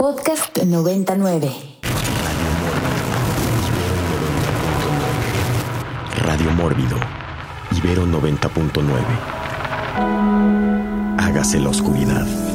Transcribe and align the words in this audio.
Podcast 0.00 0.56
99. 0.62 1.50
Radio 6.24 6.50
Mórbido. 6.52 6.96
Ibero 7.76 8.06
90.9. 8.06 8.84
Hágase 11.18 11.58
la 11.58 11.70
oscuridad. 11.70 12.47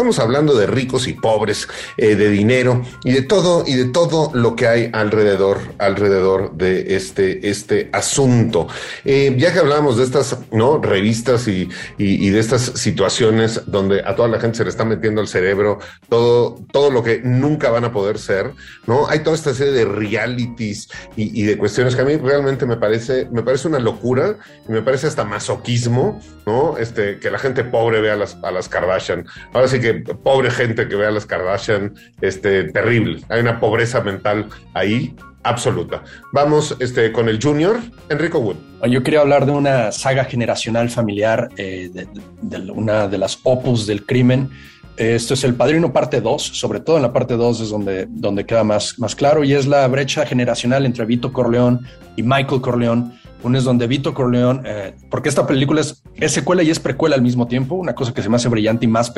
Estamos 0.00 0.18
hablando 0.18 0.54
de 0.54 0.66
ricos 0.66 1.06
y 1.08 1.12
pobres, 1.12 1.68
eh, 1.98 2.14
de 2.16 2.30
dinero 2.30 2.80
y 3.04 3.12
de 3.12 3.20
todo 3.20 3.64
y 3.66 3.74
de 3.74 3.84
todo 3.84 4.30
lo 4.32 4.56
que 4.56 4.66
hay 4.66 4.88
alrededor, 4.94 5.58
alrededor 5.76 6.56
de 6.56 6.96
este, 6.96 7.50
este 7.50 7.90
asunto. 7.92 8.66
Eh, 9.04 9.34
ya 9.36 9.52
que 9.52 9.58
hablábamos 9.58 9.98
de 9.98 10.04
estas 10.04 10.38
no 10.52 10.78
revistas 10.78 11.46
y, 11.48 11.68
y, 11.98 12.30
de 12.30 12.40
estas 12.40 12.62
situaciones 12.62 13.60
donde 13.66 14.00
a 14.00 14.16
toda 14.16 14.28
la 14.28 14.40
gente 14.40 14.56
se 14.56 14.64
le 14.64 14.70
está 14.70 14.86
metiendo 14.86 15.20
al 15.20 15.28
cerebro 15.28 15.80
todo, 16.08 16.58
todo 16.72 16.90
lo 16.90 17.02
que 17.02 17.20
nunca 17.22 17.68
van 17.68 17.84
a 17.84 17.92
poder 17.92 18.18
ser, 18.18 18.52
no 18.86 19.06
hay 19.06 19.18
toda 19.18 19.36
esta 19.36 19.52
serie 19.52 19.74
de 19.74 19.84
realities 19.84 20.88
y, 21.14 21.42
de 21.42 21.58
cuestiones 21.58 21.94
que 21.94 22.00
a 22.00 22.06
mí 22.06 22.16
realmente 22.16 22.64
me 22.64 22.78
parece, 22.78 23.28
me 23.30 23.42
parece 23.42 23.68
una 23.68 23.78
locura 23.78 24.36
y 24.66 24.72
me 24.72 24.80
parece 24.80 25.08
hasta 25.08 25.24
masoquismo, 25.24 26.22
no 26.46 26.78
este 26.78 27.18
que 27.18 27.30
la 27.30 27.38
gente 27.38 27.64
pobre 27.64 28.00
vea 28.00 28.16
las, 28.16 28.38
a 28.42 28.50
las 28.50 28.66
Kardashian. 28.66 29.26
Ahora 29.52 29.68
sí 29.68 29.78
que 29.78 29.89
pobre 29.94 30.50
gente 30.50 30.88
que 30.88 30.96
vea 30.96 31.10
las 31.10 31.26
Kardashian, 31.26 31.94
este, 32.20 32.64
terrible. 32.64 33.20
Hay 33.28 33.40
una 33.40 33.60
pobreza 33.60 34.00
mental 34.00 34.48
ahí 34.74 35.14
absoluta. 35.42 36.02
Vamos 36.32 36.76
este, 36.80 37.12
con 37.12 37.28
el 37.28 37.40
Junior, 37.42 37.80
Enrico 38.08 38.38
Wood. 38.38 38.56
Yo 38.88 39.02
quería 39.02 39.20
hablar 39.20 39.46
de 39.46 39.52
una 39.52 39.92
saga 39.92 40.24
generacional 40.24 40.90
familiar, 40.90 41.48
eh, 41.56 41.90
de, 41.92 42.70
una 42.70 43.08
de 43.08 43.18
las 43.18 43.38
opus 43.42 43.86
del 43.86 44.04
crimen. 44.04 44.50
Esto 44.96 45.34
es 45.34 45.44
El 45.44 45.54
Padrino 45.54 45.92
parte 45.92 46.20
2, 46.20 46.42
sobre 46.42 46.80
todo 46.80 46.96
en 46.96 47.02
la 47.02 47.12
parte 47.12 47.34
2 47.34 47.60
es 47.60 47.70
donde, 47.70 48.06
donde 48.08 48.44
queda 48.44 48.64
más, 48.64 48.98
más 48.98 49.14
claro, 49.14 49.44
y 49.44 49.54
es 49.54 49.66
la 49.66 49.86
brecha 49.88 50.26
generacional 50.26 50.84
entre 50.84 51.06
Vito 51.06 51.32
Corleón 51.32 51.86
y 52.16 52.22
Michael 52.22 52.60
Corleón 52.60 53.14
uno 53.42 53.58
es 53.58 53.64
donde 53.64 53.86
Vito 53.86 54.14
Corleone, 54.14 54.62
eh, 54.64 54.94
porque 55.10 55.28
esta 55.28 55.46
película 55.46 55.80
es, 55.80 56.02
secuela 56.32 56.62
y 56.62 56.70
es 56.70 56.78
precuela 56.78 57.16
al 57.16 57.22
mismo 57.22 57.46
tiempo, 57.46 57.74
una 57.74 57.94
cosa 57.94 58.12
que 58.12 58.22
se 58.22 58.28
me 58.28 58.36
hace 58.36 58.48
brillante 58.48 58.84
y 58.84 58.88
más, 58.88 59.10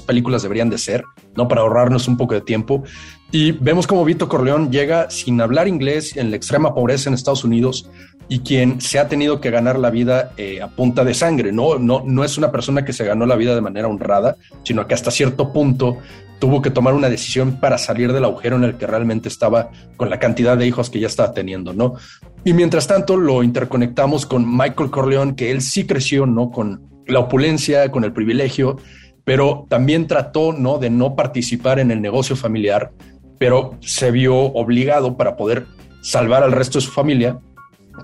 películas 0.00 0.42
deberían 0.42 0.70
de 0.70 0.78
ser, 0.78 1.04
¿no? 1.36 1.48
Para 1.48 1.62
ahorrarnos 1.62 2.08
un 2.08 2.16
poco 2.16 2.34
de 2.34 2.40
tiempo. 2.40 2.84
Y 3.30 3.52
vemos 3.52 3.86
como 3.86 4.04
Vito 4.04 4.28
Corleone 4.28 4.70
llega 4.70 5.10
sin 5.10 5.40
hablar 5.40 5.68
inglés 5.68 6.16
en 6.16 6.30
la 6.30 6.36
extrema 6.36 6.74
pobreza 6.74 7.10
en 7.10 7.14
Estados 7.14 7.44
Unidos 7.44 7.90
y 8.28 8.40
quien 8.40 8.80
se 8.80 8.98
ha 8.98 9.08
tenido 9.08 9.40
que 9.40 9.50
ganar 9.50 9.78
la 9.78 9.90
vida 9.90 10.32
eh, 10.36 10.60
a 10.60 10.68
punta 10.68 11.04
de 11.04 11.14
sangre, 11.14 11.52
¿no? 11.52 11.78
No, 11.78 12.02
no 12.04 12.24
es 12.24 12.38
una 12.38 12.52
persona 12.52 12.84
que 12.84 12.92
se 12.92 13.04
ganó 13.04 13.26
la 13.26 13.36
vida 13.36 13.54
de 13.54 13.60
manera 13.60 13.88
honrada, 13.88 14.36
sino 14.64 14.86
que 14.86 14.94
hasta 14.94 15.10
cierto 15.10 15.52
punto 15.52 15.98
tuvo 16.38 16.62
que 16.62 16.70
tomar 16.70 16.94
una 16.94 17.08
decisión 17.08 17.58
para 17.58 17.78
salir 17.78 18.12
del 18.12 18.24
agujero 18.24 18.56
en 18.56 18.64
el 18.64 18.76
que 18.76 18.86
realmente 18.86 19.28
estaba 19.28 19.70
con 19.96 20.10
la 20.10 20.18
cantidad 20.18 20.56
de 20.56 20.66
hijos 20.66 20.90
que 20.90 21.00
ya 21.00 21.06
estaba 21.06 21.32
teniendo, 21.32 21.72
¿no? 21.72 21.94
Y 22.48 22.54
mientras 22.54 22.86
tanto 22.86 23.18
lo 23.18 23.42
interconectamos 23.42 24.24
con 24.24 24.50
Michael 24.50 24.88
Corleone, 24.90 25.36
que 25.36 25.50
él 25.50 25.60
sí 25.60 25.86
creció, 25.86 26.24
¿no? 26.24 26.50
Con 26.50 26.80
la 27.06 27.18
opulencia, 27.18 27.90
con 27.90 28.04
el 28.04 28.14
privilegio, 28.14 28.78
pero 29.22 29.66
también 29.68 30.06
trató, 30.06 30.54
¿no? 30.54 30.78
De 30.78 30.88
no 30.88 31.14
participar 31.14 31.78
en 31.78 31.90
el 31.90 32.00
negocio 32.00 32.36
familiar, 32.36 32.90
pero 33.38 33.76
se 33.82 34.10
vio 34.10 34.34
obligado 34.34 35.14
para 35.18 35.36
poder 35.36 35.66
salvar 36.00 36.42
al 36.42 36.52
resto 36.52 36.78
de 36.78 36.86
su 36.86 36.90
familia, 36.90 37.38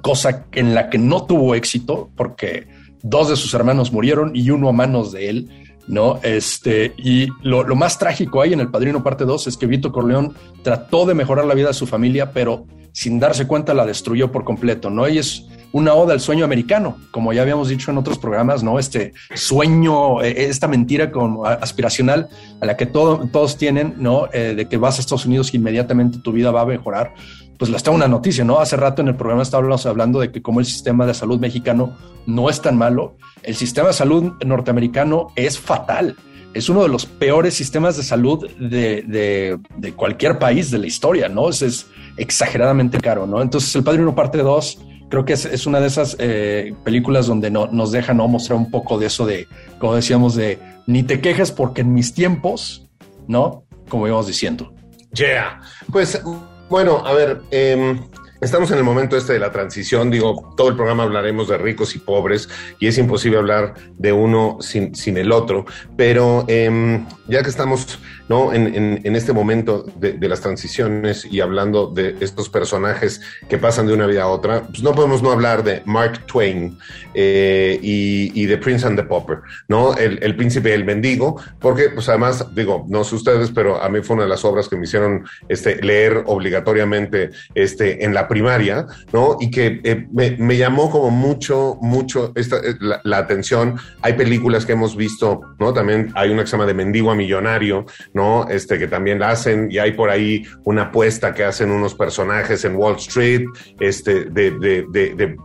cosa 0.02 0.44
en 0.52 0.74
la 0.74 0.90
que 0.90 0.98
no 0.98 1.24
tuvo 1.24 1.54
éxito 1.54 2.10
porque 2.14 2.66
dos 3.02 3.30
de 3.30 3.36
sus 3.36 3.54
hermanos 3.54 3.94
murieron 3.94 4.36
y 4.36 4.50
uno 4.50 4.68
a 4.68 4.72
manos 4.72 5.10
de 5.10 5.30
él 5.30 5.73
¿no? 5.86 6.18
Este, 6.22 6.94
y 6.96 7.28
lo, 7.42 7.64
más 7.74 7.98
trágico 7.98 8.40
ahí 8.40 8.52
en 8.52 8.60
El 8.60 8.70
Padrino 8.70 9.02
Parte 9.02 9.24
2 9.24 9.46
es 9.46 9.56
que 9.56 9.66
Vito 9.66 9.92
Corleón 9.92 10.34
trató 10.62 11.06
de 11.06 11.14
mejorar 11.14 11.44
la 11.44 11.54
vida 11.54 11.68
de 11.68 11.74
su 11.74 11.86
familia, 11.86 12.32
pero 12.32 12.66
sin 12.92 13.18
darse 13.18 13.46
cuenta 13.46 13.74
la 13.74 13.84
destruyó 13.84 14.30
por 14.30 14.44
completo, 14.44 14.88
¿no? 14.88 15.08
Y 15.08 15.18
es 15.18 15.46
una 15.72 15.94
oda 15.94 16.12
al 16.12 16.20
sueño 16.20 16.44
americano, 16.44 16.98
como 17.10 17.32
ya 17.32 17.42
habíamos 17.42 17.68
dicho 17.68 17.90
en 17.90 17.98
otros 17.98 18.16
programas, 18.16 18.62
¿no? 18.62 18.78
Este 18.78 19.12
sueño, 19.34 20.22
eh, 20.22 20.44
esta 20.44 20.68
mentira 20.68 21.10
como 21.10 21.44
aspiracional 21.46 22.28
a 22.60 22.66
la 22.66 22.76
que 22.76 22.86
todos 22.86 23.58
tienen, 23.58 23.94
¿no? 23.98 24.28
Eh, 24.32 24.54
de 24.54 24.68
que 24.68 24.76
vas 24.76 24.98
a 24.98 25.00
Estados 25.00 25.26
Unidos 25.26 25.52
y 25.52 25.56
inmediatamente 25.56 26.20
tu 26.20 26.30
vida 26.30 26.52
va 26.52 26.60
a 26.60 26.66
mejorar 26.66 27.14
pues 27.58 27.70
les 27.70 27.82
tengo 27.82 27.96
una 27.96 28.08
noticia, 28.08 28.44
¿no? 28.44 28.58
Hace 28.58 28.76
rato 28.76 29.02
en 29.02 29.08
el 29.08 29.16
programa 29.16 29.42
estábamos 29.42 29.86
hablando 29.86 30.20
de 30.20 30.32
que 30.32 30.42
como 30.42 30.60
el 30.60 30.66
sistema 30.66 31.06
de 31.06 31.14
salud 31.14 31.38
mexicano 31.38 31.96
no 32.26 32.50
es 32.50 32.60
tan 32.60 32.76
malo, 32.76 33.16
el 33.42 33.54
sistema 33.54 33.88
de 33.88 33.94
salud 33.94 34.32
norteamericano 34.44 35.28
es 35.36 35.58
fatal. 35.58 36.16
Es 36.52 36.68
uno 36.68 36.82
de 36.82 36.88
los 36.88 37.04
peores 37.04 37.54
sistemas 37.54 37.96
de 37.96 38.04
salud 38.04 38.48
de, 38.58 39.58
cualquier 39.96 40.38
país 40.38 40.70
de 40.70 40.78
la 40.78 40.86
historia, 40.86 41.28
¿no? 41.28 41.48
Es, 41.48 41.62
es, 41.62 41.86
exageradamente 42.16 43.00
caro, 43.00 43.26
¿no? 43.26 43.42
Entonces, 43.42 43.74
El 43.74 43.82
Padrino 43.82 44.14
Parte 44.14 44.38
2 44.38 44.78
creo 45.08 45.24
que 45.24 45.32
es, 45.34 45.66
una 45.66 45.80
de 45.80 45.86
esas 45.86 46.16
eh, 46.18 46.74
películas 46.84 47.26
donde 47.26 47.50
no, 47.50 47.66
nos 47.66 47.92
deja 47.92 48.14
¿no? 48.14 48.26
mostrar 48.28 48.58
un 48.58 48.70
poco 48.70 48.98
de 48.98 49.06
eso 49.06 49.26
de, 49.26 49.46
como 49.78 49.94
decíamos, 49.94 50.34
de 50.34 50.58
ni 50.86 51.02
te 51.02 51.20
quejes 51.20 51.52
porque 51.52 51.82
en 51.82 51.92
mis 51.92 52.14
tiempos, 52.14 52.88
¿no? 53.26 53.64
Como 53.88 54.06
íbamos 54.06 54.26
diciendo. 54.26 54.72
Yeah. 55.12 55.60
Pues 55.92 56.20
bueno, 56.68 57.02
a 57.04 57.12
ver, 57.12 57.42
eh, 57.50 58.00
Estamos 58.44 58.70
en 58.72 58.76
el 58.76 58.84
momento 58.84 59.16
este 59.16 59.32
de 59.32 59.38
la 59.38 59.50
transición, 59.50 60.10
digo, 60.10 60.52
todo 60.54 60.68
el 60.68 60.76
programa 60.76 61.04
hablaremos 61.04 61.48
de 61.48 61.56
ricos 61.56 61.96
y 61.96 61.98
pobres 61.98 62.50
y 62.78 62.88
es 62.88 62.98
imposible 62.98 63.38
hablar 63.38 63.72
de 63.96 64.12
uno 64.12 64.58
sin, 64.60 64.94
sin 64.94 65.16
el 65.16 65.32
otro, 65.32 65.64
pero 65.96 66.44
em, 66.46 67.06
ya 67.26 67.42
que 67.42 67.48
estamos 67.48 67.98
¿no? 68.28 68.52
en, 68.52 69.00
en, 69.02 69.16
este 69.16 69.32
momento 69.32 69.84
de, 69.96 70.16
las 70.28 70.40
transiciones 70.40 71.24
y 71.24 71.40
hablando 71.40 71.86
de 71.86 72.16
estos 72.20 72.50
personajes 72.50 73.22
que 73.48 73.58
pasan 73.58 73.86
de 73.86 73.94
una 73.94 74.06
vida 74.06 74.24
a 74.24 74.28
otra, 74.28 74.62
pues 74.64 74.82
no 74.82 74.92
podemos 74.92 75.22
no 75.22 75.30
hablar 75.30 75.64
de 75.64 75.82
Mark 75.86 76.26
Twain 76.26 76.78
eh, 77.14 77.78
y, 77.82 78.30
y, 78.40 78.46
de 78.46 78.58
Prince 78.58 78.86
and 78.86 78.98
the 78.98 79.04
Popper, 79.04 79.38
¿no? 79.68 79.94
El, 79.94 80.18
el 80.22 80.36
príncipe 80.36 80.70
y 80.70 80.72
el 80.72 80.84
mendigo, 80.84 81.40
porque 81.60 81.90
pues 81.90 82.08
además, 82.08 82.46
digo, 82.54 82.84
no 82.88 83.04
sé 83.04 83.14
ustedes, 83.14 83.50
pero 83.50 83.82
a 83.82 83.88
mí 83.88 84.00
fue 84.02 84.16
una 84.16 84.24
de 84.24 84.30
las 84.30 84.44
obras 84.44 84.68
que 84.68 84.76
me 84.76 84.84
hicieron 84.84 85.24
este, 85.48 85.82
leer 85.82 86.24
obligatoriamente 86.26 87.30
este, 87.54 88.04
en 88.04 88.14
la 88.14 88.28
primaria, 88.34 88.86
¿no? 89.12 89.36
Y 89.40 89.50
que 89.50 89.80
eh, 89.84 90.06
me, 90.12 90.56
llamó 90.56 90.90
como 90.90 91.10
mucho, 91.10 91.78
mucho 91.80 92.32
esta, 92.34 92.56
eh, 92.56 92.74
la, 93.04 93.18
atención. 93.18 93.76
Hay 94.02 94.14
películas 94.14 94.66
que 94.66 94.72
hemos 94.72 94.96
visto, 94.96 95.40
¿no? 95.60 95.72
También 95.72 96.10
hay 96.16 96.30
una 96.30 96.42
que 96.42 96.48
se 96.48 96.52
llama 96.56 96.66
de 96.66 96.74
Mendigo 96.74 97.12
a 97.12 97.14
Millonario, 97.14 97.86
¿no? 98.12 98.48
Este 98.48 98.76
que 98.78 98.88
también 98.88 99.20
la 99.20 99.30
hacen 99.30 99.68
y 99.70 99.78
hay 99.78 99.92
por 99.92 100.10
ahí 100.10 100.42
una 100.64 100.82
apuesta 100.82 101.32
que 101.32 101.44
hacen 101.44 101.70
unos 101.70 101.94
personajes 101.94 102.64
en 102.64 102.74
Wall 102.74 102.96
Street, 102.96 103.44
este, 103.78 104.24
de, 104.24 104.50
de, 104.50 104.84
de, 104.90 105.14
de 105.14 105.36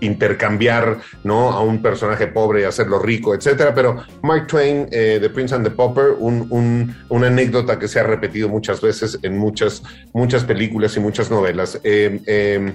intercambiar 0.00 0.98
¿no? 1.22 1.50
a 1.50 1.62
un 1.62 1.80
personaje 1.80 2.26
pobre 2.26 2.62
y 2.62 2.64
hacerlo 2.64 2.98
rico, 2.98 3.34
etcétera. 3.34 3.74
Pero 3.74 4.04
Mark 4.22 4.46
Twain, 4.46 4.88
eh, 4.90 5.18
The 5.20 5.30
Prince 5.30 5.54
and 5.54 5.64
the 5.64 5.70
Popper, 5.70 6.14
un, 6.18 6.46
un, 6.50 6.94
una 7.08 7.28
anécdota 7.28 7.78
que 7.78 7.88
se 7.88 8.00
ha 8.00 8.02
repetido 8.02 8.48
muchas 8.48 8.80
veces 8.80 9.18
en 9.22 9.38
muchas, 9.38 9.82
muchas 10.12 10.44
películas 10.44 10.96
y 10.96 11.00
muchas 11.00 11.30
novelas. 11.30 11.80
Eh, 11.82 12.20
eh, 12.26 12.74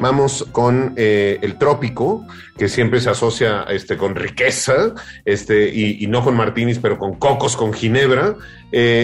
vamos 0.00 0.46
con 0.52 0.92
el 0.96 1.58
trópico, 1.58 2.26
que 2.58 2.68
siempre 2.68 3.00
se 3.00 3.10
asocia 3.10 3.62
este, 3.70 3.96
con 3.96 4.14
riqueza, 4.14 4.94
este, 5.24 5.68
y, 5.72 6.04
y 6.04 6.06
no 6.06 6.22
con 6.22 6.36
martinis, 6.36 6.78
pero 6.78 6.98
con 6.98 7.14
cocos, 7.14 7.56
con 7.56 7.72
ginebra. 7.72 8.36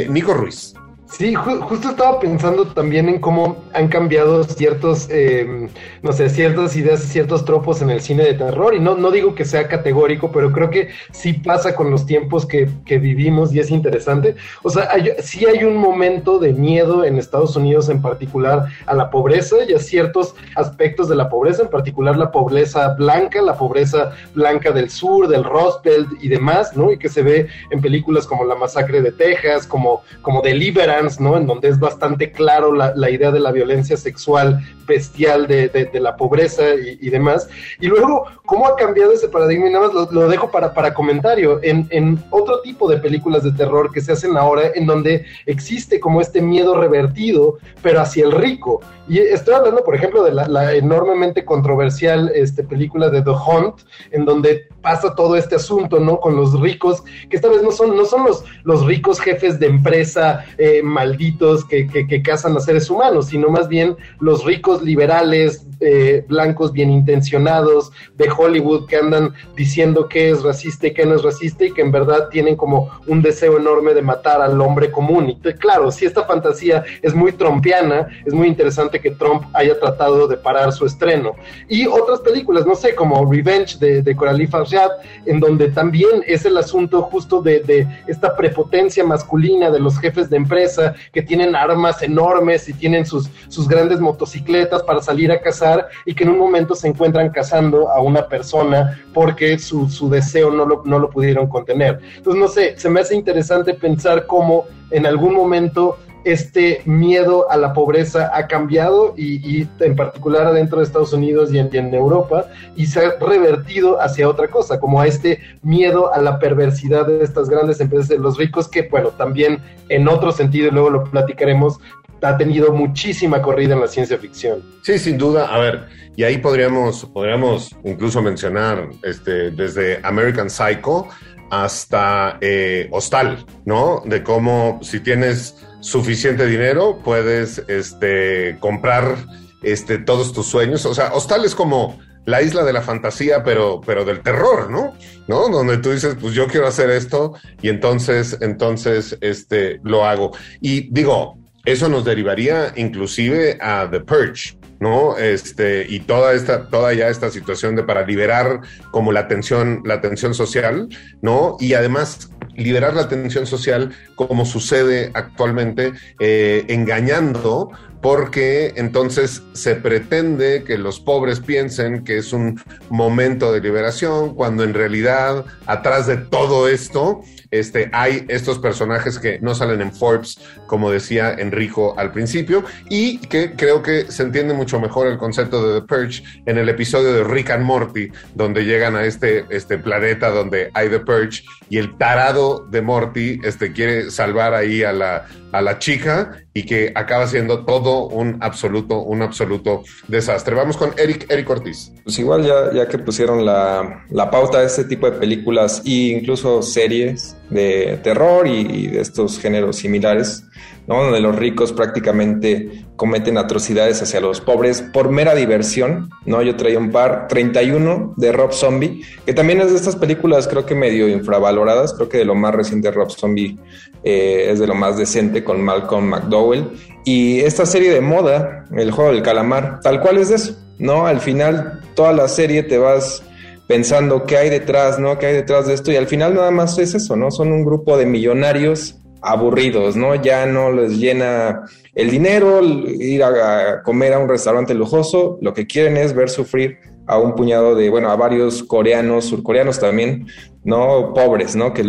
Nico 0.09 0.35
Ruiz. 0.35 0.75
Sí, 1.13 1.35
justo 1.35 1.91
estaba 1.91 2.19
pensando 2.21 2.65
también 2.65 3.07
en 3.07 3.21
cómo 3.21 3.63
han 3.75 3.89
cambiado 3.89 4.45
ciertos, 4.45 5.09
eh, 5.11 5.69
no 6.01 6.11
sé, 6.11 6.31
ciertas 6.31 6.75
ideas, 6.75 7.03
ciertos 7.03 7.45
tropos 7.45 7.83
en 7.83 7.91
el 7.91 8.01
cine 8.01 8.25
de 8.25 8.33
terror. 8.33 8.75
Y 8.75 8.81
no, 8.81 8.95
no 8.95 9.11
digo 9.11 9.35
que 9.35 9.45
sea 9.45 9.69
categórico, 9.69 10.33
pero 10.33 10.51
creo 10.53 10.71
que 10.71 10.89
sí 11.13 11.35
pasa 11.35 11.75
con 11.77 11.91
los 11.91 12.07
tiempos 12.07 12.47
que, 12.47 12.69
vivimos 12.99 13.55
y 13.55 13.61
es 13.61 13.71
interesante. 13.71 14.37
O 14.63 14.71
sea, 14.71 14.89
hay, 14.91 15.11
sí 15.23 15.45
hay 15.45 15.65
un 15.65 15.77
momento 15.77 16.39
de 16.39 16.55
miedo 16.55 17.05
en 17.05 17.19
Estados 17.19 17.57
Unidos 17.57 17.91
en 17.91 18.01
particular 18.01 18.67
a 18.87 18.95
la 18.95 19.11
pobreza 19.11 19.57
y 19.69 19.75
a 19.75 19.79
ciertos 19.79 20.35
aspectos 20.57 21.09
de 21.09 21.17
la 21.17 21.29
pobreza, 21.29 21.63
en 21.63 21.69
particular 21.69 22.17
la 22.17 22.31
pobreza 22.31 22.95
blanca, 22.95 23.43
la 23.43 23.57
pobreza 23.57 24.13
blanca 24.35 24.71
del 24.71 24.89
sur, 24.89 25.29
del 25.29 25.45
Rust 25.45 25.87
y 26.21 26.29
demás, 26.29 26.75
¿no? 26.77 26.91
Y 26.91 26.99
que 26.99 27.09
se 27.09 27.23
ve 27.23 27.49
en 27.71 27.81
películas 27.83 28.27
como 28.27 28.45
La 28.45 28.55
Masacre 28.55 29.03
de 29.03 29.13
Texas, 29.13 29.67
como, 29.67 30.03
como 30.23 30.41
Deliverance 30.41 31.02
¿no? 31.21 31.37
En 31.37 31.47
donde 31.47 31.69
es 31.69 31.79
bastante 31.79 32.33
claro 32.33 32.73
la, 32.73 33.11
idea 33.11 33.31
de 33.31 33.41
la 33.41 33.53
violencia 33.53 33.97
sexual 33.97 34.61
bestial 34.87 35.47
de, 35.47 35.91
la 35.95 36.17
pobreza 36.17 36.63
y, 36.75 37.09
demás. 37.11 37.49
Y 37.81 37.87
luego, 37.87 38.27
cómo 38.53 38.69
ha 38.69 38.77
cambiado 38.77 39.13
ese 39.13 39.29
paradigma 39.29 39.67
y 39.67 39.73
nada 39.73 39.89
más 39.89 40.13
lo, 40.13 40.29
dejo 40.29 40.51
para, 40.51 40.75
para 40.75 40.93
comentario. 40.93 41.59
En, 41.63 41.87
en, 41.89 42.23
otro 42.29 42.61
tipo 42.61 42.87
de 42.87 42.99
películas 42.99 43.45
de 43.45 43.53
terror 43.53 43.91
que 43.91 44.03
se 44.03 44.13
hacen 44.13 44.37
ahora, 44.37 44.73
en 44.75 44.85
donde 44.85 45.25
existe 45.47 45.99
como 45.99 46.21
este 46.21 46.43
miedo 46.43 46.79
revertido, 46.79 47.57
pero 47.81 48.03
hacia 48.03 48.27
el 48.27 48.33
rico. 48.33 48.83
Y 49.09 49.19
estoy 49.19 49.55
hablando, 49.55 49.83
por 49.83 49.95
ejemplo, 49.95 50.23
de 50.23 50.33
la, 50.33 50.75
enormemente 50.75 51.47
controversial 51.47 52.31
este, 52.35 52.63
película 52.63 53.09
de 53.09 53.23
The 53.23 53.31
Hunt, 53.31 53.81
en 54.11 54.27
donde 54.27 54.69
pasa 54.81 55.15
todo 55.15 55.37
este 55.37 55.57
asunto, 55.57 55.99
¿no? 55.99 56.21
Con 56.21 56.37
los 56.37 56.61
ricos, 56.61 57.03
que 57.31 57.37
esta 57.37 57.49
vez 57.49 57.63
no 57.63 57.73
son, 57.73 57.97
no 57.97 58.05
son 58.05 58.25
los, 58.25 58.45
los 58.65 58.85
ricos 58.87 59.19
jefes 59.19 59.59
de 59.59 59.67
empresa 59.67 60.45
eh, 60.59 60.83
malditos 60.83 61.65
que, 61.65 61.87
que, 61.87 62.07
que, 62.07 62.23
cazan 62.23 62.57
a 62.57 62.61
seres 62.61 62.89
humanos, 62.91 63.27
sino 63.27 63.49
más 63.49 63.67
bien 63.69 63.97
los 64.21 64.45
ricos 64.45 64.83
liberales, 64.83 65.67
eh, 65.81 66.25
blancos 66.29 66.73
bien 66.73 66.91
intencionados 66.91 67.91
de 68.15 68.29
Hollywood 68.43 68.87
que 68.87 68.97
andan 68.97 69.35
diciendo 69.57 70.09
que 70.09 70.31
es 70.31 70.43
racista 70.43 70.87
y 70.87 70.95
que 70.95 71.07
no 71.07 71.15
es 71.15 71.23
racista 71.23 71.65
y 71.65 71.73
que 71.73 71.83
en 71.83 71.93
verdad 71.93 72.29
tienen 72.31 72.57
como 72.57 72.91
un 73.07 73.23
deseo 73.23 73.59
enorme 73.59 73.95
de 73.95 74.03
matar 74.03 74.41
al 74.41 74.61
hombre 74.61 74.91
común. 74.91 75.31
Y 75.31 75.37
claro, 75.55 75.91
si 75.91 76.07
esta 76.07 76.25
fantasía 76.25 76.85
es 77.03 77.15
muy 77.15 77.33
trompiana, 77.33 78.09
es 78.25 78.35
muy 78.35 78.49
interesante 78.49 79.01
que 79.01 79.13
Trump 79.13 79.45
haya 79.53 79.79
tratado 79.79 80.27
de 80.27 80.37
parar 80.37 80.73
su 80.73 80.87
estreno. 80.87 81.35
Y 81.69 81.87
otras 81.87 82.21
películas, 82.21 82.67
no 82.67 82.75
sé, 82.75 82.95
como 82.95 83.31
Revenge 83.31 83.79
de, 83.79 84.03
de 84.03 84.17
Coralie 84.17 84.49
Farjad, 84.49 84.91
en 85.27 85.41
donde 85.41 85.69
también 85.69 86.23
es 86.27 86.45
el 86.45 86.57
asunto 86.57 87.03
justo 87.03 87.41
de, 87.43 87.61
de 87.61 87.87
esta 88.07 88.37
prepotencia 88.37 89.05
masculina 89.05 89.71
de 89.71 89.81
los 89.81 89.99
jefes 89.99 90.31
de 90.31 90.37
empresa 90.37 90.95
que 91.13 91.23
tienen 91.23 91.55
armas 91.55 92.03
enormes 92.03 92.69
y 92.69 92.75
tienen 92.75 93.07
sus, 93.07 93.31
sus 93.49 93.69
grandes 93.69 94.01
motocicletas 94.01 94.83
para 94.83 95.01
salir 95.01 95.31
a 95.33 95.41
cazar 95.41 95.89
y 96.05 96.15
que 96.15 96.25
en 96.25 96.31
un 96.31 96.39
momento 96.39 96.75
se 96.75 96.89
encuentran 96.89 97.31
cazando 97.31 97.91
a 97.91 98.01
una 98.01 98.22
persona 98.29 99.03
porque 99.13 99.59
su, 99.59 99.89
su 99.89 100.09
deseo 100.09 100.51
no 100.51 100.65
lo, 100.65 100.83
no 100.85 100.99
lo 100.99 101.11
pudieron 101.11 101.49
contener. 101.49 102.01
Entonces, 102.17 102.41
no 102.41 102.49
sé, 102.49 102.75
se 102.79 102.91
me 102.91 103.01
hace 103.01 103.15
interesante 103.15 103.75
pensar 103.75 104.27
cómo 104.27 104.67
en 104.91 105.07
algún 105.07 105.35
momento 105.35 105.99
este 106.25 106.83
miedo 106.85 107.51
a 107.51 107.57
la 107.57 107.73
pobreza 107.73 108.31
ha 108.35 108.47
cambiado 108.47 109.15
y, 109.17 109.67
en 109.81 109.97
particular 109.97 110.47
adentro 110.47 110.79
de 110.79 110.85
Estados 110.85 111.13
Unidos 111.13 111.53
y 111.53 111.59
en, 111.59 111.69
en, 111.73 111.93
Europa 111.95 112.47
y 112.77 112.87
se 112.87 113.05
ha 113.05 113.19
revertido 113.19 114.01
hacia 114.01 114.29
otra 114.29 114.49
cosa, 114.49 114.79
como 114.79 115.01
a 115.01 115.07
este 115.07 115.41
miedo 115.63 116.13
a 116.13 116.21
la 116.21 116.39
perversidad 116.39 117.07
de 117.07 117.23
estas 117.23 117.49
grandes 117.49 117.81
empresas 117.81 118.09
de 118.09 118.19
los 118.19 118.39
ricos 118.39 118.69
que, 118.69 118.83
bueno, 118.83 119.11
también 119.11 119.61
en 119.89 120.09
otro 120.09 120.33
sentido, 120.33 120.69
y 120.69 120.71
luego 120.71 120.91
lo 120.91 121.05
platicaremos, 121.05 121.81
ha 122.23 122.37
tenido 122.37 122.73
muchísima 122.73 123.43
corrida 123.43 123.75
en 123.75 123.81
la 123.81 123.89
ciencia 123.89 124.19
ficción. 124.19 124.63
Sí, 124.83 124.99
sin 124.99 125.19
duda. 125.19 125.55
A 125.55 125.59
ver, 125.59 125.89
y 126.17 126.25
ahí 126.25 126.39
podríamos, 126.39 127.05
podríamos 127.07 127.75
incluso 127.85 128.23
mencionar 128.23 128.89
este, 129.03 129.51
desde 129.51 130.01
American 130.05 130.49
Psycho 130.49 131.09
hasta 131.51 132.39
eh, 132.41 132.89
Hostal, 132.91 133.45
¿no? 133.65 134.03
De 134.05 134.23
cómo 134.23 134.81
si 134.83 135.01
tienes 135.01 135.57
suficiente 135.81 136.47
dinero 136.47 137.01
puedes 137.05 137.59
este, 137.69 138.57
comprar 138.61 139.17
este, 139.63 139.99
todos 139.99 140.33
tus 140.33 140.47
sueños. 140.47 140.87
O 140.87 140.95
sea, 140.95 141.13
Hostal 141.13 141.45
es 141.45 141.55
como 141.55 141.99
la 142.25 142.41
isla 142.41 142.63
de 142.63 142.73
la 142.73 142.83
fantasía, 142.83 143.43
pero, 143.43 143.81
pero 143.85 144.05
del 144.05 144.21
terror, 144.21 144.71
¿no? 144.71 144.95
¿No? 145.29 145.49
Donde 145.49 145.79
tú 145.79 145.91
dices, 145.91 146.17
pues 146.21 146.35
yo 146.35 146.47
quiero 146.47 146.67
hacer 146.67 146.91
esto 146.91 147.35
y 147.61 147.69
entonces, 147.69 148.39
entonces, 148.41 149.19
este, 149.21 149.81
lo 149.83 150.05
hago. 150.05 150.33
Y 150.61 150.93
digo, 150.93 151.39
eso 151.65 151.89
nos 151.89 152.05
derivaría 152.05 152.73
inclusive 152.77 153.59
a 153.61 153.89
The 153.91 154.01
Purge, 154.01 154.57
¿no? 154.81 155.17
Este, 155.17 155.87
y 155.89 156.01
toda 156.01 156.35
esta, 156.35 156.69
toda 156.69 156.93
ya 156.93 157.09
esta 157.09 157.31
situación 157.31 157.77
de 157.77 157.85
para 157.85 158.05
liberar 158.05 158.61
como 158.91 159.13
la 159.13 159.29
tensión, 159.29 159.83
la 159.85 160.01
tensión 160.01 160.35
social, 160.35 160.89
¿no? 161.21 161.57
Y 161.61 161.75
además 161.75 162.31
liberar 162.57 162.95
la 162.95 163.09
tensión 163.09 163.47
social 163.47 163.93
como 164.17 164.45
sucede 164.45 165.11
actualmente, 165.15 165.93
eh, 166.19 166.65
engañando 166.69 167.71
porque 168.03 168.73
entonces 168.77 169.45
se 169.53 169.77
pretende 169.77 170.65
que 170.65 170.77
los 170.77 170.99
pobres 170.99 171.39
piensen 171.39 172.03
que 172.03 172.19
es 172.19 172.33
un 172.33 172.61
momento 172.91 173.53
de 173.53 173.61
liberación, 173.61 174.35
cuando 174.35 174.65
en 174.65 174.75
realidad 174.75 175.45
atrás 175.67 176.09
de 176.09 176.17
todo 176.17 176.69
esto 176.69 177.23
este, 177.53 177.91
hay 177.93 178.25
estos 178.29 178.59
personajes 178.59 179.19
que 179.19 179.39
no 179.41 179.55
salen 179.55 179.81
en 179.81 179.93
Forbes, 179.93 180.41
como 180.67 180.91
decía 180.91 181.35
Enrico 181.39 181.95
al 181.99 182.11
principio, 182.11 182.65
y 182.89 183.19
que 183.19 183.53
creo 183.53 183.83
que 183.83 184.11
se 184.11 184.25
entiende 184.25 184.55
mucho 184.55 184.81
mejor 184.81 185.07
el 185.07 185.19
concepto 185.19 185.65
de 185.65 185.81
The 185.81 185.87
Purge 185.87 186.25
en 186.47 186.59
el 186.59 186.69
episodio 186.69 187.13
de 187.13 187.25
Rick 187.25 187.51
and 187.51 187.65
Morty, 187.65 188.11
donde 188.35 188.65
llegan 188.65 188.97
a 188.97 189.05
este, 189.05 189.45
este 189.51 189.79
planeta 189.79 190.31
donde 190.31 190.71
hay 190.75 190.89
The 190.89 191.01
Purge 191.01 191.45
y 191.69 191.79
el 191.79 191.97
tarado 191.99 192.67
de 192.71 192.83
Morty 192.83 193.41
este, 193.45 193.73
quiere 193.73 194.11
salvar 194.11 194.55
ahí 194.55 194.83
a 194.83 194.93
la, 194.93 195.27
a 195.53 195.63
la 195.63 195.79
chica 195.79 196.43
y 196.55 196.65
que 196.65 196.93
acaba 196.95 197.27
siendo 197.27 197.65
todo 197.65 198.09
un 198.09 198.39
absoluto, 198.41 199.01
un 199.01 199.23
absoluto 199.23 199.83
desastre. 200.09 200.55
Vamos 200.55 200.77
con 200.77 200.93
Eric, 200.97 201.27
Eric 201.31 201.49
Ortiz. 201.51 201.93
Pues 202.05 202.19
igual 202.19 202.45
ya, 202.45 202.73
ya 202.73 202.89
que 202.89 202.99
pusieron 202.99 203.45
la, 203.45 204.05
la 204.11 204.31
pauta 204.31 204.61
de 204.61 204.67
este 204.67 204.85
tipo 204.85 205.09
de 205.11 205.19
películas 205.19 205.83
e 205.85 206.19
incluso 206.19 206.63
series 206.63 207.37
de 207.51 208.01
terror 208.03 208.47
y, 208.47 208.89
de 208.89 209.01
estos 209.01 209.39
géneros 209.39 209.77
similares, 209.77 210.45
¿no? 210.87 211.03
donde 211.03 211.21
los 211.21 211.37
ricos 211.37 211.73
prácticamente 211.73 212.85
cometen 212.97 213.39
atrocidades 213.39 214.03
hacia 214.03 214.21
los 214.21 214.41
pobres 214.41 214.83
por 214.83 215.11
mera 215.11 215.35
diversión. 215.35 216.11
¿no? 216.27 216.43
Yo 216.43 216.57
traía 216.57 216.79
un 216.79 216.91
par, 216.91 217.29
31 217.29 218.15
de 218.17 218.33
Rob 218.33 218.53
Zombie, 218.53 219.03
que 219.25 219.35
también 219.35 219.61
es 219.61 219.71
de 219.71 219.77
estas 219.77 219.97
películas 219.97 220.49
creo 220.49 220.67
que 220.67 220.75
medio 220.75 221.09
infravaloradas, 221.09 221.95
creo 221.95 222.09
que 222.09 222.19
de 222.19 222.25
lo 222.25 222.35
más 222.35 222.55
reciente 222.55 222.91
Rob 222.91 223.11
Zombie 223.11 223.59
eh, 224.05 224.49
es 224.51 224.59
de 224.59 224.67
lo 224.67 224.75
más 224.75 224.97
decente 224.97 225.45
con 225.45 225.63
Malcolm 225.63 226.07
McDowell. 226.07 226.71
Y 227.05 227.41
esta 227.41 227.67
serie 227.67 227.91
de 227.91 228.01
moda, 228.01 228.65
el 228.77 228.91
juego 228.91 229.13
del 229.13 229.23
calamar, 229.23 229.81
tal 229.81 230.01
cual 230.01 230.19
es 230.19 230.31
eso. 230.31 230.57
¿no? 230.79 231.07
Al 231.07 231.21
final 231.21 231.81
toda 231.95 232.13
la 232.13 232.29
serie 232.29 232.63
te 232.63 232.79
vas 232.79 233.23
pensando 233.67 234.25
qué 234.25 234.37
hay 234.37 234.51
detrás, 234.51 234.99
¿no? 234.99 235.19
¿Qué 235.19 235.27
hay 235.27 235.35
detrás 235.35 235.67
de 235.67 235.75
esto? 235.75 235.93
Y 235.93 235.97
al 235.97 236.07
final 236.07 236.35
nada 236.35 236.51
más 236.51 236.79
es 236.79 236.95
eso, 236.95 237.17
¿no? 237.17 237.31
Son 237.31 237.53
un 237.53 237.65
grupo 237.65 237.97
de 237.97 238.05
millonarios 238.05 238.97
aburridos, 239.23 239.97
¿no? 239.97 240.15
Ya 240.17 240.47
no 240.47 240.73
les 240.73 240.99
llena 240.99 241.63
el 241.95 242.11
dinero, 242.11 242.61
ir 242.63 243.23
a, 243.23 243.83
comer 243.83 244.15
a 244.15 244.19
un 244.19 244.29
restaurante 244.29 244.75
lujoso, 244.75 245.39
lo 245.41 245.55
que 245.55 245.67
quieren 245.67 245.97
es 245.97 246.15
ver 246.15 246.29
sufrir 246.29 246.79
a 247.07 247.19
un 247.19 247.35
puñado 247.35 247.75
de, 247.75 247.89
bueno, 247.91 248.11
a 248.11 248.17
varios 248.17 248.63
coreanos, 248.63 249.27
surcoreanos 249.27 249.79
también, 249.79 250.27
¿no? 250.65 251.13
Pobres, 251.15 251.57
¿no? 251.57 251.73
Que 251.73 251.83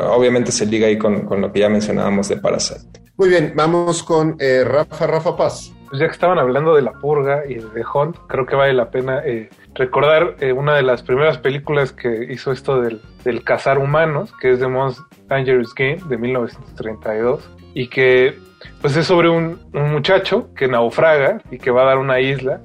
obviamente 0.00 0.52
se 0.52 0.66
liga 0.66 0.86
ahí 0.86 0.98
con, 0.98 1.26
lo 1.40 1.52
que 1.52 1.60
ya 1.60 1.68
mencionábamos 1.68 2.28
de 2.28 2.36
Parasite. 2.36 3.00
Muy 3.16 3.28
bien, 3.28 3.52
vamos 3.54 4.02
con 4.02 4.36
eh, 4.38 4.64
Rafa, 4.64 5.06
Rafa 5.06 5.36
Paz. 5.36 5.72
Pues 5.88 6.00
ya 6.00 6.06
que 6.06 6.12
estaban 6.12 6.38
hablando 6.38 6.74
de 6.74 6.80
la 6.80 6.92
purga 6.92 7.42
y 7.46 7.56
de 7.56 7.84
Hunt, 7.94 8.16
creo 8.26 8.46
que 8.46 8.56
vale 8.56 8.72
la 8.72 8.90
pena 8.90 9.22
eh, 9.26 9.50
recordar 9.74 10.36
eh, 10.40 10.52
una 10.52 10.74
de 10.74 10.82
las 10.82 11.02
primeras 11.02 11.36
películas 11.36 11.92
que 11.92 12.28
hizo 12.32 12.50
esto 12.50 12.80
del, 12.80 13.02
del 13.24 13.44
cazar 13.44 13.78
humanos, 13.78 14.32
que 14.40 14.52
es 14.52 14.58
The 14.58 14.68
Most 14.68 15.00
Dangerous 15.32 15.74
Game 15.74 15.98
de 16.08 16.16
1932, 16.16 17.48
y 17.74 17.88
que 17.88 18.38
pues 18.80 18.96
es 18.96 19.06
sobre 19.06 19.28
un, 19.28 19.60
un 19.72 19.90
muchacho 19.90 20.48
que 20.54 20.68
naufraga 20.68 21.40
y 21.50 21.58
que 21.58 21.70
va 21.70 21.82
a 21.82 21.86
dar 21.86 21.98
una 21.98 22.20
isla 22.20 22.60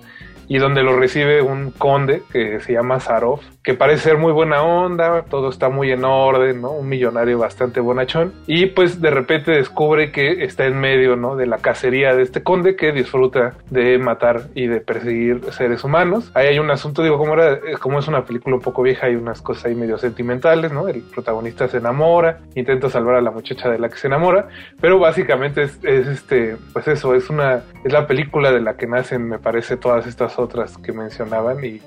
y 0.48 0.60
donde 0.60 0.84
lo 0.84 0.98
recibe 0.98 1.42
un 1.42 1.72
conde 1.72 2.24
que 2.32 2.60
se 2.60 2.74
llama 2.74 3.00
Sarov, 3.00 3.42
que 3.68 3.74
parece 3.74 4.04
ser 4.04 4.18
muy 4.18 4.32
buena 4.32 4.64
onda, 4.64 5.24
todo 5.24 5.50
está 5.50 5.68
muy 5.68 5.92
en 5.92 6.06
orden, 6.06 6.62
¿no? 6.62 6.72
Un 6.72 6.88
millonario 6.88 7.38
bastante 7.38 7.82
bonachón. 7.82 8.32
Y 8.48 8.68
pues 8.68 9.02
de 9.02 9.10
repente 9.10 9.52
descubre 9.52 10.14
que 10.14 10.46
está 10.46 10.64
en 10.68 10.80
medio, 10.80 11.18
¿no? 11.18 11.36
De 11.36 11.48
la 11.48 11.58
cacería 11.58 12.16
de 12.16 12.24
este 12.24 12.44
conde 12.44 12.78
que 12.78 12.94
disfruta 12.94 13.56
de 13.70 13.98
matar 13.98 14.44
y 14.56 14.68
de 14.68 14.80
perseguir 14.80 15.42
seres 15.52 15.84
humanos. 15.84 16.32
Ahí 16.34 16.48
hay 16.48 16.60
un 16.60 16.72
asunto, 16.72 17.04
digo, 17.04 17.18
como, 17.18 17.34
era, 17.34 17.60
como 17.82 18.00
es 18.00 18.08
una 18.08 18.24
película 18.24 18.56
un 18.56 18.62
poco 18.62 18.84
vieja, 18.84 19.08
hay 19.08 19.16
unas 19.16 19.42
cosas 19.42 19.66
ahí 19.66 19.76
medio 19.76 19.98
sentimentales, 19.98 20.72
¿no? 20.72 20.88
El 20.88 21.02
protagonista 21.02 21.68
se 21.68 21.80
enamora, 21.80 22.40
intenta 22.56 22.90
salvar 22.90 23.16
a 23.16 23.22
la 23.22 23.32
muchacha 23.32 23.70
de 23.70 23.80
la 23.80 23.90
que 23.90 23.98
se 23.98 24.08
enamora, 24.08 24.48
pero 24.80 24.98
básicamente 24.98 25.64
es, 25.64 25.78
es 25.84 26.08
este, 26.08 26.56
pues 26.72 26.88
eso, 26.88 27.14
es 27.16 27.30
una, 27.30 27.64
es 27.84 27.92
la 27.92 28.08
película 28.08 28.50
de 28.54 28.62
la 28.62 28.78
que 28.78 28.88
nacen, 28.88 29.28
me 29.28 29.40
parece, 29.40 29.76
todas 29.76 30.08
estas 30.08 30.40
otras 30.40 30.78
que 30.78 30.94
mencionaban 30.94 31.66
y 31.66 31.82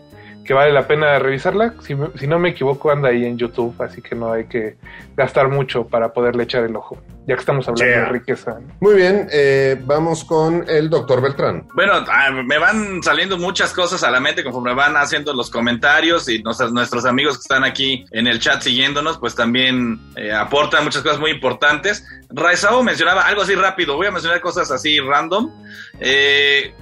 que 0.45 0.55
vale 0.55 0.73
la 0.73 0.87
pena 0.87 1.19
revisarla. 1.19 1.75
Si, 1.81 1.95
no 1.95 2.39
me 2.39 2.51
equivoco, 2.51 2.91
anda 2.91 3.09
ahí 3.11 3.25
en 3.25 3.39
YouTube, 3.39 3.75
así 3.81 4.03
que 4.03 4.15
no 4.15 4.33
hay 4.33 4.45
que 4.45 4.77
gastar 5.17 5.49
mucho 5.49 5.87
para 5.87 6.13
poderle 6.13 6.45
echar 6.45 6.65
el 6.65 6.75
ojo, 6.77 6.99
ya 7.27 7.35
que 7.35 7.41
estamos 7.41 7.69
hablando 7.69 8.01
de 8.01 8.05
riqueza. 8.07 8.59
Muy 8.81 8.95
bien, 8.95 9.29
eh, 9.33 9.77
vamos 9.85 10.25
con 10.25 10.65
el 10.69 10.89
doctor 10.89 11.21
Beltrán. 11.21 11.67
Bueno, 11.75 11.93
ah, 12.09 12.31
me 12.31 12.59
van 12.59 13.03
saliendo 13.03 13.39
muchas 13.39 13.73
cosas 13.73 14.03
a 14.03 14.11
la 14.11 14.21
mente 14.21 14.43
conforme 14.43 14.75
van 14.75 14.97
haciendo 14.97 15.33
los 15.35 15.51
comentarios 15.51 16.29
y 16.29 16.43
nuestros, 16.43 16.73
nuestros 16.73 17.05
amigos 17.05 17.37
que 17.37 17.43
están 17.43 17.65
aquí 17.65 18.05
en 18.11 18.27
el 18.27 18.41
chat 18.41 18.63
siguiéndonos, 18.63 19.19
pues 19.19 19.35
también 19.35 20.01
eh, 20.17 20.33
aportan 20.33 20.85
muchas 20.85 21.03
cosas 21.03 21.21
muy 21.21 21.31
importantes. 21.31 22.05
Raizao 22.31 22.83
mencionaba 22.83 23.23
algo 23.23 23.43
así 23.43 23.55
rápido, 23.55 23.97
voy 23.97 24.07
a 24.07 24.11
mencionar 24.11 24.41
cosas 24.41 24.71
así 24.71 25.01
random. 25.01 25.51
Eh, 26.01 26.73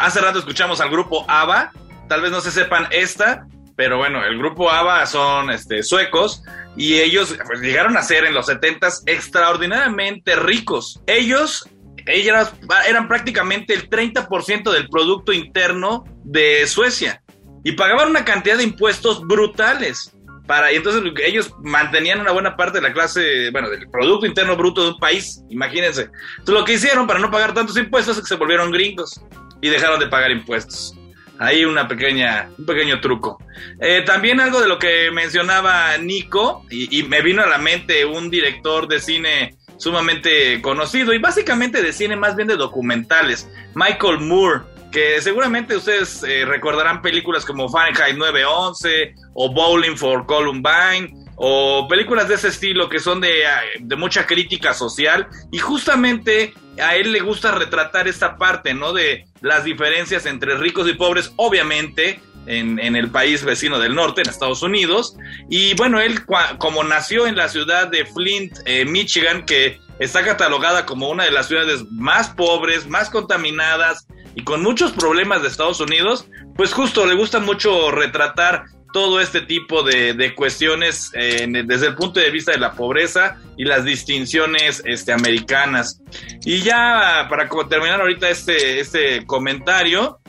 hace 0.00 0.20
rato 0.20 0.38
escuchamos 0.38 0.80
al 0.80 0.90
grupo 0.90 1.24
ABBA, 1.28 1.72
tal 2.08 2.20
vez 2.20 2.30
no 2.30 2.40
se 2.40 2.50
sepan 2.50 2.86
esta, 2.90 3.46
pero 3.76 3.98
bueno, 3.98 4.24
el 4.24 4.38
grupo 4.38 4.70
ABBA 4.70 5.06
son 5.06 5.50
este, 5.50 5.82
suecos 5.82 6.42
y 6.76 7.00
ellos 7.00 7.36
pues, 7.46 7.60
llegaron 7.60 7.96
a 7.96 8.02
ser 8.02 8.24
en 8.24 8.34
los 8.34 8.46
70 8.46 8.88
extraordinariamente 9.06 10.36
ricos. 10.36 11.00
Ellos, 11.06 11.68
ellas 12.06 12.52
eran 12.88 13.08
prácticamente 13.08 13.74
el 13.74 13.90
30% 13.90 14.70
del 14.70 14.88
Producto 14.88 15.32
Interno 15.32 16.04
de 16.22 16.66
Suecia 16.66 17.20
y 17.64 17.72
pagaban 17.72 18.10
una 18.10 18.24
cantidad 18.24 18.56
de 18.56 18.64
impuestos 18.64 19.26
brutales. 19.26 20.12
Para, 20.46 20.70
y 20.70 20.76
entonces 20.76 21.02
ellos 21.24 21.54
mantenían 21.62 22.20
una 22.20 22.30
buena 22.30 22.54
parte 22.54 22.78
de 22.78 22.82
la 22.82 22.92
clase, 22.92 23.50
bueno, 23.50 23.70
del 23.70 23.88
Producto 23.88 24.26
Interno 24.26 24.56
Bruto 24.56 24.82
de 24.82 24.90
un 24.90 24.98
país, 24.98 25.42
imagínense. 25.48 26.10
Entonces 26.38 26.54
lo 26.54 26.64
que 26.66 26.74
hicieron 26.74 27.06
para 27.06 27.18
no 27.18 27.30
pagar 27.30 27.54
tantos 27.54 27.78
impuestos 27.78 28.18
es 28.18 28.22
que 28.22 28.28
se 28.28 28.36
volvieron 28.36 28.70
gringos 28.70 29.20
y 29.62 29.70
dejaron 29.70 29.98
de 29.98 30.06
pagar 30.06 30.30
impuestos. 30.30 30.94
Ahí 31.38 31.64
una 31.64 31.88
pequeña, 31.88 32.48
un 32.58 32.66
pequeño 32.66 33.00
truco. 33.00 33.38
Eh, 33.80 34.02
también 34.02 34.40
algo 34.40 34.60
de 34.60 34.68
lo 34.68 34.78
que 34.78 35.10
mencionaba 35.10 35.96
Nico, 35.98 36.64
y, 36.70 37.02
me 37.04 37.22
vino 37.22 37.42
a 37.42 37.46
la 37.46 37.58
mente 37.58 38.04
un 38.04 38.30
director 38.30 38.86
de 38.86 39.00
cine 39.00 39.56
sumamente 39.76 40.62
conocido, 40.62 41.12
y 41.12 41.18
básicamente 41.18 41.82
de 41.82 41.92
cine 41.92 42.16
más 42.16 42.36
bien 42.36 42.48
de 42.48 42.56
documentales, 42.56 43.48
Michael 43.74 44.20
Moore, 44.20 44.60
que 44.92 45.20
seguramente 45.20 45.76
ustedes 45.76 46.22
eh, 46.22 46.44
recordarán 46.44 47.02
películas 47.02 47.44
como 47.44 47.68
Fahrenheit 47.68 48.16
911 48.16 49.14
o 49.34 49.52
Bowling 49.52 49.96
for 49.96 50.24
Columbine 50.24 51.24
o 51.34 51.88
películas 51.88 52.28
de 52.28 52.36
ese 52.36 52.48
estilo 52.48 52.88
que 52.88 53.00
son 53.00 53.20
de, 53.20 53.42
de, 53.80 53.96
mucha 53.96 54.24
crítica 54.24 54.72
social 54.72 55.26
y 55.50 55.58
justamente 55.58 56.54
a 56.80 56.96
él 56.96 57.12
le 57.12 57.20
gusta 57.20 57.52
retratar 57.52 58.08
esta 58.08 58.36
parte, 58.36 58.74
¿no? 58.74 58.92
De 58.92 59.26
las 59.40 59.64
diferencias 59.64 60.26
entre 60.26 60.56
ricos 60.56 60.88
y 60.88 60.94
pobres, 60.94 61.32
obviamente. 61.36 62.20
En, 62.46 62.78
el 62.78 63.10
país 63.10 63.42
vecino 63.42 63.78
del 63.78 63.94
norte, 63.94 64.20
en 64.20 64.28
Estados 64.28 64.62
Unidos. 64.62 65.16
Y 65.48 65.72
bueno, 65.76 65.98
él 65.98 66.26
como 66.58 66.84
nació 66.84 67.26
en 67.26 67.36
la 67.36 67.48
ciudad 67.48 67.88
de 67.88 68.04
Flint, 68.04 68.58
eh, 68.66 68.84
Michigan, 68.84 69.46
que 69.46 69.80
está 69.98 70.22
catalogada 70.22 70.84
como 70.84 71.08
una 71.08 71.24
de 71.24 71.30
las 71.30 71.48
ciudades 71.48 71.84
más 71.90 72.28
pobres, 72.28 72.86
más 72.86 73.08
contaminadas 73.08 74.06
y 74.34 74.44
con 74.44 74.62
muchos 74.62 74.92
problemas 74.92 75.40
de 75.40 75.48
Estados 75.48 75.80
Unidos, 75.80 76.26
pues 76.56 76.74
justo 76.74 77.06
le 77.06 77.14
gusta 77.14 77.40
mucho 77.40 77.90
retratar 77.90 78.64
todo 78.94 79.20
este 79.20 79.40
tipo 79.40 79.82
de, 79.82 80.34
cuestiones 80.36 81.10
eh, 81.14 81.48
desde 81.66 81.88
el 81.88 81.96
punto 81.96 82.20
de 82.20 82.30
vista 82.30 82.52
de 82.52 82.58
la 82.58 82.74
pobreza 82.74 83.38
y 83.56 83.64
las 83.64 83.84
distinciones 83.84 84.84
este, 84.86 85.12
americanas. 85.12 86.00
Y 86.44 86.60
ya 86.60 87.26
para 87.28 87.48
terminar 87.68 88.00
ahorita 88.00 88.28
este, 88.28 88.78
este 88.78 89.26
comentario, 89.26 90.20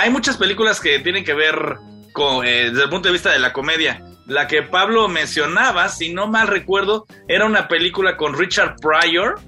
hay 0.00 0.08
muchas 0.08 0.38
películas 0.38 0.80
que 0.80 0.98
tienen 1.00 1.24
que 1.24 1.34
ver 1.34 1.76
con, 2.14 2.46
eh, 2.46 2.70
desde 2.70 2.84
el 2.84 2.88
punto 2.88 3.08
de 3.08 3.12
vista 3.12 3.30
de 3.30 3.38
la 3.38 3.52
comedia. 3.52 4.02
La 4.26 4.46
que 4.46 4.62
Pablo 4.62 5.06
mencionaba, 5.06 5.90
si 5.90 6.14
no 6.14 6.28
mal 6.28 6.48
recuerdo, 6.48 7.04
era 7.28 7.44
una 7.44 7.68
película 7.68 8.16
con 8.16 8.32
Richard 8.32 8.76
Pryor, 8.80 9.38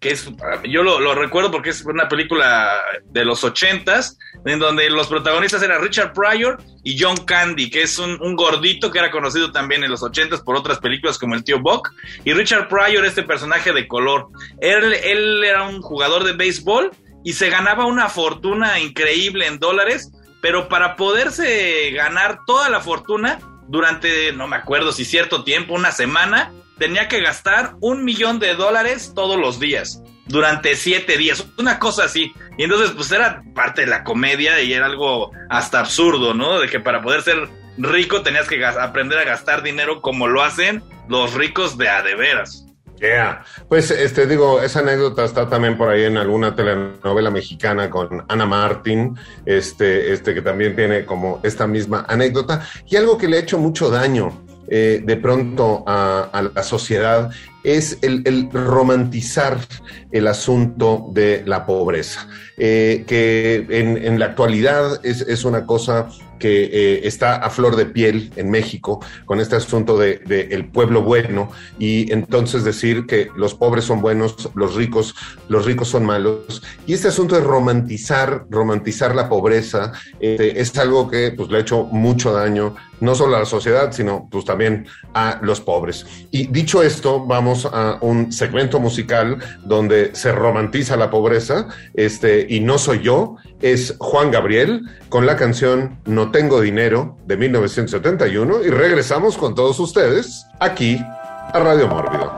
que 0.00 0.10
es, 0.10 0.30
yo 0.68 0.82
lo, 0.82 1.14
recuerdo 1.14 1.50
porque 1.50 1.70
es 1.70 1.84
una 1.84 2.08
película 2.08 2.80
de 3.06 3.24
los 3.24 3.42
ochentas, 3.42 4.16
en 4.44 4.58
donde 4.60 4.88
los 4.90 5.08
protagonistas 5.08 5.62
eran 5.62 5.82
Richard 5.82 6.12
Pryor 6.12 6.62
y 6.84 6.96
John 7.00 7.16
Candy, 7.16 7.68
que 7.68 7.82
es 7.82 7.98
un, 7.98 8.18
gordito 8.36 8.90
que 8.92 9.00
era 9.00 9.10
conocido 9.10 9.50
también 9.50 9.82
en 9.82 9.90
los 9.90 10.02
ochentas 10.02 10.40
por 10.40 10.56
otras 10.56 10.78
películas 10.78 11.18
como 11.18 11.34
El 11.34 11.42
Tío 11.42 11.60
Buck, 11.60 11.90
y 12.24 12.32
Richard 12.32 12.68
Pryor, 12.68 13.04
este 13.04 13.24
personaje 13.24 13.72
de 13.72 13.88
color. 13.88 14.28
Él, 14.60 14.94
él 14.94 15.42
era 15.44 15.64
un 15.64 15.82
jugador 15.82 16.22
de 16.22 16.32
béisbol 16.32 16.92
y 17.24 17.32
se 17.32 17.50
ganaba 17.50 17.84
una 17.86 18.08
fortuna 18.08 18.78
increíble 18.78 19.46
en 19.46 19.58
dólares, 19.58 20.12
pero 20.40 20.68
para 20.68 20.94
poderse 20.94 21.90
ganar 21.90 22.40
toda 22.46 22.68
la 22.68 22.80
fortuna 22.80 23.40
durante, 23.68 24.32
no 24.32 24.46
me 24.46 24.56
acuerdo 24.56 24.92
si 24.92 25.04
cierto 25.04 25.44
tiempo, 25.44 25.74
una 25.74 25.92
semana, 25.92 26.52
tenía 26.78 27.08
que 27.08 27.20
gastar 27.20 27.74
un 27.80 28.04
millón 28.04 28.38
de 28.38 28.54
dólares 28.54 29.12
todos 29.14 29.38
los 29.38 29.58
días, 29.60 30.02
durante 30.26 30.76
siete 30.76 31.16
días, 31.16 31.46
una 31.58 31.78
cosa 31.78 32.04
así. 32.04 32.32
Y 32.56 32.64
entonces, 32.64 32.90
pues 32.90 33.10
era 33.12 33.42
parte 33.54 33.82
de 33.82 33.88
la 33.88 34.04
comedia 34.04 34.60
y 34.62 34.72
era 34.72 34.86
algo 34.86 35.30
hasta 35.48 35.80
absurdo, 35.80 36.34
¿no? 36.34 36.60
De 36.60 36.68
que 36.68 36.80
para 36.80 37.02
poder 37.02 37.22
ser 37.22 37.48
rico 37.78 38.22
tenías 38.22 38.48
que 38.48 38.64
aprender 38.64 39.18
a 39.18 39.24
gastar 39.24 39.62
dinero 39.62 40.00
como 40.00 40.26
lo 40.26 40.42
hacen 40.42 40.82
los 41.08 41.34
ricos 41.34 41.78
de 41.78 41.88
a 41.88 42.02
de 42.02 42.14
veras. 42.14 42.64
Yeah. 43.00 43.44
Pues 43.68 43.92
este 43.92 44.26
digo, 44.26 44.60
esa 44.60 44.80
anécdota 44.80 45.24
está 45.24 45.48
también 45.48 45.76
por 45.76 45.88
ahí 45.88 46.04
en 46.04 46.16
alguna 46.16 46.56
telenovela 46.56 47.30
mexicana 47.30 47.88
con 47.88 48.24
Ana 48.28 48.44
Martín, 48.44 49.16
este, 49.46 50.12
este 50.12 50.34
que 50.34 50.42
también 50.42 50.74
tiene 50.74 51.04
como 51.04 51.40
esta 51.44 51.68
misma 51.68 52.04
anécdota 52.08 52.66
y 52.86 52.96
algo 52.96 53.16
que 53.16 53.28
le 53.28 53.36
ha 53.36 53.40
hecho 53.40 53.58
mucho 53.58 53.88
daño 53.88 54.47
eh, 54.70 55.02
de 55.04 55.16
pronto 55.16 55.84
a, 55.86 56.50
la 56.54 56.62
sociedad 56.62 57.30
es 57.64 57.98
el, 58.02 58.50
romantizar 58.52 59.58
el 60.12 60.26
asunto 60.26 61.06
de 61.12 61.42
la 61.46 61.66
pobreza, 61.66 62.28
eh, 62.56 63.04
que 63.06 63.66
en, 63.70 64.18
la 64.18 64.26
actualidad 64.26 65.04
es, 65.04 65.22
es 65.22 65.44
una 65.44 65.66
cosa 65.66 66.08
que 66.38 66.64
eh, 66.64 67.00
está 67.04 67.36
a 67.36 67.50
flor 67.50 67.76
de 67.76 67.86
piel 67.86 68.32
en 68.36 68.50
México 68.50 69.00
con 69.24 69.40
este 69.40 69.56
asunto 69.56 69.98
de, 69.98 70.20
el 70.50 70.66
pueblo 70.66 71.02
bueno 71.02 71.50
y 71.78 72.12
entonces 72.12 72.64
decir 72.64 73.06
que 73.06 73.28
los 73.36 73.54
pobres 73.54 73.84
son 73.84 74.00
buenos, 74.00 74.50
los 74.54 74.74
ricos, 74.74 75.14
los 75.48 75.64
ricos 75.64 75.88
son 75.88 76.04
malos. 76.04 76.62
Y 76.86 76.94
este 76.94 77.08
asunto 77.08 77.34
de 77.34 77.42
romantizar, 77.42 78.46
romantizar 78.50 79.14
la 79.14 79.28
pobreza 79.28 79.92
este, 80.20 80.60
es 80.60 80.76
algo 80.78 81.08
que 81.08 81.32
pues, 81.32 81.50
le 81.50 81.58
ha 81.58 81.60
hecho 81.60 81.84
mucho 81.84 82.32
daño 82.32 82.74
no 83.00 83.14
solo 83.14 83.36
a 83.36 83.40
la 83.40 83.46
sociedad, 83.46 83.92
sino 83.92 84.28
pues 84.30 84.44
también 84.44 84.86
a 85.14 85.38
los 85.42 85.60
pobres. 85.60 86.06
Y 86.30 86.46
dicho 86.48 86.82
esto, 86.82 87.24
vamos 87.24 87.68
a 87.70 87.98
un 88.00 88.32
segmento 88.32 88.80
musical 88.80 89.38
donde 89.64 90.14
se 90.14 90.32
romantiza 90.32 90.96
la 90.96 91.10
pobreza, 91.10 91.68
este, 91.94 92.46
y 92.48 92.60
no 92.60 92.78
soy 92.78 93.00
yo, 93.00 93.36
es 93.60 93.94
Juan 93.98 94.30
Gabriel 94.30 94.82
con 95.08 95.26
la 95.26 95.36
canción 95.36 95.98
No 96.04 96.30
tengo 96.30 96.60
dinero 96.60 97.16
de 97.26 97.36
1971 97.36 98.64
y 98.64 98.70
regresamos 98.70 99.36
con 99.36 99.54
todos 99.54 99.78
ustedes 99.80 100.46
aquí 100.60 100.98
a 101.52 101.58
Radio 101.58 101.88
Mórbido. 101.88 102.32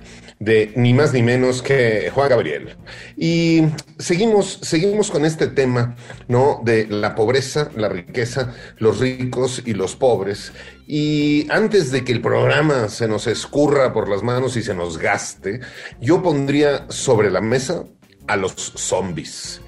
de 0.40 0.72
ni 0.76 0.94
más 0.94 1.12
ni 1.12 1.22
menos 1.22 1.62
que 1.62 2.10
Juan 2.14 2.28
Gabriel. 2.28 2.76
Y 3.16 3.62
seguimos, 3.98 4.58
seguimos 4.62 5.10
con 5.10 5.24
este 5.24 5.48
tema, 5.48 5.96
¿no? 6.28 6.60
De 6.64 6.86
la 6.86 7.14
pobreza, 7.14 7.70
la 7.76 7.88
riqueza, 7.88 8.54
los 8.78 9.00
ricos 9.00 9.62
y 9.64 9.74
los 9.74 9.96
pobres. 9.96 10.52
Y 10.86 11.46
antes 11.50 11.90
de 11.90 12.04
que 12.04 12.12
el 12.12 12.20
programa 12.20 12.88
se 12.88 13.08
nos 13.08 13.26
escurra 13.26 13.92
por 13.92 14.08
las 14.08 14.22
manos 14.22 14.56
y 14.56 14.62
se 14.62 14.74
nos 14.74 14.98
gaste, 14.98 15.60
yo 16.00 16.22
pondría 16.22 16.86
sobre 16.88 17.30
la 17.30 17.40
mesa 17.40 17.84
a 18.26 18.36
los 18.36 18.52
zombies 18.52 19.60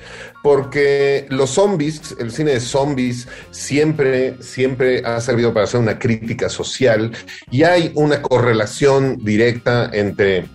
porque 0.43 1.27
los 1.29 1.51
zombies, 1.51 2.17
el 2.19 2.31
cine 2.31 2.53
de 2.53 2.61
zombies, 2.61 3.29
siempre, 3.51 4.43
siempre 4.43 5.03
ha 5.05 5.21
servido 5.21 5.53
para 5.53 5.65
hacer 5.65 5.81
una 5.81 5.99
crítica 5.99 6.49
social 6.49 7.13
y 7.51 7.65
hay 7.65 7.93
una 7.95 8.23
correlación 8.23 9.19
directa 9.23 9.91
entre 9.93 10.47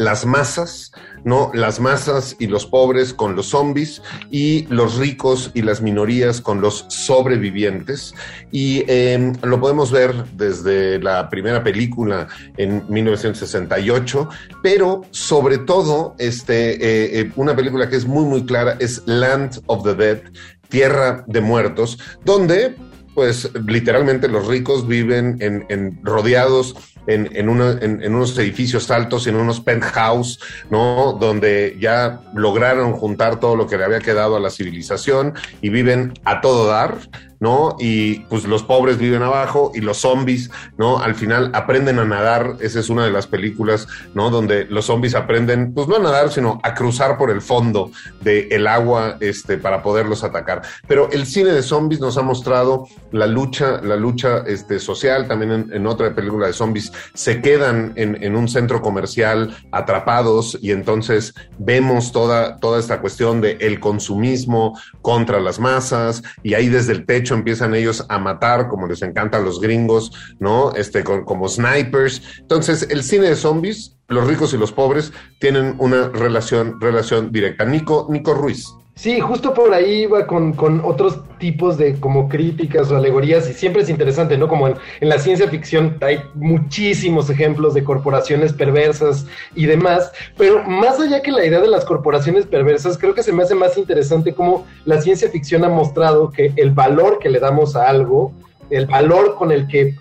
las 0.00 0.24
masas, 0.24 0.92
¿no? 1.24 1.50
Las 1.52 1.78
masas 1.78 2.34
y 2.38 2.46
los 2.46 2.64
pobres 2.64 3.12
con 3.12 3.36
los 3.36 3.48
zombies 3.48 4.00
y 4.30 4.66
los 4.70 4.96
ricos 4.96 5.50
y 5.52 5.60
las 5.60 5.82
minorías 5.82 6.40
con 6.40 6.62
los 6.62 6.86
sobrevivientes. 6.88 8.14
Y 8.50 8.82
em, 8.90 9.34
lo 9.42 9.60
podemos 9.60 9.92
ver 9.92 10.14
desde 10.32 10.98
la 11.00 11.28
primera 11.28 11.62
película 11.62 12.28
en 12.56 12.82
1968, 12.88 14.28
pero 14.62 15.02
sobre 15.10 15.58
todo 15.58 16.14
este, 16.18 16.72
eh, 16.76 17.20
eh, 17.20 17.32
una 17.36 17.54
película 17.54 17.90
que 17.90 17.96
es 17.96 18.06
muy, 18.06 18.24
muy 18.24 18.46
clara 18.46 18.78
es 18.80 19.02
Land 19.04 19.60
of 19.66 19.84
the 19.84 19.94
Dead, 19.94 20.22
Tierra 20.70 21.24
de 21.26 21.42
Muertos, 21.42 21.98
donde 22.24 22.74
pues 23.14 23.50
literalmente 23.66 24.28
los 24.28 24.46
ricos 24.46 24.86
viven 24.86 25.36
en, 25.40 25.98
rodeados 26.02 26.74
en, 27.06 27.28
en, 27.34 27.48
unos 27.48 28.38
edificios 28.38 28.90
altos, 28.90 29.26
en 29.26 29.36
unos 29.36 29.60
penthouse, 29.60 30.40
¿no? 30.70 31.16
Donde 31.18 31.76
ya 31.80 32.20
lograron 32.34 32.92
juntar 32.92 33.40
todo 33.40 33.56
lo 33.56 33.66
que 33.66 33.76
le 33.76 33.84
había 33.84 34.00
quedado 34.00 34.36
a 34.36 34.40
la 34.40 34.50
civilización 34.50 35.34
y 35.60 35.70
viven 35.70 36.14
a 36.24 36.40
todo 36.40 36.66
dar, 36.66 36.98
¿no? 37.40 37.76
Y 37.80 38.20
pues 38.20 38.44
los 38.44 38.62
pobres 38.62 38.98
viven 38.98 39.22
abajo 39.22 39.72
y 39.74 39.80
los 39.80 39.98
zombies, 39.98 40.50
¿no? 40.76 40.98
Al 40.98 41.14
final 41.14 41.50
aprenden 41.54 41.98
a 41.98 42.04
nadar, 42.04 42.56
esa 42.60 42.78
es 42.78 42.90
una 42.90 43.04
de 43.04 43.10
las 43.10 43.26
películas, 43.26 43.88
¿no? 44.14 44.30
Donde 44.30 44.66
los 44.66 44.84
zombies 44.84 45.14
aprenden, 45.14 45.72
pues 45.72 45.88
no 45.88 45.96
a 45.96 46.00
nadar, 46.00 46.30
sino 46.30 46.60
a 46.62 46.74
cruzar 46.74 47.16
por 47.16 47.30
el 47.30 47.40
fondo 47.40 47.90
del 48.20 48.66
agua, 48.66 49.16
este, 49.20 49.56
para 49.56 49.82
poderlos 49.82 50.22
atacar. 50.22 50.62
Pero 50.86 51.10
el 51.10 51.26
cine 51.26 51.50
de 51.50 51.62
zombies 51.62 52.00
nos 52.00 52.18
ha 52.18 52.22
mostrado 52.22 52.86
la 53.10 53.26
lucha, 53.26 53.80
la 53.82 53.96
lucha 53.96 54.44
este, 54.46 54.78
social, 54.78 55.26
también 55.26 55.52
en, 55.52 55.72
en 55.72 55.86
otra 55.86 56.14
película 56.14 56.46
de 56.46 56.52
zombies, 56.52 56.92
se 57.14 57.40
quedan 57.40 57.94
en, 57.96 58.22
en 58.22 58.36
un 58.36 58.48
centro 58.48 58.82
comercial 58.82 59.56
atrapados 59.72 60.58
y 60.60 60.72
entonces 60.72 61.34
vemos 61.58 62.12
toda, 62.12 62.58
toda 62.58 62.78
esta 62.78 63.00
cuestión 63.00 63.40
de 63.40 63.56
el 63.60 63.80
consumismo 63.80 64.78
contra 65.00 65.40
las 65.40 65.58
masas 65.58 66.22
y 66.42 66.54
ahí 66.54 66.68
desde 66.68 66.92
el 66.92 67.06
techo 67.06 67.29
empiezan 67.34 67.74
ellos 67.74 68.04
a 68.08 68.18
matar 68.18 68.68
como 68.68 68.86
les 68.86 69.02
encantan 69.02 69.44
los 69.44 69.60
gringos, 69.60 70.12
¿no? 70.38 70.72
Este, 70.74 71.04
con- 71.04 71.24
como 71.24 71.48
snipers. 71.48 72.22
Entonces, 72.38 72.86
el 72.90 73.02
cine 73.02 73.28
de 73.28 73.36
zombies, 73.36 73.96
los 74.08 74.26
ricos 74.26 74.52
y 74.54 74.58
los 74.58 74.72
pobres 74.72 75.12
tienen 75.38 75.74
una 75.78 76.08
relación, 76.08 76.80
relación 76.80 77.30
directa. 77.32 77.64
Nico, 77.64 78.06
Nico 78.10 78.34
Ruiz. 78.34 78.66
Sí, 78.94 79.18
justo 79.18 79.54
por 79.54 79.72
ahí 79.72 80.02
iba 80.02 80.26
con, 80.26 80.52
con 80.52 80.82
otros 80.84 81.20
tipos 81.38 81.78
de 81.78 81.98
como 81.98 82.28
críticas 82.28 82.90
o 82.90 82.96
alegorías 82.96 83.48
y 83.48 83.54
siempre 83.54 83.80
es 83.80 83.88
interesante, 83.88 84.36
¿no? 84.36 84.46
Como 84.46 84.68
en, 84.68 84.74
en 85.00 85.08
la 85.08 85.18
ciencia 85.18 85.48
ficción 85.48 85.96
hay 86.02 86.20
muchísimos 86.34 87.30
ejemplos 87.30 87.72
de 87.72 87.82
corporaciones 87.82 88.52
perversas 88.52 89.26
y 89.54 89.64
demás, 89.64 90.12
pero 90.36 90.62
más 90.64 91.00
allá 91.00 91.22
que 91.22 91.32
la 91.32 91.46
idea 91.46 91.60
de 91.60 91.68
las 91.68 91.86
corporaciones 91.86 92.44
perversas, 92.44 92.98
creo 92.98 93.14
que 93.14 93.22
se 93.22 93.32
me 93.32 93.42
hace 93.42 93.54
más 93.54 93.78
interesante 93.78 94.34
cómo 94.34 94.66
la 94.84 95.00
ciencia 95.00 95.30
ficción 95.30 95.64
ha 95.64 95.70
mostrado 95.70 96.30
que 96.30 96.52
el 96.56 96.72
valor 96.72 97.20
que 97.20 97.30
le 97.30 97.40
damos 97.40 97.76
a 97.76 97.88
algo, 97.88 98.32
el 98.68 98.86
valor 98.86 99.36
con 99.36 99.50
el 99.50 99.66
que 99.66 99.96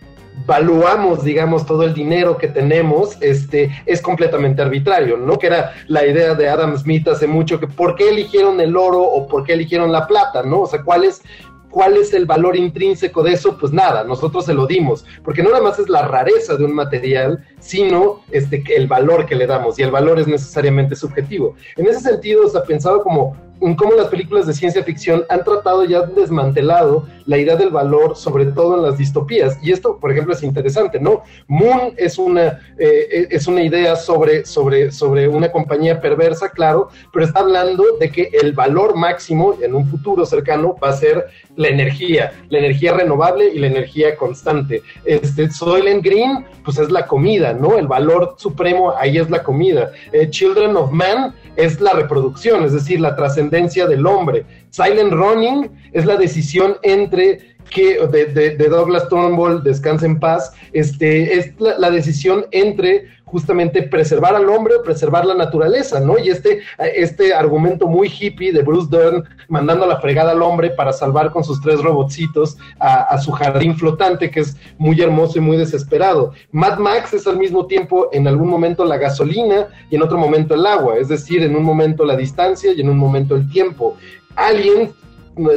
valuamos, 0.45 1.23
digamos, 1.23 1.65
todo 1.65 1.83
el 1.83 1.93
dinero 1.93 2.37
que 2.37 2.47
tenemos, 2.47 3.17
este, 3.21 3.69
es 3.85 4.01
completamente 4.01 4.61
arbitrario, 4.61 5.17
¿no? 5.17 5.37
Que 5.37 5.47
era 5.47 5.73
la 5.87 6.05
idea 6.05 6.33
de 6.33 6.49
Adam 6.49 6.77
Smith 6.77 7.07
hace 7.07 7.27
mucho, 7.27 7.59
que 7.59 7.67
por 7.67 7.95
qué 7.95 8.09
eligieron 8.09 8.59
el 8.59 8.75
oro 8.75 9.01
o 9.01 9.27
por 9.27 9.43
qué 9.43 9.53
eligieron 9.53 9.91
la 9.91 10.07
plata, 10.07 10.43
¿no? 10.43 10.61
O 10.61 10.67
sea, 10.67 10.81
¿cuál 10.83 11.03
es, 11.03 11.21
cuál 11.69 11.97
es 11.97 12.13
el 12.13 12.25
valor 12.25 12.55
intrínseco 12.55 13.21
de 13.23 13.33
eso? 13.33 13.57
Pues 13.57 13.71
nada, 13.71 14.03
nosotros 14.03 14.45
se 14.45 14.53
lo 14.53 14.65
dimos, 14.65 15.05
porque 15.23 15.43
no 15.43 15.49
nada 15.49 15.63
más 15.63 15.77
es 15.79 15.89
la 15.89 16.07
rareza 16.07 16.55
de 16.55 16.65
un 16.65 16.73
material, 16.73 17.45
sino 17.59 18.21
este, 18.31 18.63
el 18.75 18.87
valor 18.87 19.25
que 19.25 19.35
le 19.35 19.47
damos, 19.47 19.77
y 19.79 19.83
el 19.83 19.91
valor 19.91 20.19
es 20.19 20.27
necesariamente 20.27 20.95
subjetivo. 20.95 21.55
En 21.75 21.87
ese 21.87 22.01
sentido, 22.01 22.45
o 22.45 22.49
sea, 22.49 22.63
pensaba 22.63 23.01
como 23.03 23.35
en 23.61 23.75
cómo 23.75 23.93
las 23.93 24.07
películas 24.07 24.47
de 24.47 24.53
ciencia 24.53 24.83
ficción 24.83 25.25
han 25.29 25.43
tratado 25.43 25.83
ya 25.85 26.01
desmantelado 26.01 27.07
la 27.25 27.37
idea 27.37 27.55
del 27.55 27.69
valor, 27.69 28.15
sobre 28.15 28.45
todo 28.47 28.77
en 28.77 28.83
las 28.83 28.97
distopías. 28.97 29.57
Y 29.61 29.71
esto, 29.71 29.97
por 29.99 30.11
ejemplo, 30.11 30.33
es 30.33 30.43
interesante, 30.43 30.99
¿no? 30.99 31.23
Moon 31.47 31.93
es 31.97 32.17
una, 32.17 32.59
eh, 32.77 33.27
es 33.29 33.47
una 33.47 33.61
idea 33.61 33.95
sobre, 33.95 34.45
sobre, 34.45 34.91
sobre 34.91 35.27
una 35.27 35.51
compañía 35.51 36.01
perversa, 36.01 36.49
claro, 36.49 36.89
pero 37.13 37.25
está 37.25 37.41
hablando 37.41 37.83
de 37.99 38.09
que 38.09 38.29
el 38.41 38.53
valor 38.53 38.95
máximo 38.95 39.55
en 39.61 39.75
un 39.75 39.87
futuro 39.87 40.25
cercano 40.25 40.75
va 40.81 40.89
a 40.89 40.93
ser 40.93 41.25
la 41.55 41.67
energía, 41.67 42.31
la 42.49 42.59
energía 42.59 42.93
renovable 42.93 43.49
y 43.53 43.59
la 43.59 43.67
energía 43.67 44.15
constante. 44.15 44.81
Este, 45.05 45.51
Soylent 45.51 46.03
Green, 46.03 46.45
pues 46.63 46.79
es 46.79 46.89
la 46.89 47.05
comida, 47.05 47.48
¿no? 47.53 47.77
El 47.77 47.87
valor 47.87 48.35
supremo 48.37 48.93
ahí 48.97 49.17
es 49.17 49.29
la 49.29 49.43
comida. 49.43 49.91
Eh, 50.11 50.29
Children 50.29 50.75
of 50.75 50.91
Man 50.91 51.35
es 51.55 51.79
la 51.81 51.93
reproducción, 51.93 52.63
es 52.63 52.73
decir, 52.73 52.99
la 52.99 53.15
trascendencia 53.15 53.87
del 53.87 54.05
hombre. 54.05 54.45
Silent 54.69 55.11
Running 55.11 55.71
es 55.91 56.05
la 56.05 56.15
decisión 56.17 56.77
entre 56.83 57.57
que 57.69 58.05
de, 58.07 58.55
de, 58.55 58.69
Douglas 58.69 59.07
Turnbull, 59.09 59.63
descansa 59.63 60.05
en 60.05 60.19
paz, 60.19 60.51
este, 60.73 61.37
es 61.37 61.53
la, 61.59 61.89
decisión 61.89 62.45
entre 62.51 63.07
justamente 63.25 63.83
preservar 63.83 64.35
al 64.35 64.49
hombre 64.49 64.75
o 64.75 64.83
preservar 64.83 65.23
la 65.23 65.35
naturaleza, 65.35 65.99
¿no? 65.99 66.17
Y 66.17 66.29
este, 66.29 66.61
este 66.95 67.33
argumento 67.33 67.87
muy 67.87 68.07
hippie 68.09 68.51
de 68.51 68.63
Bruce 68.63 68.87
Dern 68.89 69.23
mandando 69.47 69.85
la 69.85 69.99
fregada 69.99 70.31
al 70.31 70.41
hombre 70.41 70.71
para 70.71 70.91
salvar 70.91 71.31
con 71.31 71.43
sus 71.43 71.61
tres 71.61 71.81
robotcitos 71.81 72.57
a, 72.79 73.03
a 73.03 73.19
su 73.19 73.31
jardín 73.31 73.75
flotante, 73.75 74.31
que 74.31 74.39
es 74.39 74.57
muy 74.79 74.99
hermoso 74.99 75.37
y 75.37 75.41
muy 75.41 75.57
desesperado. 75.57 76.33
Mad 76.51 76.79
Max 76.79 77.13
es 77.13 77.27
al 77.27 77.37
mismo 77.37 77.67
tiempo 77.67 78.09
en 78.11 78.27
algún 78.27 78.49
momento 78.49 78.83
la 78.83 78.97
gasolina 78.97 79.67
y 79.91 79.95
en 79.95 80.01
otro 80.01 80.17
momento 80.17 80.55
el 80.55 80.65
agua, 80.65 80.97
es 80.97 81.07
decir, 81.07 81.43
en 81.43 81.55
un 81.55 81.63
momento 81.63 82.05
la 82.05 82.15
distancia 82.15 82.73
y 82.73 82.81
en 82.81 82.89
un 82.89 82.97
momento 82.97 83.35
el 83.35 83.47
tiempo. 83.51 83.95
Alien 84.35 84.91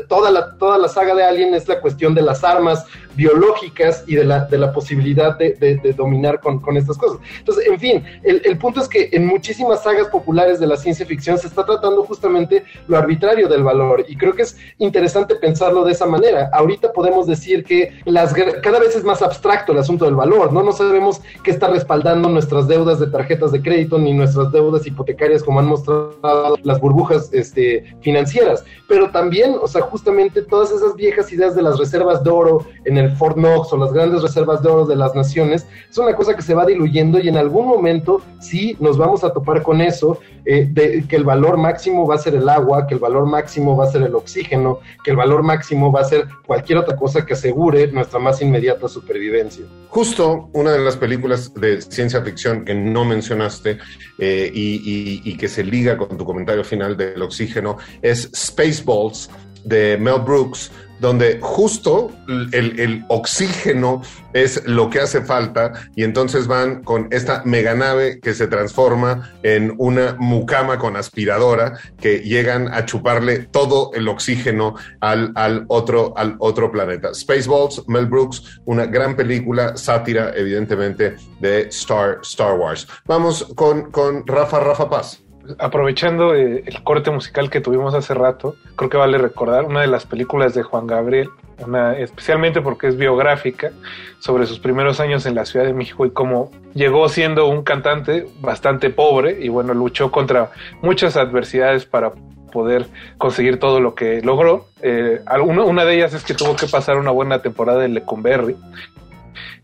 toda 0.09 0.31
la, 0.31 0.57
toda 0.57 0.79
la 0.79 0.89
saga 0.89 1.15
de 1.15 1.25
Alien 1.25 1.55
es 1.55 1.69
la 1.69 1.81
cuestión 1.81 2.15
de 2.15 2.23
las 2.23 2.45
armas 2.45 2.87
biológicas 3.15 4.05
y 4.07 4.15
de 4.15 4.25
la, 4.25 4.47
de 4.47 4.59
la 4.59 4.73
posibilidad 4.73 5.37
de, 5.39 5.55
de, 5.55 5.93
dominar 5.93 6.41
con, 6.41 6.61
con, 6.61 6.77
estas 6.77 6.97
cosas. 6.97 7.19
Entonces, 7.39 7.67
en 7.67 7.79
fin, 7.79 8.05
el, 8.23 8.43
el, 8.45 8.59
punto 8.59 8.81
es 8.81 8.89
que 8.89 9.09
en 9.13 9.27
muchísimas 9.27 9.83
sagas 9.83 10.09
populares 10.09 10.61
de 10.61 10.67
la 10.67 10.77
ciencia 10.77 11.05
ficción 11.07 11.39
se 11.39 11.47
está 11.47 11.65
tratando 11.65 12.05
justamente 12.05 12.65
lo 12.89 12.97
arbitrario 12.97 13.49
del 13.49 13.63
valor 13.63 14.05
y 14.09 14.17
creo 14.17 14.33
que 14.35 14.43
es 14.43 14.57
interesante 14.79 15.37
pensarlo 15.37 15.85
de 15.85 15.93
esa 15.93 16.07
manera. 16.07 16.51
Ahorita 16.53 16.93
podemos 16.93 17.27
decir 17.27 17.65
que 17.65 18.01
las, 18.05 18.35
cada 18.63 18.79
vez 18.79 18.97
es 18.97 19.05
más 19.05 19.23
abstracto 19.23 19.73
el 19.73 19.79
asunto 19.79 20.05
del 20.05 20.15
valor, 20.15 20.53
¿no? 20.53 20.63
No 20.63 20.73
sabemos 20.73 21.21
qué 21.43 21.51
está 21.51 21.69
respaldando 21.69 22.29
nuestras 22.29 22.69
deudas 22.69 22.99
de 22.99 23.07
tarjetas 23.07 23.53
de 23.53 23.63
crédito 23.63 23.99
ni 23.99 24.13
nuestras 24.13 24.51
deudas 24.53 24.87
hipotecarias 24.87 25.43
como 25.43 25.61
han 25.61 25.67
mostrado 25.67 26.57
las 26.63 26.81
burbujas 26.81 27.33
este, 27.33 27.85
financieras, 28.01 28.65
pero 28.89 29.11
también, 29.11 29.57
o 29.61 29.67
sea, 29.67 29.83
justamente 29.83 30.43
todas 30.43 30.71
esas 30.71 30.95
viejas 30.95 31.33
ideas 31.33 31.55
de 31.55 31.63
las 31.63 31.79
reservas 31.79 32.23
de 32.23 32.31
oro 32.31 32.67
en 32.85 32.99
el 33.03 33.17
Fort 33.17 33.37
Knox 33.37 33.73
o 33.73 33.77
las 33.77 33.93
grandes 33.93 34.23
reservas 34.23 34.63
de 34.63 34.69
oro 34.69 34.87
de 34.87 34.97
las 34.97 35.15
naciones, 35.15 35.67
es 35.91 35.99
una 35.99 36.15
cosa 36.15 36.35
que 36.35 36.43
se 36.43 36.55
va 36.55 36.65
diluyendo 36.67 37.19
y 37.19 37.29
en 37.29 37.37
algún 37.37 37.67
momento 37.67 38.23
sí 38.41 38.77
nos 38.81 38.97
vamos 38.97 39.25
a 39.25 39.33
topar 39.33 39.63
con 39.63 39.81
eso, 39.81 40.19
eh, 40.45 40.67
de 40.71 41.05
que 41.07 41.17
el 41.17 41.25
valor 41.25 41.57
máximo 41.57 42.07
va 42.07 42.17
a 42.17 42.19
ser 42.19 42.35
el 42.35 42.49
agua, 42.49 42.87
que 42.87 42.95
el 42.95 43.01
valor 43.01 43.27
máximo 43.27 43.77
va 43.77 43.85
a 43.85 43.91
ser 43.91 44.03
el 44.03 44.15
oxígeno, 44.15 44.81
que 45.05 45.11
el 45.11 45.17
valor 45.17 45.43
máximo 45.43 45.93
va 45.93 46.01
a 46.01 46.05
ser 46.05 46.27
cualquier 46.47 46.79
otra 46.79 46.97
cosa 46.97 47.25
que 47.25 47.35
asegure 47.35 47.91
nuestra 47.93 48.19
más 48.19 48.41
inmediata 48.43 48.89
supervivencia. 48.89 49.65
Justo 49.89 50.49
una 50.53 50.73
de 50.73 50.81
las 50.81 50.97
películas 50.97 51.53
de 51.55 51.81
ciencia 51.83 52.23
ficción 52.23 52.65
que 52.65 52.75
no 52.75 53.05
mencionaste 53.05 53.79
eh, 54.19 54.51
y, 54.53 54.77
y, 54.77 55.23
y 55.25 55.37
que 55.37 55.49
se 55.49 55.63
liga 55.65 55.97
con 55.97 56.17
tu 56.17 56.25
comentario 56.25 56.65
final 56.65 56.97
del 56.97 57.23
oxígeno 57.23 57.77
es 58.01 58.31
Spaceballs 58.35 59.31
de 59.65 59.97
Mel 59.99 60.21
Brooks, 60.21 60.71
donde 61.03 61.41
justo 61.41 62.13
el, 62.53 63.05
oxígeno 63.09 64.03
es 64.33 64.65
lo 64.67 64.89
que 64.89 65.01
hace 65.01 65.21
falta 65.21 65.73
y 65.97 66.05
entonces 66.05 66.47
van 66.47 66.85
con 66.85 67.09
esta 67.11 67.43
meganave 67.45 68.21
que 68.21 68.35
se 68.35 68.47
transforma 68.47 69.33
en 69.43 69.75
una 69.79 70.15
mucama 70.17 70.79
con 70.79 70.97
aspiradora 70.97 71.77
que 72.01 72.21
llegan 72.21 72.73
a 72.73 72.87
chuparle 72.87 73.41
todo 73.51 73.91
el 73.95 74.07
oxígeno 74.07 74.77
al, 75.01 75.33
al 75.35 75.65
otro 75.69 76.71
planeta. 76.71 77.13
Spaceballs, 77.13 77.83
Mel 77.89 78.07
Brooks, 78.07 78.61
una 78.65 78.87
gran 78.87 79.17
película, 79.17 79.77
sátira 79.77 80.33
evidentemente 80.37 81.17
de 81.41 81.63
Star, 81.63 82.21
Star 82.23 82.55
Wars. 82.55 82.87
Vamos 83.07 83.53
con, 83.57 83.91
con 83.91 84.25
Rafa, 84.25 84.61
Rafa 84.61 84.89
Paz 84.89 85.22
aprovechando 85.59 86.35
eh, 86.35 86.63
el 86.67 86.83
corte 86.83 87.11
musical 87.11 87.51
que 87.51 87.61
tuvimos 87.61 87.95
hace 87.95 88.15
rato, 88.15 88.57
creo 88.77 88.91
que 88.91 88.97
vale 88.97 89.19
recordar 89.19 89.65
una 89.65 89.81
de 89.81 89.87
las 89.87 90.07
películas 90.07 90.55
de 90.55 90.63
Juan 90.63 90.87
Gabriel, 90.87 91.31
una, 91.67 91.97
especialmente 91.99 92.61
porque 92.61 92.89
es 92.89 92.97
biográfica, 92.97 93.71
sobre 94.19 94.47
sus 94.47 94.59
primeros 94.59 95.01
años 95.01 95.27
en 95.27 95.35
la 95.35 95.45
Ciudad 95.45 95.67
de 95.67 95.75
México 95.75 96.07
y 96.07 96.11
cómo 96.11 96.51
llegó 96.75 97.09
siendo 97.09 97.47
un 97.49 97.63
cantante 97.63 98.27
bastante 98.41 98.91
pobre 98.91 99.39
y 99.41 99.49
bueno, 99.49 99.75
luchó 99.75 100.11
contra 100.11 100.51
muchas 100.81 101.17
adversidades 101.17 101.87
para 101.87 102.13
poder 102.53 102.87
conseguir 103.19 103.59
todo 103.59 103.81
lo 103.81 103.95
que 103.95 104.23
logró. 104.23 104.67
Eh, 104.83 105.21
una, 105.43 105.65
una 105.65 105.85
de 105.85 105.97
ellas 105.97 106.15
es 106.15 106.25
que 106.25 106.35
tuvo 106.35 106.55
que 106.55 106.67
pasar 106.67 106.99
una 106.99 107.11
buena 107.11 107.41
temporada 107.41 107.85
en 107.85 107.95
Lecumberri, 107.95 108.57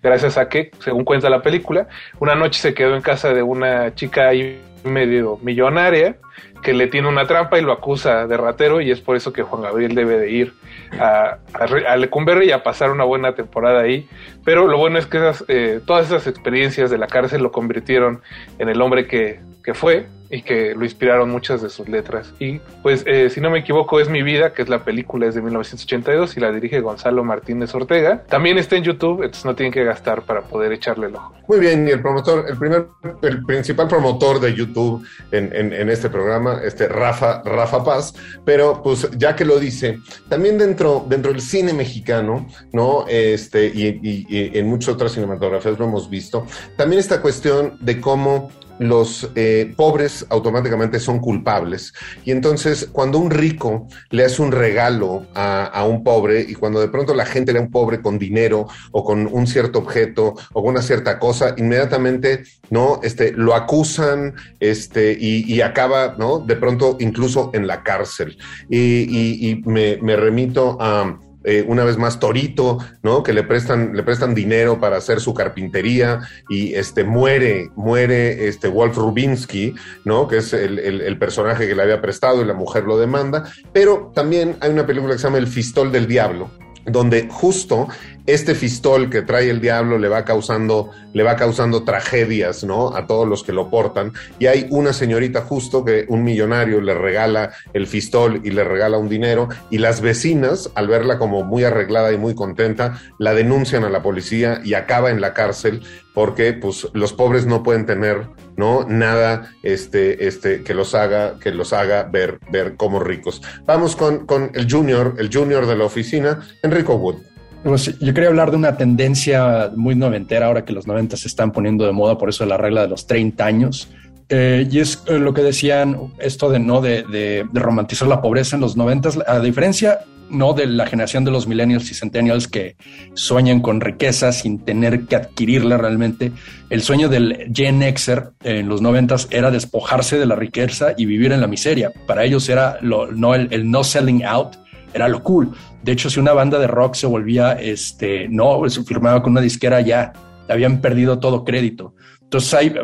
gracias 0.02 0.38
a 0.38 0.48
que, 0.48 0.70
según 0.80 1.04
cuenta 1.04 1.30
la 1.30 1.42
película, 1.42 1.88
una 2.18 2.34
noche 2.34 2.60
se 2.60 2.74
quedó 2.74 2.94
en 2.94 3.02
casa 3.02 3.32
de 3.32 3.42
una 3.42 3.94
chica 3.94 4.28
ahí 4.28 4.60
medio 4.84 5.38
millonaria 5.42 6.16
que 6.62 6.72
le 6.72 6.88
tiene 6.88 7.08
una 7.08 7.26
trampa 7.26 7.58
y 7.58 7.62
lo 7.62 7.72
acusa 7.72 8.26
de 8.26 8.36
ratero 8.36 8.80
y 8.80 8.90
es 8.90 9.00
por 9.00 9.16
eso 9.16 9.32
que 9.32 9.42
Juan 9.42 9.62
Gabriel 9.62 9.94
debe 9.94 10.18
de 10.18 10.30
ir 10.30 10.52
a, 10.98 11.38
a, 11.54 11.92
a 11.92 12.44
y 12.44 12.50
a 12.50 12.62
pasar 12.62 12.90
una 12.90 13.04
buena 13.04 13.34
temporada 13.34 13.80
ahí. 13.80 14.08
Pero 14.44 14.66
lo 14.66 14.78
bueno 14.78 14.98
es 14.98 15.06
que 15.06 15.18
esas, 15.18 15.44
eh, 15.48 15.80
todas 15.86 16.06
esas 16.06 16.26
experiencias 16.26 16.90
de 16.90 16.98
la 16.98 17.06
cárcel 17.06 17.42
lo 17.42 17.52
convirtieron 17.52 18.22
en 18.58 18.68
el 18.68 18.80
hombre 18.80 19.06
que, 19.06 19.40
que 19.62 19.74
fue 19.74 20.06
y 20.30 20.42
que 20.42 20.74
lo 20.74 20.84
inspiraron 20.84 21.30
muchas 21.30 21.62
de 21.62 21.70
sus 21.70 21.88
letras. 21.88 22.32
Y 22.38 22.60
pues, 22.82 23.02
eh, 23.06 23.30
si 23.30 23.40
no 23.40 23.50
me 23.50 23.60
equivoco, 23.60 23.98
es 24.00 24.08
Mi 24.08 24.22
Vida, 24.22 24.52
que 24.52 24.62
es 24.62 24.68
la 24.68 24.84
película, 24.84 25.26
es 25.26 25.34
de 25.34 25.42
1982 25.42 26.36
y 26.36 26.40
la 26.40 26.52
dirige 26.52 26.80
Gonzalo 26.80 27.24
Martínez 27.24 27.74
Ortega. 27.74 28.24
También 28.28 28.58
está 28.58 28.76
en 28.76 28.84
YouTube, 28.84 29.22
entonces 29.22 29.44
no 29.44 29.54
tienen 29.54 29.72
que 29.72 29.84
gastar 29.84 30.22
para 30.22 30.42
poder 30.42 30.72
echarle 30.72 31.06
el 31.06 31.14
ojo. 31.16 31.32
Muy 31.48 31.60
bien, 31.60 31.88
y 31.88 31.90
el 31.92 32.02
promotor, 32.02 32.44
el 32.48 32.56
primer, 32.58 32.86
el 33.22 33.44
principal 33.44 33.88
promotor 33.88 34.38
de 34.40 34.54
YouTube 34.54 35.02
en, 35.32 35.50
en, 35.54 35.72
en 35.72 35.88
este 35.88 36.10
programa, 36.10 36.60
este 36.62 36.88
Rafa, 36.88 37.42
Rafa 37.44 37.82
Paz, 37.82 38.14
pero 38.44 38.82
pues 38.82 39.08
ya 39.16 39.34
que 39.34 39.44
lo 39.44 39.58
dice, 39.58 39.98
también 40.28 40.58
dentro, 40.58 41.04
dentro 41.08 41.32
del 41.32 41.40
cine 41.40 41.72
mexicano, 41.72 42.46
¿no? 42.72 43.06
Este, 43.08 43.66
y, 43.66 43.86
y- 44.02 44.26
y 44.28 44.58
en 44.58 44.66
muchas 44.68 44.94
otras 44.94 45.12
cinematografías 45.12 45.78
lo 45.78 45.86
hemos 45.86 46.10
visto, 46.10 46.46
también 46.76 47.00
esta 47.00 47.22
cuestión 47.22 47.78
de 47.80 48.00
cómo 48.00 48.50
los 48.78 49.30
eh, 49.34 49.72
pobres 49.76 50.26
automáticamente 50.28 51.00
son 51.00 51.18
culpables. 51.20 51.92
Y 52.24 52.30
entonces, 52.30 52.88
cuando 52.92 53.18
un 53.18 53.30
rico 53.30 53.86
le 54.10 54.24
hace 54.24 54.42
un 54.42 54.52
regalo 54.52 55.26
a, 55.34 55.64
a 55.66 55.84
un 55.84 56.02
pobre 56.04 56.40
y 56.40 56.54
cuando 56.54 56.80
de 56.80 56.88
pronto 56.88 57.14
la 57.14 57.26
gente 57.26 57.52
le 57.52 57.58
da 57.58 57.64
un 57.64 57.70
pobre 57.70 58.00
con 58.00 58.18
dinero 58.18 58.66
o 58.92 59.04
con 59.04 59.28
un 59.30 59.46
cierto 59.46 59.78
objeto 59.80 60.34
o 60.52 60.62
con 60.62 60.70
una 60.72 60.82
cierta 60.82 61.18
cosa, 61.18 61.54
inmediatamente, 61.56 62.42
¿no? 62.70 63.00
Este, 63.02 63.32
lo 63.32 63.54
acusan 63.54 64.34
este, 64.60 65.16
y, 65.18 65.52
y 65.52 65.60
acaba, 65.60 66.14
¿no? 66.18 66.38
De 66.38 66.56
pronto 66.56 66.96
incluso 67.00 67.50
en 67.54 67.66
la 67.66 67.82
cárcel. 67.82 68.38
Y, 68.68 68.78
y- 68.78 69.50
y 69.50 69.62
me, 69.64 69.98
me 70.02 70.16
remito 70.16 70.76
a 70.80 71.18
eh, 71.50 71.64
una 71.66 71.84
vez 71.84 71.96
más 71.96 72.20
Torito, 72.20 72.78
¿no? 73.02 73.22
Que 73.22 73.32
le 73.32 73.42
prestan, 73.42 73.94
le 73.96 74.02
prestan 74.02 74.34
dinero 74.34 74.78
para 74.80 74.96
hacer 74.98 75.20
su 75.20 75.32
carpintería 75.34 76.20
y 76.48 76.74
este 76.74 77.04
muere, 77.04 77.70
muere 77.74 78.48
este 78.48 78.68
Wolf 78.68 78.96
Rubinsky, 78.96 79.74
¿no? 80.04 80.28
Que 80.28 80.38
es 80.38 80.52
el, 80.52 80.78
el- 80.78 81.00
el 81.00 81.18
personaje 81.18 81.66
que 81.66 81.74
le 81.74 81.82
había 81.82 82.00
prestado 82.00 82.42
y 82.42 82.44
la 82.44 82.54
mujer 82.54 82.84
lo 82.84 82.98
demanda. 82.98 83.44
Pero 83.72 84.12
también 84.14 84.56
hay 84.60 84.70
una 84.70 84.86
película 84.86 85.14
que 85.14 85.18
se 85.18 85.24
llama 85.26 85.38
El 85.38 85.46
Fistol 85.46 85.90
del 85.90 86.06
Diablo, 86.06 86.50
donde 86.90 87.28
justo 87.30 87.88
este 88.28 88.54
fistol 88.54 89.08
que 89.08 89.22
trae 89.22 89.48
el 89.48 89.58
diablo 89.58 89.98
le 89.98 90.08
va 90.08 90.24
causando, 90.24 90.90
le 91.14 91.22
va 91.22 91.34
causando 91.34 91.84
tragedias, 91.84 92.62
¿no? 92.62 92.94
A 92.94 93.06
todos 93.06 93.26
los 93.26 93.42
que 93.42 93.54
lo 93.54 93.70
portan. 93.70 94.12
Y 94.38 94.46
hay 94.46 94.66
una 94.68 94.92
señorita 94.92 95.40
justo 95.40 95.82
que 95.82 96.04
un 96.08 96.24
millonario 96.24 96.82
le 96.82 96.92
regala 96.92 97.52
el 97.72 97.86
fistol 97.86 98.42
y 98.44 98.50
le 98.50 98.64
regala 98.64 98.98
un 98.98 99.08
dinero 99.08 99.48
y 99.70 99.78
las 99.78 100.02
vecinas, 100.02 100.70
al 100.74 100.88
verla 100.88 101.18
como 101.18 101.42
muy 101.42 101.64
arreglada 101.64 102.12
y 102.12 102.18
muy 102.18 102.34
contenta, 102.34 103.00
la 103.18 103.32
denuncian 103.32 103.84
a 103.84 103.88
la 103.88 104.02
policía 104.02 104.60
y 104.62 104.74
acaba 104.74 105.10
en 105.10 105.22
la 105.22 105.32
cárcel 105.32 105.82
porque 106.12 106.52
pues 106.52 106.86
los 106.92 107.12
pobres 107.14 107.46
no 107.46 107.62
pueden 107.62 107.86
tener 107.86 108.28
no 108.58 108.84
nada 108.86 109.50
este 109.62 110.26
este 110.28 110.62
que 110.62 110.74
los 110.74 110.94
haga 110.94 111.38
que 111.40 111.50
los 111.52 111.72
haga 111.72 112.02
ver 112.02 112.38
ver 112.52 112.76
como 112.76 113.00
ricos. 113.00 113.40
Vamos 113.64 113.96
con, 113.96 114.26
con 114.26 114.50
el 114.54 114.70
junior 114.70 115.14
el 115.18 115.30
junior 115.32 115.66
de 115.66 115.76
la 115.76 115.84
oficina 115.84 116.40
Enrico 116.62 116.96
Wood. 116.96 117.16
Pues 117.64 117.98
yo 117.98 118.14
quería 118.14 118.28
hablar 118.28 118.50
de 118.50 118.56
una 118.56 118.76
tendencia 118.76 119.70
muy 119.74 119.94
noventera 119.94 120.46
ahora 120.46 120.64
que 120.64 120.72
los 120.72 120.86
90 120.86 121.16
se 121.16 121.26
están 121.28 121.50
poniendo 121.52 121.86
de 121.86 121.92
moda, 121.92 122.16
por 122.18 122.28
eso 122.28 122.44
la 122.46 122.56
regla 122.56 122.82
de 122.82 122.88
los 122.88 123.06
30 123.06 123.44
años. 123.44 123.88
Eh, 124.28 124.68
y 124.70 124.78
es 124.78 125.02
eh, 125.06 125.18
lo 125.18 125.32
que 125.34 125.42
decían, 125.42 126.12
esto 126.18 126.50
de 126.50 126.58
no 126.58 126.80
de, 126.80 127.02
de- 127.04 127.46
de 127.50 127.60
romantizar 127.60 128.06
la 128.06 128.20
pobreza 128.20 128.56
en 128.56 128.60
los 128.62 128.76
90, 128.76 129.10
a 129.26 129.40
diferencia 129.40 130.00
no 130.30 130.52
de 130.52 130.66
la 130.66 130.86
generación 130.86 131.24
de 131.24 131.30
los 131.30 131.46
millennials 131.46 131.90
y 131.90 131.94
centennials 131.94 132.48
que 132.48 132.76
sueñan 133.14 133.60
con 133.60 133.80
riqueza 133.80 134.32
sin 134.32 134.64
tener 134.64 135.06
que 135.06 135.16
adquirirla 135.16 135.76
realmente. 135.76 136.32
El 136.70 136.82
sueño 136.82 137.08
del 137.08 137.50
Gen 137.54 137.80
Xer 137.80 138.30
en 138.44 138.68
los 138.68 138.82
90 138.82 139.16
era 139.30 139.50
despojarse 139.50 140.18
de 140.18 140.26
la 140.26 140.36
riqueza 140.36 140.92
y 140.96 141.06
vivir 141.06 141.32
en 141.32 141.40
la 141.40 141.46
miseria. 141.46 141.92
Para 142.06 142.24
ellos 142.24 142.48
era 142.48 142.78
no 142.82 143.34
el, 143.34 143.48
el 143.52 143.70
no 143.70 143.84
selling 143.84 144.24
out, 144.24 144.56
era 144.94 145.08
lo 145.08 145.22
cool. 145.22 145.50
De 145.82 145.92
hecho, 145.92 146.10
si 146.10 146.20
una 146.20 146.32
banda 146.32 146.58
de 146.58 146.66
rock 146.66 146.94
se 146.94 147.06
volvía, 147.06 147.52
este, 147.52 148.28
no, 148.28 148.68
se 148.68 148.82
firmaba 148.84 149.22
con 149.22 149.32
una 149.32 149.40
disquera 149.40 149.80
ya, 149.80 150.12
habían 150.48 150.80
perdido 150.80 151.18
todo 151.18 151.44
crédito. 151.44 151.94
Entonces 152.22 152.52
hay, 152.54 152.74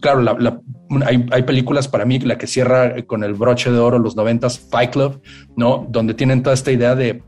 claro, 0.00 0.20
la- 0.22 0.34
la- 0.38 0.60
hay, 1.06 1.42
películas 1.44 1.88
para 1.88 2.04
mí, 2.04 2.18
la 2.20 2.38
que 2.38 2.46
cierra 2.46 3.02
con 3.06 3.24
el 3.24 3.34
broche 3.34 3.70
de 3.70 3.78
oro 3.78 3.98
los 3.98 4.16
noventas, 4.16 4.58
Fight 4.58 4.90
Club, 4.90 5.20
¿no? 5.56 5.86
Donde 5.88 6.14
tienen 6.14 6.42
toda 6.42 6.54
esta 6.54 6.72
idea 6.72 6.94
de 6.94 7.22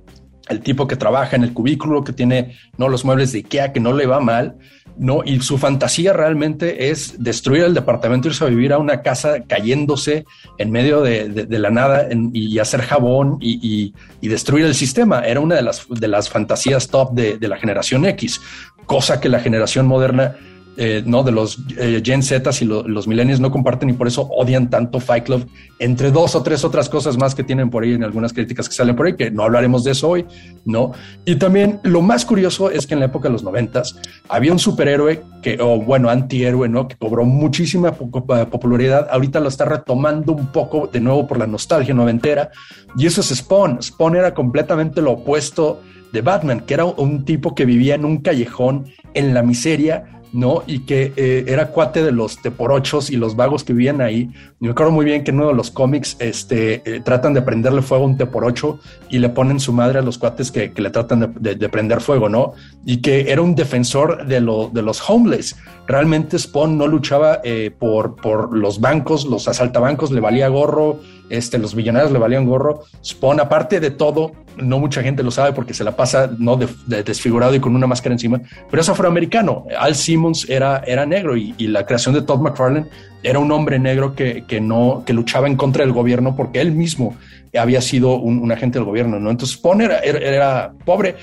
el 0.49 0.61
tipo 0.61 0.87
que 0.88 0.96
trabaja 0.96 1.37
en 1.37 1.44
el 1.44 1.53
cubículo, 1.53 2.03
que 2.03 2.12
tiene, 2.12 2.57
¿no? 2.77 2.88
Los 2.88 3.05
muebles 3.05 3.33
de 3.33 3.38
Ikea, 3.38 3.73
que 3.73 3.79
no 3.81 3.92
le 3.92 4.07
va 4.07 4.18
mal, 4.20 4.57
¿no? 4.99 5.20
Y 5.25 5.38
su 5.40 5.59
fantasía 5.59 6.12
realmente 6.12 6.90
es 6.90 7.23
destruir 7.23 7.62
el 7.62 7.75
departamento, 7.75 8.27
irse 8.29 8.44
a 8.44 8.49
vivir 8.49 8.73
a 8.73 8.79
una 8.79 9.01
casa 9.03 9.44
cayéndose 9.46 10.25
en 10.59 10.70
medio 10.73 11.03
de, 11.03 11.46
la 11.49 11.70
nada 11.70 12.09
en- 12.11 12.31
y 12.35 12.59
hacer 12.59 12.81
jabón 12.83 13.38
y 13.40 13.92
destruir 14.23 14.66
el 14.66 14.75
sistema. 14.75 15.20
Era 15.20 15.38
una 15.40 15.55
de 15.55 15.62
las, 15.62 15.87
de 15.88 16.09
las 16.09 16.29
fantasías 16.29 16.88
top 16.88 17.12
de, 17.12 17.38
de 17.38 17.49
la 17.49 17.57
generación 17.57 18.05
X, 18.07 18.40
cosa 18.87 19.20
que 19.20 19.29
la 19.29 19.38
generación 19.40 19.87
moderna 19.87 20.35
eh, 20.77 21.03
no 21.05 21.23
de 21.23 21.33
los 21.33 21.59
eh, 21.79 22.01
Gen 22.05 22.23
Z 22.23 22.51
y 22.61 22.65
lo- 22.65 22.87
los 22.87 23.07
millennials 23.07 23.41
no 23.41 23.51
comparten 23.51 23.91
y 23.91 23.93
por 23.93 24.07
eso 24.07 24.23
odian 24.31 24.71
tanto 24.71 25.01
Fight 25.01 25.25
Club, 25.25 25.47
entre 25.79 26.11
dos 26.11 26.35
o 26.35 26.43
tres 26.43 26.65
otras 26.65 26.89
cosas 26.89 27.19
más 27.19 27.35
que 27.35 27.43
tienen 27.45 27.71
por 27.71 27.83
ahí 27.83 27.93
en 27.93 28.05
algunas 28.05 28.33
críticas 28.33 28.69
que 28.69 28.75
salen 28.75 28.97
por 28.97 29.07
ahí, 29.07 29.15
que 29.17 29.31
no 29.31 29.43
hablaremos 29.43 29.85
de 29.85 29.91
eso 29.91 30.09
hoy, 30.09 30.27
¿no? 30.65 30.93
Y 31.25 31.37
también 31.37 31.81
lo 31.83 32.03
más 32.03 32.25
curioso 32.25 32.71
es 32.71 32.87
que 32.87 32.95
en 32.95 33.01
la 33.01 33.07
época 33.07 33.29
de 33.29 33.33
los 33.33 33.43
noventas 33.43 33.97
había 34.29 34.53
un 34.53 34.59
superhéroe 34.59 35.23
que, 35.43 35.59
o 35.61 35.81
bueno, 35.81 36.09
antihéroe, 36.09 36.69
¿no? 36.69 36.87
Que 36.89 36.97
cobró 36.97 37.25
muchísima 37.25 37.93
po- 37.93 38.11
popularidad, 38.11 39.09
ahorita 39.11 39.41
lo 39.41 39.49
está 39.49 39.65
retomando 39.65 40.33
un 40.33 40.47
poco 40.53 40.87
de 40.87 41.01
nuevo 41.01 41.27
por 41.27 41.39
la 41.39 41.47
nostalgia 41.47 41.95
noventera, 41.95 42.51
y 42.97 43.07
eso 43.07 43.21
es 43.21 43.29
Spawn. 43.29 43.83
Spawn 43.83 44.17
era 44.17 44.35
completamente 44.35 45.03
lo 45.03 45.13
opuesto 45.13 45.81
de 46.13 46.23
Batman, 46.23 46.61
que 46.61 46.75
era 46.75 46.85
un 46.85 47.25
tipo 47.25 47.55
que 47.55 47.65
vivía 47.65 47.95
en 47.95 48.05
un 48.05 48.19
callejón 48.19 48.87
en 49.15 49.33
la 49.33 49.43
miseria, 49.43 50.20
¿no? 50.33 50.62
Y 50.66 50.81
que 50.81 51.12
eh, 51.16 51.45
era 51.49 51.69
cuate 51.69 52.03
de 52.03 52.12
los 52.12 52.40
teporochos 52.40 53.11
y 53.11 53.16
los 53.16 53.37
vagos 53.37 53.64
que 53.64 53.73
vivían 53.73 54.01
ahí. 54.01 54.31
Y 54.61 54.64
me 54.66 54.71
acuerdo 54.71 54.93
muy 54.93 55.05
bien 55.05 55.25
que 55.25 55.31
en 55.31 55.38
uno 55.38 55.49
de 55.49 55.55
los 55.55 55.71
cómics 55.71 56.16
este, 56.21 56.83
eh, 56.85 57.01
tratan 57.05 57.35
de 57.35 57.43
prenderle 57.43 57.83
fuego 57.83 58.05
a 58.05 58.07
un 58.07 58.16
teporocho 58.16 58.79
y 59.09 59.19
le 59.19 59.29
ponen 59.31 59.61
su 59.61 59.73
madre 59.73 59.99
a 59.99 60.03
los 60.03 60.19
cuates 60.19 60.51
que, 60.51 60.73
que 60.73 60.83
le 60.83 60.90
tratan 60.90 61.21
de, 61.21 61.27
de- 61.40 61.55
de 61.57 61.69
prender 61.69 62.01
fuego, 62.01 62.29
¿no? 62.29 62.53
Y 62.85 62.99
que 63.03 63.31
era 63.33 63.43
un 63.43 63.55
defensor 63.55 64.27
de, 64.27 64.40
lo- 64.40 64.71
de 64.73 64.83
los 64.83 65.03
homeless. 65.09 65.57
Realmente 65.87 66.38
Spawn 66.38 66.79
no 66.79 66.87
luchaba 66.87 67.40
eh, 67.43 67.71
por, 67.77 68.16
por 68.16 68.57
los 68.57 68.81
bancos, 68.81 69.25
los 69.27 69.49
asaltabancos 69.49 70.11
le 70.12 70.21
valía 70.21 70.49
gorro, 70.49 71.01
este, 71.31 71.57
los 71.59 71.75
millonarios 71.75 72.12
le 72.12 72.19
valían 72.19 72.45
gorro. 72.45 72.83
Spawn, 73.03 73.40
aparte 73.40 73.81
de 73.81 73.90
todo, 73.90 74.33
no 74.59 74.79
mucha 74.79 75.03
gente 75.03 75.23
lo 75.23 75.31
sabe 75.31 75.53
porque 75.53 75.73
se 75.73 75.85
la 75.85 75.97
pasa 75.97 76.31
no 76.38 76.57
de- 76.57 76.69
de- 76.87 77.03
desfigurado 77.03 77.55
y 77.55 77.61
con 77.61 77.75
una 77.75 77.87
máscara 77.87 78.12
encima, 78.14 78.40
pero 78.71 78.83
es 78.83 78.88
afroamericano. 78.88 79.64
Al 79.79 79.95
Simmons 79.95 80.49
era, 80.51 80.83
era 80.87 81.07
negro 81.07 81.37
y, 81.37 81.55
la 81.69 81.87
creación 81.87 82.14
de 82.14 82.23
Todd 82.23 82.40
McFarlane 82.40 82.87
era 83.23 83.38
un 83.38 83.51
hombre 83.53 83.79
negro 83.79 84.14
que, 84.14 84.45
que 84.47 84.61
no 84.61 85.03
que 85.07 85.12
luchaba 85.12 85.47
en 85.47 85.57
contra 85.57 85.85
del 85.85 85.93
gobierno 85.93 86.35
porque 86.37 86.61
él 86.61 86.73
mismo 86.73 87.16
había 87.59 87.81
sido 87.81 88.16
un, 88.16 88.38
un 88.40 88.51
agente 88.53 88.79
del 88.79 88.87
gobierno, 88.87 89.19
¿no? 89.21 89.31
Entonces 89.31 89.57
Spawn 89.57 89.81
era, 89.83 89.99
era, 90.01 90.19
era 90.19 90.73
pobre. 90.85 91.16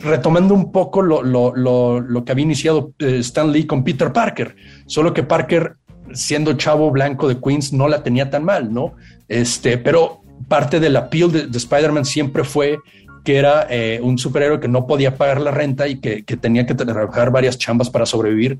Retomando 0.00 0.52
un 0.54 0.72
poco 0.72 1.00
lo, 1.00 1.22
lo, 1.22 1.54
lo, 1.54 2.00
lo 2.00 2.24
que 2.24 2.32
había 2.32 2.42
iniciado 2.42 2.92
eh, 2.98 3.18
Stan 3.20 3.52
Lee 3.52 3.66
con 3.66 3.84
Peter 3.84 4.12
Parker, 4.12 4.56
solo 4.86 5.14
que 5.14 5.22
Parker 5.22 5.76
siendo 6.14 6.54
chavo 6.54 6.90
blanco 6.90 7.28
de 7.28 7.38
Queens 7.40 7.72
no 7.72 7.88
la 7.88 8.02
tenía 8.02 8.30
tan 8.30 8.44
mal, 8.44 8.72
¿no? 8.72 8.94
Este, 9.28 9.78
pero 9.78 10.20
parte 10.48 10.80
del 10.80 10.96
appeal 10.96 11.32
de, 11.32 11.46
de 11.46 11.58
Spider-Man 11.58 12.04
siempre 12.04 12.44
fue 12.44 12.78
que 13.24 13.36
era 13.36 13.66
eh, 13.70 14.00
un 14.02 14.18
superhéroe 14.18 14.60
que 14.60 14.68
no 14.68 14.86
podía 14.86 15.16
pagar 15.16 15.40
la 15.40 15.50
renta 15.50 15.86
y 15.86 16.00
que, 16.00 16.24
que 16.24 16.36
tenía 16.36 16.66
que 16.66 16.74
trabajar 16.74 17.30
varias 17.30 17.56
chambas 17.56 17.88
para 17.88 18.06
sobrevivir. 18.06 18.58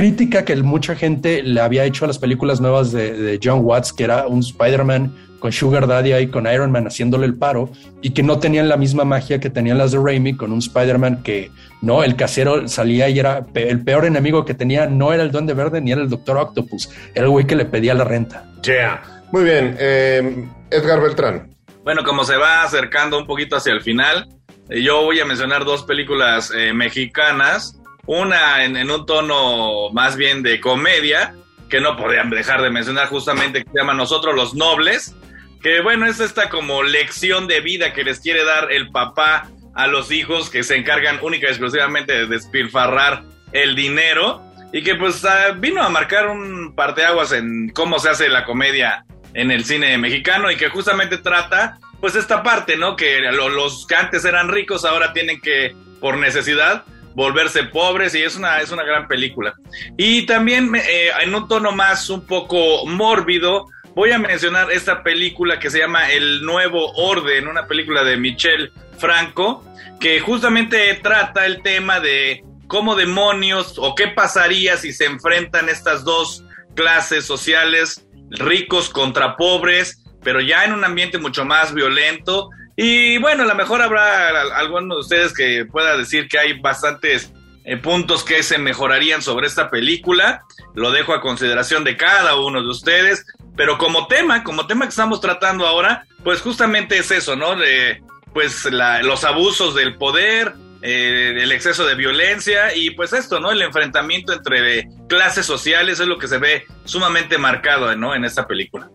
Crítica 0.00 0.44
que 0.46 0.56
mucha 0.56 0.94
gente 0.96 1.42
le 1.42 1.60
había 1.60 1.84
hecho 1.84 2.06
a 2.06 2.08
las 2.08 2.18
películas 2.18 2.58
nuevas 2.60 2.90
de, 2.90 3.12
de 3.12 3.38
John 3.42 3.60
Watts, 3.62 3.92
que 3.92 4.04
era 4.04 4.26
un 4.26 4.40
Spider-Man 4.40 5.14
con 5.40 5.52
Sugar 5.52 5.86
Daddy 5.86 6.14
y 6.14 6.26
con 6.28 6.46
Iron 6.50 6.70
Man 6.72 6.86
haciéndole 6.86 7.26
el 7.26 7.34
paro 7.34 7.70
y 8.00 8.10
que 8.10 8.22
no 8.22 8.38
tenían 8.38 8.68
la 8.70 8.78
misma 8.78 9.04
magia 9.04 9.40
que 9.40 9.50
tenían 9.50 9.76
las 9.76 9.92
de 9.92 9.98
Raimi 10.02 10.36
con 10.36 10.52
un 10.52 10.58
Spider-Man 10.60 11.22
que 11.22 11.50
no, 11.82 12.02
el 12.02 12.16
casero 12.16 12.66
salía 12.66 13.10
y 13.10 13.18
era 13.18 13.44
pe- 13.44 13.68
el 13.68 13.84
peor 13.84 14.06
enemigo 14.06 14.44
que 14.46 14.54
tenía, 14.54 14.86
no 14.86 15.12
era 15.12 15.22
el 15.22 15.30
Duende 15.30 15.52
Verde 15.52 15.80
ni 15.82 15.92
era 15.92 16.00
el 16.00 16.08
Doctor 16.08 16.38
Octopus, 16.38 16.88
era 17.14 17.24
el 17.26 17.30
güey 17.30 17.46
que 17.46 17.56
le 17.56 17.66
pedía 17.66 17.92
la 17.92 18.04
renta. 18.04 18.44
Yeah. 18.62 19.02
Muy 19.32 19.44
bien. 19.44 19.76
eh, 19.78 20.46
Edgar 20.70 21.00
Beltrán. 21.02 21.54
Bueno, 21.84 22.04
como 22.04 22.24
se 22.24 22.36
va 22.36 22.62
acercando 22.62 23.18
un 23.18 23.26
poquito 23.26 23.56
hacia 23.56 23.72
el 23.74 23.80
final, 23.82 24.28
eh, 24.70 24.82
yo 24.82 25.02
voy 25.02 25.20
a 25.20 25.24
mencionar 25.26 25.64
dos 25.66 25.84
películas 25.84 26.52
eh, 26.56 26.72
mexicanas. 26.74 27.79
Una 28.12 28.64
en, 28.64 28.90
un 28.90 29.06
tono 29.06 29.90
más 29.92 30.16
bien 30.16 30.42
de 30.42 30.60
comedia, 30.60 31.32
que 31.68 31.80
no 31.80 31.96
podían 31.96 32.28
dejar 32.28 32.60
de 32.60 32.68
mencionar 32.68 33.06
justamente, 33.06 33.62
que 33.62 33.70
se 33.70 33.78
llama 33.78 33.94
Nosotros 33.94 34.34
los 34.34 34.52
Nobles, 34.52 35.14
que 35.62 35.80
bueno, 35.80 36.06
es 36.06 36.18
esta 36.18 36.48
como 36.48 36.82
lección 36.82 37.46
de 37.46 37.60
vida 37.60 37.92
que 37.92 38.02
les 38.02 38.18
quiere 38.18 38.42
dar 38.42 38.72
el 38.72 38.90
papá 38.90 39.48
a 39.76 39.86
los 39.86 40.10
hijos 40.10 40.50
que 40.50 40.64
se 40.64 40.74
encargan 40.74 41.20
única 41.22 41.46
y 41.46 41.50
exclusivamente 41.50 42.12
de 42.12 42.26
despilfarrar 42.26 43.22
el 43.52 43.76
dinero. 43.76 44.42
y 44.72 44.82
que 44.82 44.96
pues 44.96 45.24
ah, 45.24 45.52
vino 45.56 45.80
a 45.80 45.88
marcar 45.88 46.26
un 46.26 46.74
parteaguas 46.74 47.30
en 47.30 47.68
cómo 47.68 48.00
se 48.00 48.08
hace 48.08 48.28
la 48.28 48.44
comedia 48.44 49.04
en 49.34 49.52
el 49.52 49.64
cine 49.64 49.96
mexicano 49.98 50.50
y 50.50 50.56
que 50.56 50.68
justamente 50.68 51.18
trata 51.18 51.78
pues 52.00 52.16
esta 52.16 52.42
parte, 52.42 52.76
¿no? 52.76 52.96
Que 52.96 53.20
los 53.20 53.86
que 53.86 53.94
antes 53.94 54.24
eran 54.24 54.48
ricos 54.48 54.84
ahora 54.84 55.12
tienen 55.12 55.40
que, 55.40 55.76
por 56.00 56.16
necesidad, 56.18 56.84
volverse 57.14 57.64
pobres 57.64 58.14
y 58.14 58.22
es 58.22 58.36
una, 58.36 58.60
es 58.60 58.70
una 58.70 58.84
gran 58.84 59.08
película. 59.08 59.54
Y 59.96 60.26
también 60.26 60.74
eh, 60.74 61.10
en 61.20 61.34
un 61.34 61.48
tono 61.48 61.72
más 61.72 62.08
un 62.10 62.26
poco 62.26 62.86
mórbido, 62.86 63.66
voy 63.94 64.12
a 64.12 64.18
mencionar 64.18 64.70
esta 64.70 65.02
película 65.02 65.58
que 65.58 65.70
se 65.70 65.78
llama 65.78 66.10
El 66.10 66.42
Nuevo 66.42 66.92
Orden, 66.92 67.48
una 67.48 67.66
película 67.66 68.04
de 68.04 68.16
Michel 68.16 68.72
Franco, 68.98 69.64
que 69.98 70.20
justamente 70.20 70.94
trata 71.02 71.46
el 71.46 71.62
tema 71.62 72.00
de 72.00 72.44
cómo 72.66 72.94
demonios 72.94 73.74
o 73.78 73.94
qué 73.94 74.08
pasaría 74.08 74.76
si 74.76 74.92
se 74.92 75.04
enfrentan 75.04 75.68
estas 75.68 76.04
dos 76.04 76.44
clases 76.74 77.24
sociales, 77.24 78.06
ricos 78.30 78.88
contra 78.88 79.36
pobres, 79.36 80.04
pero 80.22 80.40
ya 80.40 80.64
en 80.64 80.72
un 80.72 80.84
ambiente 80.84 81.18
mucho 81.18 81.44
más 81.44 81.74
violento. 81.74 82.50
Y 82.82 83.18
bueno, 83.18 83.42
a 83.42 83.46
lo 83.46 83.54
mejor 83.54 83.82
habrá 83.82 84.30
alguno 84.56 84.94
de 84.94 85.00
ustedes 85.02 85.34
que 85.34 85.66
pueda 85.66 85.98
decir 85.98 86.28
que 86.28 86.38
hay 86.38 86.58
bastantes 86.58 87.30
eh, 87.66 87.76
puntos 87.76 88.24
que 88.24 88.42
se 88.42 88.56
mejorarían 88.56 89.20
sobre 89.20 89.48
esta 89.48 89.68
película. 89.68 90.44
Lo 90.74 90.90
dejo 90.90 91.12
a 91.12 91.20
consideración 91.20 91.84
de 91.84 91.98
cada 91.98 92.36
uno 92.36 92.62
de 92.62 92.68
ustedes. 92.68 93.26
Pero 93.54 93.76
como 93.76 94.06
tema, 94.06 94.42
como 94.44 94.66
tema 94.66 94.86
que 94.86 94.90
estamos 94.90 95.20
tratando 95.20 95.66
ahora, 95.66 96.06
pues 96.24 96.40
justamente 96.40 96.96
es 96.96 97.10
eso, 97.10 97.36
¿no? 97.36 97.54
De, 97.54 98.02
pues 98.32 98.64
los 98.70 99.24
abusos 99.24 99.74
del 99.74 99.98
poder, 99.98 100.54
eh, 100.80 101.36
el 101.38 101.52
exceso 101.52 101.84
de 101.84 101.96
violencia 101.96 102.74
y 102.74 102.92
pues 102.92 103.12
esto, 103.12 103.40
¿no? 103.40 103.52
El 103.52 103.60
enfrentamiento 103.60 104.32
entre 104.32 104.88
clases 105.06 105.44
sociales 105.44 106.00
es 106.00 106.06
lo 106.06 106.16
que 106.16 106.28
se 106.28 106.38
ve 106.38 106.64
sumamente 106.86 107.36
marcado, 107.36 107.94
¿no? 107.94 108.14
En 108.14 108.24
esta 108.24 108.46
película. 108.46 108.90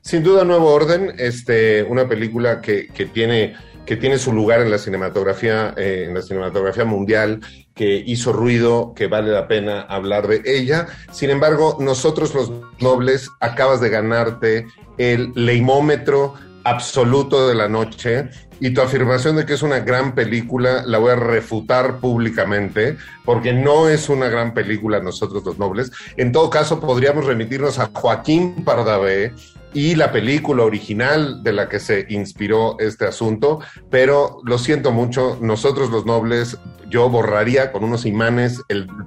Sin 0.00 0.22
duda, 0.22 0.44
Nuevo 0.44 0.72
Orden, 0.72 1.14
este, 1.18 1.82
una 1.82 2.08
película 2.08 2.60
que, 2.60 2.88
que 2.88 3.06
tiene 3.06 3.54
que 3.86 3.96
tiene 3.96 4.18
su 4.18 4.32
lugar 4.32 4.60
en 4.60 4.70
la 4.70 4.78
cinematografía, 4.78 5.72
eh, 5.76 6.06
en 6.08 6.14
la 6.14 6.20
cinematografía 6.20 6.84
mundial, 6.84 7.40
que 7.72 8.02
hizo 8.04 8.32
ruido, 8.32 8.92
que 8.94 9.06
vale 9.06 9.30
la 9.30 9.46
pena 9.46 9.82
hablar 9.82 10.26
de 10.26 10.42
ella. 10.44 10.88
Sin 11.12 11.30
embargo, 11.30 11.76
nosotros 11.80 12.34
los 12.34 12.50
nobles 12.80 13.30
acabas 13.40 13.80
de 13.80 13.88
ganarte 13.88 14.66
el 14.98 15.32
leimómetro 15.36 16.34
absoluto 16.64 17.46
de 17.46 17.54
la 17.54 17.68
noche 17.68 18.28
y 18.58 18.70
tu 18.70 18.80
afirmación 18.80 19.36
de 19.36 19.46
que 19.46 19.52
es 19.52 19.62
una 19.62 19.80
gran 19.80 20.14
película 20.14 20.82
la 20.84 20.98
voy 20.98 21.12
a 21.12 21.16
refutar 21.16 22.00
públicamente 22.00 22.96
porque 23.24 23.52
no 23.52 23.88
es 23.88 24.08
una 24.08 24.28
gran 24.28 24.52
película 24.52 24.98
nosotros 24.98 25.44
los 25.44 25.58
nobles. 25.58 25.92
En 26.16 26.32
todo 26.32 26.50
caso, 26.50 26.80
podríamos 26.80 27.26
remitirnos 27.26 27.78
a 27.78 27.90
Joaquín 27.92 28.64
Pardavé 28.64 29.32
y 29.76 29.94
la 29.94 30.10
película 30.10 30.64
original 30.64 31.42
de 31.42 31.52
la 31.52 31.68
que 31.68 31.80
se 31.80 32.06
inspiró 32.08 32.78
este 32.78 33.04
asunto, 33.04 33.60
pero 33.90 34.38
lo 34.42 34.56
siento 34.56 34.90
mucho, 34.90 35.36
nosotros 35.42 35.90
los 35.90 36.06
nobles, 36.06 36.56
yo 36.88 37.10
borraría 37.10 37.72
con 37.72 37.84
unos 37.84 38.06
imanes 38.06 38.62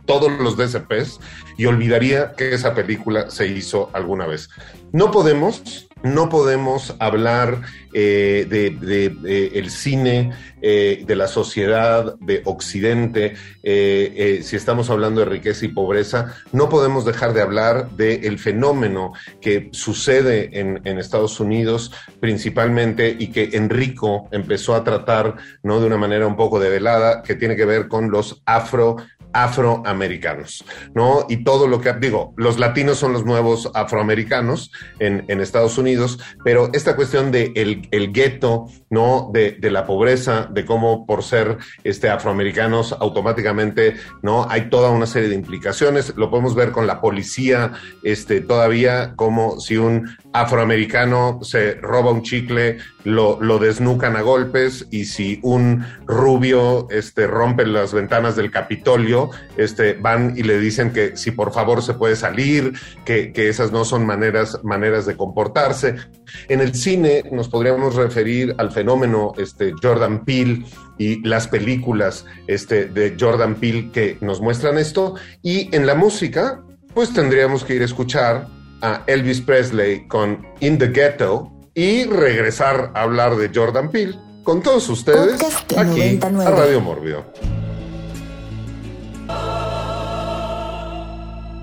todos 0.06 0.32
los 0.40 0.58
DCPs 0.58 1.22
y 1.58 1.66
olvidaría 1.66 2.34
que 2.34 2.54
esa 2.54 2.76
película 2.76 3.32
se 3.32 3.48
hizo 3.48 3.90
alguna 3.94 4.28
vez. 4.28 4.52
No 4.92 5.10
podemos 5.10 5.89
no 6.04 6.30
podemos 6.30 6.96
hablar 7.00 7.62
eh, 7.94 8.46
de, 8.50 9.50
el 9.54 9.70
cine, 9.70 10.32
eh, 10.62 11.04
de 11.06 11.16
la 11.16 11.28
sociedad 11.28 12.16
de 12.20 12.42
Occidente, 12.46 13.34
eh, 13.64 14.42
si 14.44 14.56
estamos 14.56 14.90
hablando 14.90 15.22
de 15.22 15.26
riqueza 15.26 15.66
y 15.66 15.70
pobreza, 15.70 16.36
no 16.52 16.70
podemos 16.70 17.06
dejar 17.06 17.34
de 17.34 17.42
hablar 17.42 17.90
del 17.92 18.40
fenómeno 18.40 19.14
que 19.42 19.70
sucede 19.72 20.60
en, 20.60 20.82
en, 20.86 21.00
Estados 21.00 21.40
Unidos 21.40 21.92
principalmente 22.20 23.16
y 23.18 23.28
que 23.28 23.50
Enrico 23.54 24.28
empezó 24.32 24.76
a 24.76 24.84
tratar 24.84 25.36
¿no? 25.64 25.80
de 25.80 25.88
una 25.88 25.98
manera 25.98 26.28
un 26.28 26.36
poco 26.36 26.60
develada, 26.60 27.24
que 27.24 27.36
tiene 27.36 27.56
que 27.56 27.66
ver 27.66 27.88
con 27.88 28.12
los 28.12 28.42
afro 28.46 28.98
afroamericanos, 29.34 30.66
¿no? 30.94 31.26
Y 31.30 31.44
todo 31.44 31.68
lo 31.68 31.82
que, 31.82 31.94
digo, 31.94 32.34
los 32.38 32.58
latinos 32.58 32.98
son 32.98 33.14
los 33.14 33.26
nuevos 33.26 33.70
afroamericanos 33.74 34.72
en, 35.00 35.26
en 35.28 35.42
Estados 35.42 35.78
Unidos, 35.78 36.20
pero 36.44 36.70
esta 36.74 36.96
cuestión 36.96 37.32
de 37.32 37.52
el, 37.56 37.88
el 37.92 38.12
gueto, 38.12 38.68
¿no? 38.90 39.30
De, 39.34 39.52
de, 39.52 39.72
la 39.72 39.86
pobreza, 39.86 40.48
de 40.52 40.66
cómo 40.66 41.06
por 41.06 41.24
ser 41.24 41.58
este, 41.84 42.10
afroamericanos 42.10 42.94
automáticamente, 42.94 43.96
¿no? 44.22 44.48
Hay 44.50 44.70
toda 44.70 44.90
una 44.90 45.06
serie 45.06 45.30
de 45.30 45.36
implicaciones, 45.36 46.14
lo 46.16 46.30
podemos 46.30 46.56
ver 46.56 46.72
con 46.72 46.88
la 46.88 47.02
policía, 47.02 47.74
este, 48.04 48.42
todavía 48.42 49.14
como 49.16 49.60
si 49.60 49.78
un 49.78 50.18
afroamericano 50.34 51.40
se 51.42 51.74
roba 51.76 52.12
un 52.12 52.22
chicle, 52.22 52.78
lo, 53.04 53.38
desnucan 53.60 54.16
a 54.16 54.22
golpes 54.22 54.88
y 54.92 55.06
si 55.06 55.40
un 55.42 55.86
rubio 56.06 56.88
este, 56.92 57.26
rompe 57.26 57.66
las 57.66 57.94
ventanas 57.94 58.36
del 58.36 58.52
Capitolio, 58.52 59.32
este, 59.58 59.94
van 59.94 60.34
y 60.38 60.44
le 60.44 60.60
dicen 60.60 60.94
que 60.94 61.18
si 61.18 61.32
por 61.32 61.52
favor 61.52 61.82
se 61.82 61.96
puede 61.96 62.16
salir, 62.16 62.74
que, 63.06 63.34
que 63.34 63.50
esas 63.50 63.72
no 63.72 63.86
son 63.86 64.06
maneras, 64.06 64.60
maneras 64.64 65.06
de 65.06 65.18
comportarse. 65.18 65.96
En 66.48 66.62
el 66.62 66.76
cine 66.76 67.24
nos 67.32 67.50
podríamos 67.50 67.96
referir 67.96 68.54
al 68.58 68.72
fenómeno 68.72 69.34
este, 69.38 69.74
Jordan 69.82 70.24
Peele 70.26 70.66
y 70.98 71.28
las 71.28 71.48
películas 71.48 72.26
este, 72.48 72.86
de 72.86 73.16
Jordan 73.20 73.56
Peele 73.56 73.90
que 73.92 74.18
nos 74.22 74.42
muestran 74.42 74.78
esto. 74.78 75.16
Y 75.42 75.74
en 75.76 75.88
la 75.88 75.96
música, 75.96 76.62
pues 76.94 77.14
tendríamos 77.14 77.64
que 77.64 77.76
ir 77.76 77.82
a 77.82 77.86
escuchar 77.86 78.59
a 78.82 79.04
Elvis 79.08 79.42
Presley 79.42 80.08
con 80.08 80.46
In 80.60 80.78
the 80.78 80.88
Ghetto 80.88 81.52
y 81.74 82.06
regresar 82.06 82.92
a 82.94 83.04
hablar 83.04 83.36
de 83.36 83.52
Jordan 83.54 83.92
Peele 83.92 84.18
con 84.44 84.62
todos 84.62 84.90
ustedes 84.90 85.40
aquí 85.78 86.20
a 86.22 86.50
Radio 86.50 86.82
Mórbido. 86.82 87.26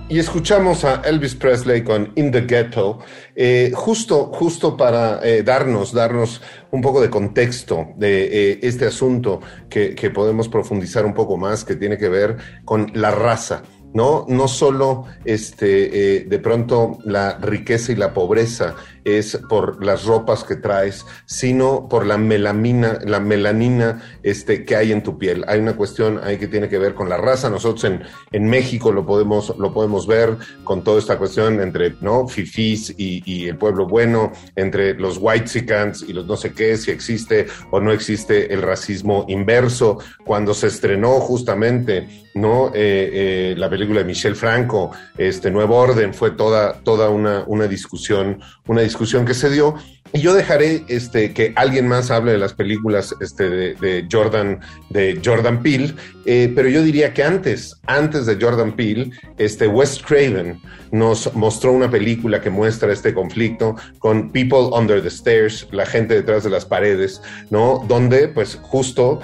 Y 0.08 0.20
escuchamos 0.20 0.84
a 0.84 1.02
Elvis 1.04 1.34
Presley 1.34 1.82
con 1.82 2.12
In 2.14 2.30
the 2.30 2.42
Ghetto, 2.42 3.00
eh, 3.34 3.72
justo, 3.74 4.26
justo 4.26 4.76
para 4.76 5.20
eh, 5.26 5.42
darnos, 5.42 5.92
darnos 5.92 6.40
un 6.70 6.80
poco 6.80 7.00
de 7.00 7.10
contexto 7.10 7.88
de 7.96 8.52
eh, 8.52 8.58
este 8.62 8.86
asunto 8.86 9.40
que, 9.68 9.96
que 9.96 10.10
podemos 10.10 10.48
profundizar 10.48 11.04
un 11.04 11.12
poco 11.12 11.36
más, 11.36 11.64
que 11.64 11.74
tiene 11.74 11.98
que 11.98 12.08
ver 12.08 12.36
con 12.64 12.92
la 12.94 13.10
raza. 13.10 13.64
¿No? 13.96 14.26
No 14.28 14.46
solo 14.46 15.06
este, 15.24 16.18
eh, 16.18 16.24
de 16.24 16.38
pronto 16.38 16.98
la 17.04 17.38
riqueza 17.38 17.92
y 17.92 17.96
la 17.96 18.12
pobreza 18.12 18.74
es 19.06 19.38
por 19.48 19.84
las 19.84 20.04
ropas 20.04 20.42
que 20.42 20.56
traes, 20.56 21.06
sino 21.26 21.88
por 21.88 22.04
la 22.04 22.18
melamina, 22.18 22.98
la 23.04 23.20
melanina 23.20 24.02
este, 24.24 24.64
que 24.64 24.74
hay 24.74 24.90
en 24.90 25.02
tu 25.02 25.16
piel. 25.16 25.44
Hay 25.46 25.60
una 25.60 25.76
cuestión 25.76 26.20
ahí 26.24 26.38
que 26.38 26.48
tiene 26.48 26.68
que 26.68 26.78
ver 26.78 26.94
con 26.94 27.08
la 27.08 27.16
raza. 27.16 27.48
Nosotros 27.48 27.84
en, 27.84 28.02
en 28.32 28.50
México 28.50 28.90
lo 28.90 29.06
podemos, 29.06 29.56
lo 29.58 29.72
podemos 29.72 30.08
ver 30.08 30.36
con 30.64 30.82
toda 30.82 30.98
esta 30.98 31.18
cuestión 31.18 31.60
entre 31.60 31.94
¿no? 32.00 32.26
fifís 32.26 32.94
y, 32.98 33.22
y 33.24 33.48
el 33.48 33.56
pueblo 33.56 33.86
bueno, 33.86 34.32
entre 34.56 34.94
los 34.94 35.18
whitesicans 35.18 36.02
y 36.02 36.12
los 36.12 36.26
no 36.26 36.36
sé 36.36 36.52
qué, 36.52 36.76
si 36.76 36.90
existe 36.90 37.46
o 37.70 37.80
no 37.80 37.92
existe 37.92 38.52
el 38.52 38.62
racismo 38.62 39.24
inverso. 39.28 39.98
Cuando 40.24 40.52
se 40.52 40.66
estrenó 40.66 41.20
justamente 41.20 42.26
¿no? 42.36 42.68
Eh, 42.68 42.72
eh, 42.74 43.54
la 43.56 43.68
película 43.68 44.00
de 44.00 44.04
Michel 44.04 44.36
Franco, 44.36 44.90
este 45.16 45.50
Nuevo 45.50 45.76
Orden, 45.76 46.12
fue 46.12 46.32
toda, 46.32 46.74
toda 46.80 47.08
una, 47.08 47.44
una 47.46 47.66
discusión, 47.66 48.40
una 48.66 48.82
discusión 48.82 48.95
discusión 48.96 49.26
que 49.26 49.34
se 49.34 49.50
dio. 49.50 49.74
Y 50.14 50.20
yo 50.20 50.32
dejaré 50.32 50.84
este, 50.88 51.34
que 51.34 51.52
alguien 51.56 51.86
más 51.86 52.10
hable 52.10 52.32
de 52.32 52.38
las 52.38 52.54
películas 52.54 53.14
este, 53.20 53.50
de, 53.50 54.08
Jordan, 54.10 54.60
de 54.88 55.20
Jordan 55.22 55.62
Peele, 55.62 55.94
eh, 56.24 56.50
pero 56.54 56.70
yo 56.70 56.82
diría 56.82 57.12
que 57.12 57.22
antes, 57.22 57.76
antes 57.86 58.24
de 58.24 58.38
Jordan 58.40 58.74
Peele, 58.74 59.10
este 59.36 59.68
Wes 59.68 60.00
Craven 60.02 60.58
nos 60.92 61.34
mostró 61.34 61.72
una 61.72 61.90
película 61.90 62.40
que 62.40 62.48
muestra 62.48 62.92
este 62.92 63.12
conflicto 63.12 63.76
con 63.98 64.30
People 64.30 64.70
Under 64.72 65.02
the 65.02 65.08
Stairs, 65.08 65.66
la 65.72 65.84
gente 65.84 66.14
detrás 66.14 66.44
de 66.44 66.50
las 66.50 66.64
paredes, 66.64 67.20
¿no? 67.50 67.84
Donde, 67.86 68.28
pues, 68.28 68.58
justo 68.62 69.20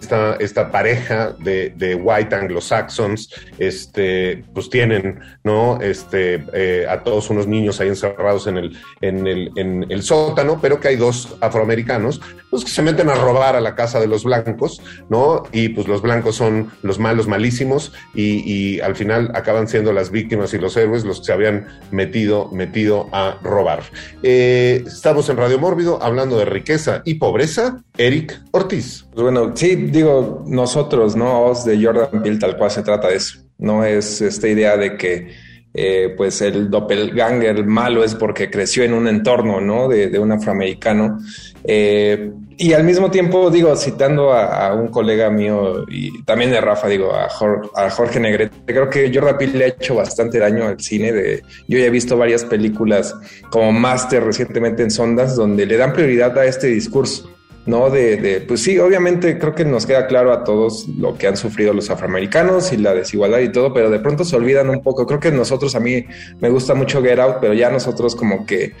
esta, 0.00 0.70
pareja 0.70 1.34
de, 1.38 1.94
white 1.94 2.34
anglo-saxons, 2.34 3.32
este, 3.58 4.44
pues 4.54 4.70
tienen, 4.70 5.20
¿no? 5.44 5.80
Este, 5.80 6.44
eh, 6.52 6.86
a 6.88 7.02
todos 7.02 7.30
unos 7.30 7.46
niños 7.46 7.80
ahí 7.80 7.88
encerrados 7.88 8.46
en 8.46 8.58
el, 8.58 8.78
en 9.00 9.26
el, 9.26 9.50
en 9.56 9.86
el 9.88 10.02
sótano, 10.02 10.58
pero 10.60 10.80
que 10.80 10.88
hay 10.88 10.96
dos 10.96 11.36
afroamericanos, 11.40 12.20
pues 12.50 12.64
que 12.64 12.70
se 12.70 12.82
meten 12.82 13.10
a 13.10 13.14
robar 13.14 13.56
a 13.56 13.60
la 13.60 13.74
casa 13.74 14.00
de 14.00 14.06
los 14.06 14.24
blancos, 14.24 14.80
¿no? 15.08 15.42
Y 15.52 15.70
pues 15.70 15.88
los 15.88 16.02
blancos 16.02 16.36
son 16.36 16.70
los 16.82 16.98
malos 16.98 17.28
malísimos 17.28 17.92
y, 18.14 18.42
y 18.50 18.80
al 18.80 18.96
final 18.96 19.30
acaban 19.34 19.68
siendo 19.68 19.92
las 19.92 20.10
víctimas 20.10 20.54
y 20.54 20.58
los 20.58 20.76
héroes 20.76 21.04
los 21.04 21.20
que 21.20 21.26
se 21.26 21.32
habían 21.32 21.66
metido, 21.90 22.50
metido 22.52 23.08
a 23.12 23.38
robar. 23.42 23.82
Eh, 24.22 24.84
estamos 24.86 25.28
en 25.28 25.36
Radio 25.36 25.58
Mórbido 25.58 26.02
hablando 26.02 26.38
de 26.38 26.44
riqueza 26.44 27.02
y 27.04 27.14
pobreza. 27.14 27.82
Eric 27.96 28.40
Ortiz. 28.52 29.06
Pues 29.12 29.22
bueno, 29.22 29.52
sí, 29.56 29.87
digo, 29.90 30.44
nosotros, 30.46 31.16
¿no? 31.16 31.42
Os 31.42 31.64
de 31.64 31.84
Jordan 31.84 32.22
Peele, 32.22 32.38
tal 32.38 32.56
cual 32.56 32.70
se 32.70 32.82
trata 32.82 33.08
de 33.08 33.16
eso 33.16 33.48
no 33.58 33.84
es 33.84 34.20
esta 34.20 34.48
idea 34.48 34.76
de 34.76 34.96
que 34.96 35.28
eh, 35.74 36.14
pues 36.16 36.40
el 36.40 36.70
doppelganger 36.70 37.64
malo 37.66 38.02
es 38.02 38.14
porque 38.14 38.50
creció 38.50 38.84
en 38.84 38.94
un 38.94 39.06
entorno, 39.06 39.60
¿no? 39.60 39.88
De, 39.88 40.18
un 40.18 40.32
afroamericano. 40.32 41.18
Eh, 41.62 42.32
y 42.56 42.72
al 42.72 42.82
mismo 42.82 43.10
tiempo, 43.10 43.50
digo, 43.50 43.76
citando 43.76 44.32
a, 44.32 44.74
un 44.74 44.88
colega 44.88 45.30
mío 45.30 45.84
y 45.88 46.22
también 46.24 46.50
de 46.50 46.60
Rafa, 46.60 46.88
digo, 46.88 47.14
a 47.14 47.28
Jorge, 47.28 47.68
a 47.76 47.90
Jorge 47.90 48.18
Negrete, 48.18 48.56
creo 48.66 48.88
que 48.88 49.12
Jordan 49.14 49.38
Peele 49.38 49.58
le 49.58 49.64
ha 49.66 49.68
hecho 49.68 49.94
bastante 49.94 50.38
daño 50.38 50.66
al 50.66 50.80
cine. 50.80 51.12
De, 51.12 51.42
yo 51.68 51.78
ya 51.78 51.84
he 51.84 51.90
visto 51.90 52.16
varias 52.16 52.44
películas 52.44 53.14
como 53.50 53.70
Master 53.70 54.24
recientemente 54.24 54.82
en 54.82 54.90
Sondas, 54.90 55.36
donde 55.36 55.66
le 55.66 55.76
dan 55.76 55.92
prioridad 55.92 56.36
a 56.38 56.46
este 56.46 56.68
discurso 56.68 57.37
¿no? 57.68 57.90
De, 57.90 58.16
de, 58.16 58.40
pues 58.40 58.62
sí, 58.62 58.78
obviamente 58.78 59.38
creo 59.38 59.54
que 59.54 59.64
nos 59.64 59.84
queda 59.84 60.06
claro 60.06 60.32
a 60.32 60.42
todos 60.42 60.88
lo 60.88 61.18
que 61.18 61.26
han 61.26 61.36
sufrido 61.36 61.74
los 61.74 61.90
afroamericanos 61.90 62.72
y 62.72 62.78
la 62.78 62.94
desigualdad 62.94 63.40
y 63.40 63.52
todo, 63.52 63.74
pero 63.74 63.90
de 63.90 64.00
pronto 64.00 64.24
se 64.24 64.34
olvidan 64.36 64.70
un 64.70 64.82
poco. 64.82 65.06
Creo 65.06 65.20
que 65.20 65.30
nosotros, 65.30 65.74
a 65.74 65.80
mí 65.80 66.06
me 66.40 66.48
gusta 66.48 66.74
mucho 66.74 67.02
Get 67.02 67.18
Out, 67.18 67.36
pero 67.42 67.52
ya 67.52 67.70
nosotros 67.70 68.16
como 68.16 68.46
que, 68.46 68.72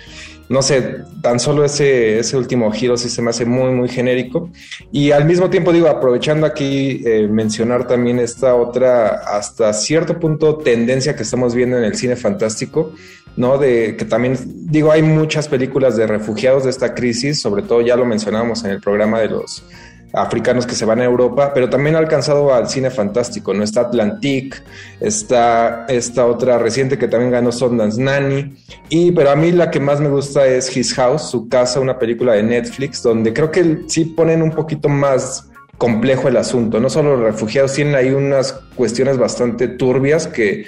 no 0.48 0.62
sé, 0.62 1.02
tan 1.20 1.38
solo 1.38 1.66
ese, 1.66 2.18
ese 2.18 2.38
último 2.38 2.72
giro 2.72 2.96
sí 2.96 3.10
se 3.10 3.20
me 3.20 3.28
hace 3.28 3.44
muy, 3.44 3.72
muy 3.72 3.90
genérico. 3.90 4.50
Y 4.90 5.10
al 5.10 5.26
mismo 5.26 5.50
tiempo, 5.50 5.70
digo, 5.70 5.88
aprovechando 5.88 6.46
aquí 6.46 7.02
eh, 7.04 7.28
mencionar 7.28 7.86
también 7.86 8.18
esta 8.18 8.54
otra, 8.54 9.08
hasta 9.08 9.70
cierto 9.74 10.18
punto, 10.18 10.56
tendencia 10.56 11.14
que 11.14 11.24
estamos 11.24 11.54
viendo 11.54 11.76
en 11.76 11.84
el 11.84 11.94
cine 11.94 12.16
fantástico, 12.16 12.94
¿no? 13.36 13.58
De 13.58 13.96
que 13.96 14.04
también, 14.04 14.36
digo, 14.70 14.90
hay 14.92 15.02
muchas 15.02 15.48
películas 15.48 15.96
de 15.96 16.06
refugiados 16.06 16.64
de 16.64 16.70
esta 16.70 16.94
crisis, 16.94 17.40
sobre 17.40 17.62
todo 17.62 17.80
ya 17.80 17.96
lo 17.96 18.04
mencionábamos 18.04 18.64
en 18.64 18.72
el 18.72 18.80
programa 18.80 19.20
de 19.20 19.28
los 19.28 19.64
africanos 20.12 20.66
que 20.66 20.74
se 20.74 20.84
van 20.84 21.00
a 21.00 21.04
Europa, 21.04 21.52
pero 21.52 21.68
también 21.68 21.94
ha 21.96 21.98
alcanzado 21.98 22.54
al 22.54 22.68
cine 22.68 22.90
fantástico, 22.90 23.52
¿no? 23.52 23.62
Está 23.62 23.82
Atlantic, 23.82 24.62
está 25.00 25.84
esta 25.88 26.26
otra 26.26 26.58
reciente 26.58 26.98
que 26.98 27.08
también 27.08 27.30
ganó 27.30 27.52
Sundance 27.52 28.00
Nanny, 28.00 28.56
y 28.88 29.12
pero 29.12 29.30
a 29.30 29.36
mí 29.36 29.52
la 29.52 29.70
que 29.70 29.80
más 29.80 30.00
me 30.00 30.08
gusta 30.08 30.46
es 30.46 30.74
His 30.74 30.94
House, 30.94 31.30
su 31.30 31.48
casa, 31.48 31.80
una 31.80 31.98
película 31.98 32.32
de 32.32 32.42
Netflix, 32.42 33.02
donde 33.02 33.32
creo 33.32 33.50
que 33.50 33.82
sí 33.86 34.06
ponen 34.06 34.42
un 34.42 34.50
poquito 34.50 34.88
más 34.88 35.48
complejo 35.76 36.28
el 36.28 36.36
asunto, 36.36 36.80
no 36.80 36.90
solo 36.90 37.16
los 37.16 37.20
refugiados, 37.20 37.74
tienen 37.74 37.94
ahí 37.94 38.10
unas 38.10 38.52
cuestiones 38.74 39.18
bastante 39.18 39.68
turbias 39.68 40.26
que 40.26 40.64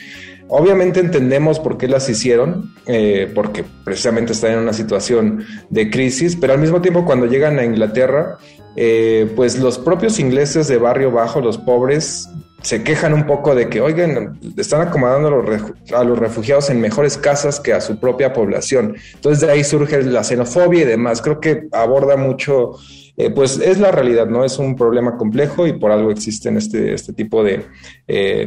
Obviamente 0.52 0.98
entendemos 0.98 1.60
por 1.60 1.78
qué 1.78 1.86
las 1.86 2.08
hicieron, 2.08 2.74
eh, 2.86 3.30
porque 3.36 3.64
precisamente 3.84 4.32
están 4.32 4.54
en 4.54 4.58
una 4.58 4.72
situación 4.72 5.44
de 5.70 5.90
crisis, 5.90 6.34
pero 6.34 6.54
al 6.54 6.58
mismo 6.58 6.80
tiempo 6.80 7.04
cuando 7.04 7.26
llegan 7.26 7.60
a 7.60 7.64
Inglaterra, 7.64 8.36
eh, 8.74 9.30
pues 9.36 9.60
los 9.60 9.78
propios 9.78 10.18
ingleses 10.18 10.66
de 10.66 10.76
barrio 10.76 11.12
bajo, 11.12 11.40
los 11.40 11.56
pobres, 11.56 12.28
se 12.62 12.82
quejan 12.82 13.14
un 13.14 13.26
poco 13.26 13.54
de 13.54 13.68
que, 13.68 13.80
oigan, 13.80 14.40
están 14.56 14.80
acomodando 14.80 15.28
a 15.28 16.04
los, 16.04 16.18
refugiados 16.18 16.68
en 16.68 16.80
mejores 16.80 17.16
casas 17.16 17.60
que 17.60 17.72
a 17.72 17.80
su 17.80 18.00
propia 18.00 18.32
población. 18.32 18.96
Entonces 19.14 19.46
de 19.46 19.52
ahí 19.52 19.62
surge 19.62 20.02
la 20.02 20.24
xenofobia 20.24 20.82
y 20.82 20.84
demás. 20.84 21.22
Creo 21.22 21.38
que 21.38 21.68
aborda 21.70 22.16
mucho, 22.16 22.72
eh, 23.16 23.30
pues 23.30 23.60
es 23.60 23.78
la 23.78 23.92
realidad, 23.92 24.26
¿no? 24.26 24.44
Es 24.44 24.58
un 24.58 24.74
problema 24.74 25.16
complejo 25.16 25.68
y 25.68 25.74
por 25.74 25.92
algo 25.92 26.10
existe 26.10 26.48
este, 26.58 26.92
este 26.92 27.12
tipo 27.12 27.44
de, 27.44 27.66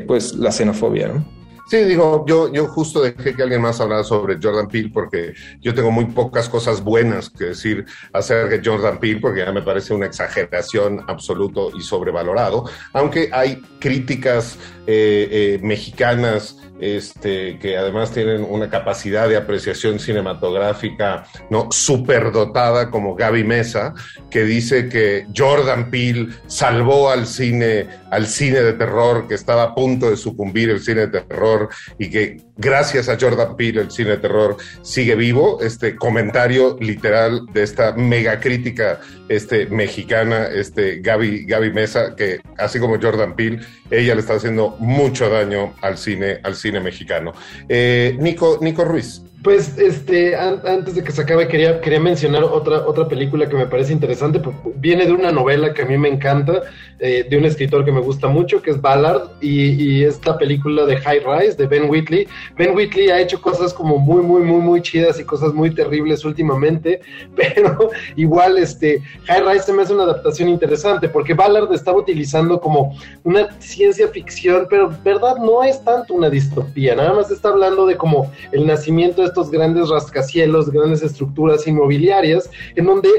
pues 0.05 0.35
la 0.35 0.51
xenofobia, 0.51 1.07
¿no? 1.07 1.42
Sí, 1.65 1.78
digo, 1.86 2.26
yo, 2.28 2.52
yo 2.52 2.67
justo 2.67 3.02
dejé 3.02 3.36
que 3.36 3.41
alguien 3.41 3.62
más 3.62 3.80
hablara 3.80 4.04
sobre 4.04 4.38
Jordan 4.41 4.67
Peele 4.67 4.91
porque 4.93 5.34
yo 5.62 5.73
tengo 5.73 5.91
muy 5.91 6.06
pocas 6.06 6.49
cosas 6.49 6.84
buenas 6.84 7.30
que 7.30 7.45
decir 7.45 7.86
acerca 8.12 8.58
de 8.58 8.62
Jordan 8.63 8.99
Peele 8.99 9.21
porque 9.21 9.39
ya 9.39 9.52
me 9.52 9.62
parece 9.62 9.93
una 9.93 10.06
exageración 10.06 11.04
absoluto 11.08 11.71
y 11.76 11.82
sobrevalorado, 11.82 12.65
aunque 12.91 13.30
hay 13.32 13.62
críticas 13.80 14.58
eh, 14.86 15.30
eh, 15.32 15.60
mexicanas 15.63 16.58
este, 16.84 17.58
que 17.60 17.78
además 17.78 18.12
tienen 18.12 18.46
una 18.48 18.69
capacidad 18.69 19.30
de 19.30 19.38
apreciación 19.38 20.00
cinematográfica 20.00 21.24
no 21.50 21.72
superdotada 21.72 22.91
como 22.91 23.15
Gaby 23.15 23.46
Mesa, 23.46 23.93
que 24.30 24.43
dice 24.43 24.89
que 24.89 25.26
Jordan 25.34 25.89
Peele 25.89 26.28
salvó 26.48 27.10
al 27.10 27.26
cine, 27.26 27.88
al 28.12 28.28
cine 28.28 28.60
de 28.60 28.74
terror, 28.74 29.30
que 29.30 29.36
estaba 29.36 29.63
a 29.63 29.76
punto 29.76 30.10
de 30.10 30.17
sucumbir 30.17 30.69
el 30.72 30.82
cine 30.82 31.08
de 31.08 31.22
terror 31.22 31.69
y 31.98 32.10
que 32.10 32.41
gracias 32.58 33.08
a 33.08 33.17
Jordan 33.17 33.56
Peele 33.56 33.80
el 33.80 33.91
cine 33.91 34.12
de 34.12 34.17
terror 34.17 34.58
sigue 34.82 35.15
vivo. 35.15 35.60
Este 35.62 35.96
comentario 35.96 36.76
literal 36.82 37.46
de 37.54 37.63
esta 37.63 37.93
mega 37.93 38.41
crítica 38.41 39.00
este, 39.30 39.67
mexicana, 39.67 40.48
este, 40.48 41.00
Gaby, 41.00 41.46
Gaby 41.46 41.72
Mesa, 41.72 42.13
que 42.15 42.41
así 42.58 42.78
como 42.78 43.02
Jordan 43.02 43.38
Peele, 43.38 43.60
ella 43.89 44.15
le 44.15 44.22
está 44.22 44.34
haciendo 44.34 44.76
mucho 44.80 45.30
daño 45.30 45.74
al 45.82 45.98
cine, 45.98 46.39
al 46.43 46.56
cine 46.56 46.72
mexicano. 46.79 47.33
Eh, 47.67 48.15
Nico, 48.19 48.57
Nico 48.62 48.83
Ruiz. 48.83 49.21
Pues 49.43 49.77
este, 49.77 50.38
antes 50.38 50.95
de 50.95 51.03
que 51.03 51.12
se 51.12 51.21
acabe, 51.21 51.49
quería, 51.49 51.82
quería 51.82 51.99
mencionar 51.99 52.45
otra, 52.45 52.88
otra 52.88 53.10
película 53.10 53.49
que 53.49 53.58
me 53.58 53.67
parece 53.67 53.91
interesante. 53.91 54.41
Viene 54.75 55.06
de 55.06 55.12
una 55.12 55.34
novela 55.34 55.73
que 55.73 55.82
a 55.82 55.86
mí 55.86 55.97
me 55.97 56.08
encanta, 56.08 56.62
eh, 56.99 57.27
de 57.29 57.38
un 57.38 57.43
escritor 57.43 57.84
que 57.84 57.91
me 57.91 57.99
gusta 57.99 58.29
mucho, 58.29 58.62
que 58.62 58.71
es 58.71 58.79
Ballard, 58.79 59.32
y, 59.41 60.06
esta 60.06 60.38
película 60.38 60.86
de 60.86 60.95
High 60.95 61.23
Rise 61.25 61.58
de 61.58 61.67
Ben 61.67 61.89
Whitley. 61.89 62.25
Ben 62.58 62.73
Whitley 62.73 63.10
ha 63.10 63.19
hecho 63.19 63.41
cosas 63.41 63.73
como 63.73 63.97
muy, 63.97 64.23
muy, 64.23 64.41
muy, 64.41 64.62
muy 64.62 64.82
chidas 64.82 65.19
y 65.19 65.25
cosas 65.25 65.53
muy 65.53 65.71
terribles 65.75 66.23
últimamente, 66.23 67.01
pero 67.36 67.89
igual 68.15 68.58
este, 68.58 69.01
High 69.25 69.43
Rise 69.43 69.65
se 69.65 69.73
me 69.73 69.84
hace 69.84 69.93
una 69.93 70.03
adaptación 70.03 70.47
interesante, 70.47 71.10
porque 71.10 71.34
Ballard 71.34 71.73
estaba 71.73 71.97
utilizando 71.97 72.62
como 72.62 72.97
una 73.25 73.49
ciencia 73.60 74.08
ficción, 74.08 74.67
pero 74.69 74.89
verdad 75.03 75.36
no 75.36 75.65
es 75.65 75.84
tanto 75.84 76.13
una 76.13 76.29
distopía, 76.29 76.95
nada 76.95 77.12
más 77.12 77.29
está 77.29 77.49
hablando 77.49 77.86
de 77.86 77.97
como 77.97 78.32
el 78.53 78.65
nacimiento 78.65 79.21
de 79.21 79.33
estos 79.34 79.50
grandes 79.50 79.89
rascacielos, 79.89 80.69
grandes 80.69 81.02
estructuras 81.02 81.67
inmobiliarias, 81.67 82.50
en 82.76 82.86
donde 82.86 83.10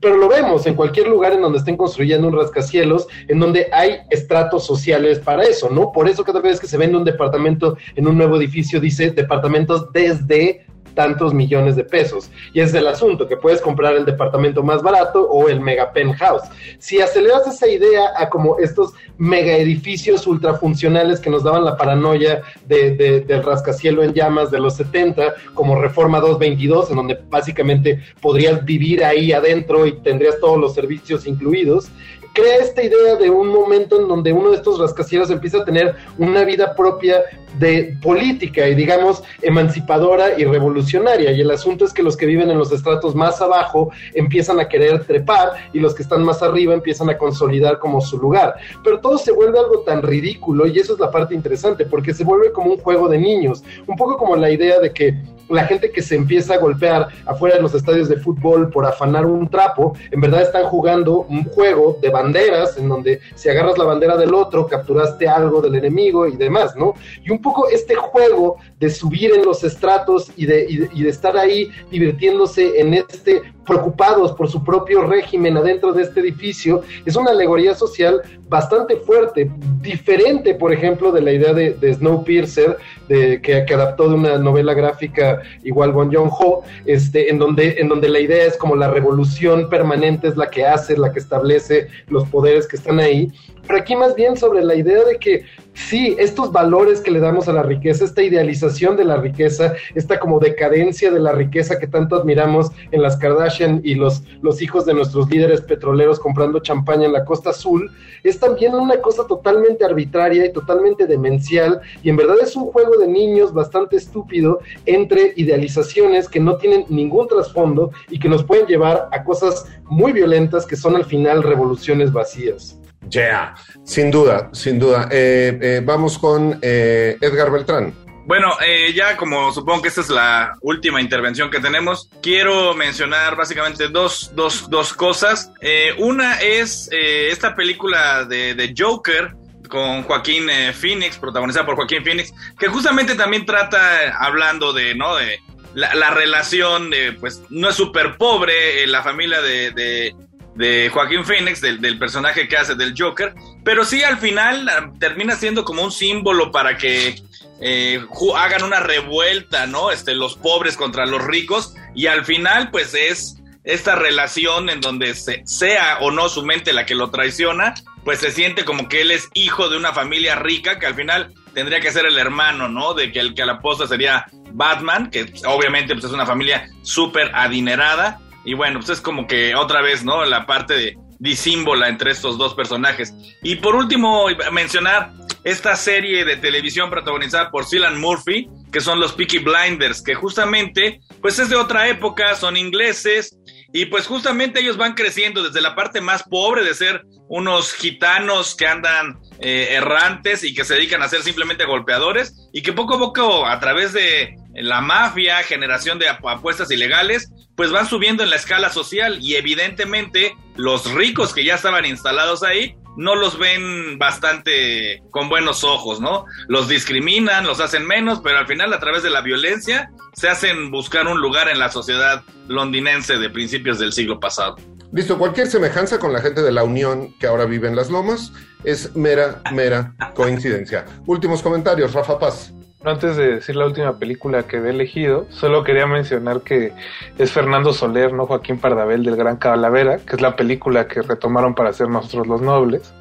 pero 0.00 0.16
lo 0.16 0.28
vemos 0.28 0.66
en 0.66 0.74
cualquier 0.74 1.08
lugar 1.08 1.32
en 1.32 1.42
donde 1.42 1.58
estén 1.58 1.76
construyendo 1.76 2.28
un 2.28 2.36
rascacielos, 2.36 3.08
en 3.26 3.40
donde 3.40 3.68
hay 3.72 3.98
estratos 4.10 4.64
sociales 4.64 5.18
para 5.18 5.42
eso, 5.42 5.68
¿no? 5.68 5.90
Por 5.90 6.08
eso 6.08 6.22
cada 6.22 6.40
vez 6.40 6.60
que 6.60 6.68
se 6.68 6.78
vende 6.78 6.96
un 6.96 7.04
departamento 7.04 7.76
en 7.96 8.06
un 8.06 8.16
nuevo 8.16 8.36
edificio 8.36 8.80
dice 8.80 9.10
departamentos 9.10 9.90
desde 9.92 10.64
tantos 10.94 11.34
millones 11.34 11.76
de 11.76 11.84
pesos. 11.84 12.30
Y 12.52 12.60
es 12.60 12.72
el 12.74 12.86
asunto, 12.86 13.28
que 13.28 13.36
puedes 13.36 13.60
comprar 13.60 13.94
el 13.94 14.04
departamento 14.04 14.62
más 14.62 14.82
barato 14.82 15.28
o 15.28 15.48
el 15.48 15.60
mega 15.60 15.92
penthouse. 15.92 16.42
Si 16.78 17.00
aceleras 17.00 17.46
esa 17.46 17.68
idea 17.68 18.12
a 18.16 18.28
como 18.28 18.58
estos 18.58 18.92
mega 19.18 19.56
edificios 19.56 20.26
ultrafuncionales 20.26 21.20
que 21.20 21.30
nos 21.30 21.44
daban 21.44 21.64
la 21.64 21.76
paranoia 21.76 22.42
de, 22.66 22.92
del 23.26 23.42
rascacielo 23.42 24.02
en 24.02 24.14
llamas 24.14 24.50
de 24.50 24.60
los 24.60 24.76
70, 24.76 25.34
como 25.54 25.80
Reforma 25.80 26.20
222, 26.20 26.90
en 26.90 26.96
donde 26.96 27.18
básicamente 27.28 28.00
podrías 28.20 28.64
vivir 28.64 29.04
ahí 29.04 29.32
adentro 29.32 29.86
y 29.86 29.92
tendrías 30.00 30.38
todos 30.40 30.58
los 30.58 30.74
servicios 30.74 31.26
incluidos, 31.26 31.90
crea 32.34 32.56
esta 32.56 32.82
idea 32.82 33.14
de 33.16 33.30
un 33.30 33.48
momento 33.48 34.00
en 34.00 34.08
donde 34.08 34.32
uno 34.32 34.50
de 34.50 34.56
estos 34.56 34.78
rascacielos 34.78 35.30
empieza 35.30 35.58
a 35.58 35.64
tener 35.64 35.94
una 36.18 36.44
vida 36.44 36.74
propia 36.74 37.22
de 37.58 37.96
política 38.02 38.68
y 38.68 38.74
digamos 38.74 39.22
emancipadora 39.40 40.38
y 40.38 40.44
revolucionaria. 40.44 41.30
Y 41.30 41.40
el 41.40 41.50
asunto 41.52 41.84
es 41.84 41.92
que 41.92 42.02
los 42.02 42.16
que 42.16 42.26
viven 42.26 42.50
en 42.50 42.58
los 42.58 42.72
estratos 42.72 43.14
más 43.14 43.40
abajo 43.40 43.90
empiezan 44.12 44.58
a 44.58 44.68
querer 44.68 45.04
trepar 45.04 45.52
y 45.72 45.78
los 45.78 45.94
que 45.94 46.02
están 46.02 46.24
más 46.24 46.42
arriba 46.42 46.74
empiezan 46.74 47.08
a 47.08 47.16
consolidar 47.16 47.78
como 47.78 48.00
su 48.00 48.18
lugar. 48.18 48.56
Pero 48.82 49.00
todo 49.00 49.16
se 49.16 49.30
vuelve 49.30 49.60
algo 49.60 49.80
tan 49.80 50.02
ridículo 50.02 50.66
y 50.66 50.78
eso 50.78 50.94
es 50.94 50.98
la 50.98 51.12
parte 51.12 51.34
interesante 51.34 51.86
porque 51.86 52.12
se 52.12 52.24
vuelve 52.24 52.50
como 52.50 52.72
un 52.72 52.78
juego 52.78 53.08
de 53.08 53.18
niños, 53.18 53.62
un 53.86 53.96
poco 53.96 54.16
como 54.16 54.34
la 54.34 54.50
idea 54.50 54.80
de 54.80 54.92
que 54.92 55.14
la 55.48 55.66
gente 55.66 55.90
que 55.90 56.02
se 56.02 56.16
empieza 56.16 56.54
a 56.54 56.58
golpear 56.58 57.08
afuera 57.26 57.56
de 57.56 57.62
los 57.62 57.74
estadios 57.74 58.08
de 58.08 58.16
fútbol 58.16 58.70
por 58.70 58.86
afanar 58.86 59.26
un 59.26 59.48
trapo, 59.48 59.96
en 60.10 60.20
verdad 60.20 60.42
están 60.42 60.64
jugando 60.64 61.20
un 61.28 61.44
juego 61.44 61.98
de 62.00 62.10
banderas 62.10 62.76
en 62.78 62.88
donde 62.88 63.20
si 63.34 63.48
agarras 63.48 63.78
la 63.78 63.84
bandera 63.84 64.16
del 64.16 64.34
otro, 64.34 64.66
capturaste 64.66 65.28
algo 65.28 65.60
del 65.60 65.74
enemigo 65.74 66.26
y 66.26 66.36
demás, 66.36 66.76
¿no? 66.76 66.94
Y 67.24 67.30
un 67.30 67.40
poco 67.40 67.68
este 67.68 67.94
juego 67.94 68.56
de 68.78 68.90
subir 68.90 69.32
en 69.34 69.44
los 69.44 69.64
estratos 69.64 70.30
y 70.36 70.46
de, 70.46 70.88
estar 71.08 71.36
ahí 71.36 71.70
divirtiéndose 71.90 72.80
en 72.80 72.94
este 72.94 73.42
preocupados 73.64 74.32
por 74.32 74.48
su 74.48 74.62
propio 74.62 75.06
régimen 75.06 75.56
adentro 75.56 75.92
de 75.92 76.02
este 76.02 76.20
edificio, 76.20 76.82
es 77.06 77.16
una 77.16 77.30
alegoría 77.30 77.74
social 77.74 78.20
bastante 78.54 78.98
fuerte, 78.98 79.50
diferente, 79.80 80.54
por 80.54 80.72
ejemplo, 80.72 81.10
de 81.10 81.20
la 81.20 81.32
idea 81.32 81.52
de, 81.52 81.94
Snowpiercer, 81.94 82.76
de, 83.08 83.42
que, 83.42 83.74
adaptó 83.74 84.08
de 84.08 84.14
una 84.14 84.38
novela 84.38 84.74
gráfica 84.74 85.42
igual 85.64 85.90
Bon 85.90 86.08
Joon-ho, 86.12 86.62
este, 86.86 87.30
en, 87.30 87.40
donde, 87.40 87.80
en 87.80 87.88
donde 87.88 88.08
la 88.08 88.20
idea 88.20 88.44
es 88.44 88.56
como 88.56 88.76
la 88.76 88.88
revolución 88.88 89.68
permanente 89.68 90.28
es 90.28 90.36
la 90.36 90.50
que 90.50 90.64
hace, 90.64 90.96
la 90.96 91.12
que 91.12 91.18
establece 91.18 91.88
los 92.06 92.28
poderes 92.28 92.68
que 92.68 92.76
están 92.76 93.00
ahí, 93.00 93.32
pero 93.66 93.78
aquí 93.78 93.96
más 93.96 94.14
bien 94.14 94.36
sobre 94.36 94.64
la 94.64 94.74
idea 94.74 95.04
de 95.04 95.18
que 95.18 95.44
sí, 95.74 96.16
estos 96.18 96.52
valores 96.52 97.00
que 97.00 97.10
le 97.10 97.20
damos 97.20 97.48
a 97.48 97.52
la 97.52 97.62
riqueza, 97.62 98.04
esta 98.04 98.22
idealización 98.22 98.96
de 98.96 99.04
la 99.04 99.16
riqueza, 99.16 99.74
esta 99.94 100.18
como 100.18 100.38
decadencia 100.38 101.10
de 101.10 101.20
la 101.20 101.32
riqueza 101.32 101.78
que 101.78 101.86
tanto 101.86 102.16
admiramos 102.16 102.70
en 102.92 103.02
las 103.02 103.16
Kardashian 103.16 103.80
y 103.84 103.94
los, 103.94 104.22
los 104.40 104.62
hijos 104.62 104.86
de 104.86 104.94
nuestros 104.94 105.28
líderes 105.30 105.60
petroleros 105.60 106.20
comprando 106.20 106.60
champaña 106.60 107.06
en 107.06 107.12
la 107.12 107.24
costa 107.24 107.50
azul, 107.50 107.90
es 108.22 108.38
también 108.38 108.74
una 108.74 109.00
cosa 109.00 109.26
totalmente 109.26 109.84
arbitraria 109.84 110.46
y 110.46 110.52
totalmente 110.52 111.06
demencial, 111.06 111.80
y 112.02 112.10
en 112.10 112.16
verdad 112.16 112.36
es 112.42 112.56
un 112.56 112.66
juego 112.66 112.96
de 112.98 113.08
niños 113.08 113.52
bastante 113.52 113.96
estúpido 113.96 114.60
entre 114.86 115.32
idealizaciones 115.36 116.28
que 116.28 116.40
no 116.40 116.56
tienen 116.56 116.84
ningún 116.88 117.28
trasfondo 117.28 117.90
y 118.10 118.18
que 118.18 118.28
nos 118.28 118.44
pueden 118.44 118.66
llevar 118.66 119.08
a 119.10 119.24
cosas 119.24 119.66
muy 119.84 120.12
violentas 120.12 120.66
que 120.66 120.76
son 120.76 120.96
al 120.96 121.04
final 121.04 121.42
revoluciones 121.42 122.12
vacías. 122.12 122.78
Yeah, 123.10 123.54
sin 123.84 124.10
duda, 124.10 124.50
sin 124.52 124.78
duda. 124.78 125.08
Eh, 125.10 125.58
eh, 125.60 125.80
vamos 125.84 126.18
con 126.18 126.58
eh, 126.62 127.16
Edgar 127.20 127.50
Beltrán. 127.50 127.94
Bueno, 128.26 128.56
ya 128.94 129.18
como 129.18 129.52
supongo 129.52 129.82
que 129.82 129.88
esta 129.88 130.00
es 130.00 130.08
la 130.08 130.56
última 130.62 130.98
intervención 130.98 131.50
que 131.50 131.60
tenemos, 131.60 132.08
quiero 132.22 132.72
mencionar 132.72 133.36
básicamente 133.36 133.88
dos, 133.88 134.32
dos, 134.34 134.70
dos 134.70 134.94
cosas. 134.94 135.52
Una 135.98 136.40
es 136.40 136.88
esta 136.90 137.54
película 137.54 138.24
de, 138.24 138.54
de 138.54 138.74
Joker 138.74 139.34
con 139.68 140.04
Joaquín 140.04 140.48
Phoenix, 140.72 141.18
protagonizada 141.18 141.66
por 141.66 141.76
Joaquín 141.76 142.02
Phoenix, 142.02 142.32
que 142.58 142.68
justamente 142.68 143.14
también 143.14 143.44
trata 143.44 144.16
hablando 144.18 144.72
de, 144.72 144.94
¿no? 144.94 145.16
De 145.16 145.38
la, 145.74 145.94
la 145.94 146.08
relación 146.10 146.88
de, 146.88 147.12
pues, 147.12 147.42
no 147.50 147.68
es 147.68 147.74
súper 147.74 148.16
pobre 148.16 148.86
la 148.86 149.02
familia 149.02 149.42
de, 149.42 150.14
de 150.54 150.88
Joaquín 150.92 151.24
Phoenix, 151.24 151.60
del, 151.60 151.80
del 151.80 151.98
personaje 151.98 152.46
que 152.48 152.56
hace 152.56 152.74
del 152.74 152.94
Joker, 152.96 153.34
pero 153.64 153.84
sí 153.84 154.02
al 154.02 154.18
final 154.18 154.68
ah, 154.68 154.90
termina 155.00 155.34
siendo 155.36 155.64
como 155.64 155.82
un 155.82 155.90
símbolo 155.92 156.52
para 156.52 156.76
que 156.76 157.16
eh, 157.60 158.04
hagan 158.36 158.62
una 158.62 158.80
revuelta, 158.80 159.66
¿no? 159.66 159.90
Este, 159.90 160.14
los 160.14 160.36
pobres 160.36 160.76
contra 160.76 161.06
los 161.06 161.24
ricos, 161.24 161.74
y 161.94 162.06
al 162.06 162.24
final, 162.24 162.70
pues 162.70 162.94
es 162.94 163.36
esta 163.64 163.94
relación 163.96 164.68
en 164.68 164.80
donde 164.80 165.14
se- 165.14 165.42
sea 165.46 165.98
o 166.00 166.10
no 166.10 166.28
su 166.28 166.44
mente 166.44 166.72
la 166.72 166.84
que 166.86 166.94
lo 166.94 167.10
traiciona, 167.10 167.74
pues 168.04 168.18
se 168.20 168.30
siente 168.30 168.64
como 168.66 168.88
que 168.88 169.00
él 169.00 169.10
es 169.10 169.30
hijo 169.32 169.68
de 169.70 169.76
una 169.78 169.92
familia 169.94 170.34
rica, 170.34 170.78
que 170.78 170.86
al 170.86 170.94
final 170.94 171.32
tendría 171.54 171.80
que 171.80 171.90
ser 171.90 172.04
el 172.04 172.18
hermano, 172.18 172.68
¿no? 172.68 172.92
De 172.94 173.10
que 173.10 173.20
el 173.20 173.34
que 173.34 173.42
a 173.42 173.46
la 173.46 173.60
posta 173.60 173.86
sería 173.86 174.26
Batman, 174.52 175.10
que 175.10 175.32
obviamente 175.46 175.94
pues, 175.94 176.04
es 176.04 176.10
una 176.12 176.26
familia 176.26 176.68
súper 176.82 177.30
adinerada, 177.34 178.20
y 178.44 178.54
bueno, 178.54 178.80
pues 178.80 178.90
es 178.90 179.00
como 179.00 179.26
que 179.26 179.54
otra 179.54 179.80
vez, 179.80 180.04
¿no? 180.04 180.24
La 180.24 180.46
parte 180.46 180.74
de 180.74 180.98
disímbola 181.18 181.88
entre 181.88 182.10
estos 182.10 182.36
dos 182.36 182.54
personajes. 182.54 183.14
Y 183.42 183.56
por 183.56 183.74
último, 183.74 184.26
mencionar 184.52 185.10
esta 185.44 185.76
serie 185.76 186.24
de 186.24 186.36
televisión 186.36 186.90
protagonizada 186.90 187.50
por 187.50 187.66
Cillian 187.66 188.00
Murphy, 188.00 188.48
que 188.72 188.80
son 188.80 188.98
los 188.98 189.12
Peaky 189.12 189.38
Blinders, 189.38 190.02
que 190.02 190.14
justamente, 190.14 191.00
pues 191.20 191.38
es 191.38 191.48
de 191.50 191.56
otra 191.56 191.88
época, 191.88 192.34
son 192.34 192.56
ingleses, 192.56 193.36
y 193.72 193.86
pues 193.86 194.06
justamente 194.06 194.60
ellos 194.60 194.76
van 194.76 194.94
creciendo 194.94 195.42
desde 195.42 195.60
la 195.60 195.74
parte 195.74 196.00
más 196.00 196.22
pobre 196.22 196.64
de 196.64 196.74
ser 196.74 197.02
unos 197.28 197.72
gitanos 197.74 198.54
que 198.54 198.66
andan 198.66 199.18
eh, 199.40 199.68
errantes 199.72 200.44
y 200.44 200.54
que 200.54 200.64
se 200.64 200.74
dedican 200.74 201.02
a 201.02 201.08
ser 201.08 201.22
simplemente 201.22 201.64
golpeadores, 201.64 202.48
y 202.52 202.62
que 202.62 202.72
poco 202.72 202.94
a 202.94 202.98
poco, 202.98 203.46
a 203.46 203.58
través 203.60 203.92
de 203.92 204.36
la 204.54 204.80
mafia, 204.80 205.42
generación 205.42 205.98
de 205.98 206.08
ap- 206.08 206.26
apuestas 206.26 206.70
ilegales, 206.70 207.30
pues 207.56 207.70
van 207.70 207.88
subiendo 207.88 208.22
en 208.22 208.30
la 208.30 208.36
escala 208.36 208.70
social 208.70 209.18
y 209.20 209.34
evidentemente 209.36 210.36
los 210.56 210.90
ricos 210.92 211.34
que 211.34 211.44
ya 211.44 211.56
estaban 211.56 211.84
instalados 211.84 212.42
ahí 212.42 212.76
no 212.96 213.14
los 213.14 213.38
ven 213.38 213.98
bastante 213.98 215.02
con 215.10 215.28
buenos 215.28 215.64
ojos, 215.64 216.00
¿no? 216.00 216.26
Los 216.48 216.68
discriminan, 216.68 217.46
los 217.46 217.60
hacen 217.60 217.86
menos, 217.86 218.20
pero 218.22 218.38
al 218.38 218.46
final 218.46 218.72
a 218.72 218.80
través 218.80 219.02
de 219.02 219.10
la 219.10 219.20
violencia 219.20 219.90
se 220.14 220.28
hacen 220.28 220.70
buscar 220.70 221.06
un 221.06 221.20
lugar 221.20 221.48
en 221.48 221.58
la 221.58 221.70
sociedad 221.70 222.22
londinense 222.48 223.18
de 223.18 223.30
principios 223.30 223.78
del 223.78 223.92
siglo 223.92 224.20
pasado. 224.20 224.56
Listo, 224.92 225.18
cualquier 225.18 225.48
semejanza 225.48 225.98
con 225.98 226.12
la 226.12 226.20
gente 226.20 226.42
de 226.42 226.52
la 226.52 226.62
Unión 226.62 227.12
que 227.18 227.26
ahora 227.26 227.46
vive 227.46 227.66
en 227.66 227.74
Las 227.74 227.90
Lomas 227.90 228.32
es 228.62 228.94
mera, 228.94 229.42
mera 229.52 229.94
coincidencia. 230.14 230.84
Últimos 231.06 231.42
comentarios, 231.42 231.92
Rafa 231.92 232.18
Paz. 232.18 232.52
Antes 232.84 233.16
de 233.16 233.36
decir 233.36 233.56
la 233.56 233.64
última 233.64 233.98
película 233.98 234.42
que 234.42 234.58
he 234.58 234.68
elegido, 234.68 235.26
solo 235.30 235.64
quería 235.64 235.86
mencionar 235.86 236.42
que 236.42 236.72
es 237.16 237.32
Fernando 237.32 237.72
Soler, 237.72 238.12
no 238.12 238.26
Joaquín 238.26 238.58
Pardavel 238.58 239.02
del 239.04 239.16
Gran 239.16 239.38
Calavera, 239.38 239.96
que 239.98 240.16
es 240.16 240.20
la 240.20 240.36
película 240.36 240.86
que 240.86 241.00
retomaron 241.00 241.54
para 241.54 241.70
hacer 241.70 241.88
Nosotros 241.88 242.26
los 242.26 242.42
Nobles. 242.42 242.92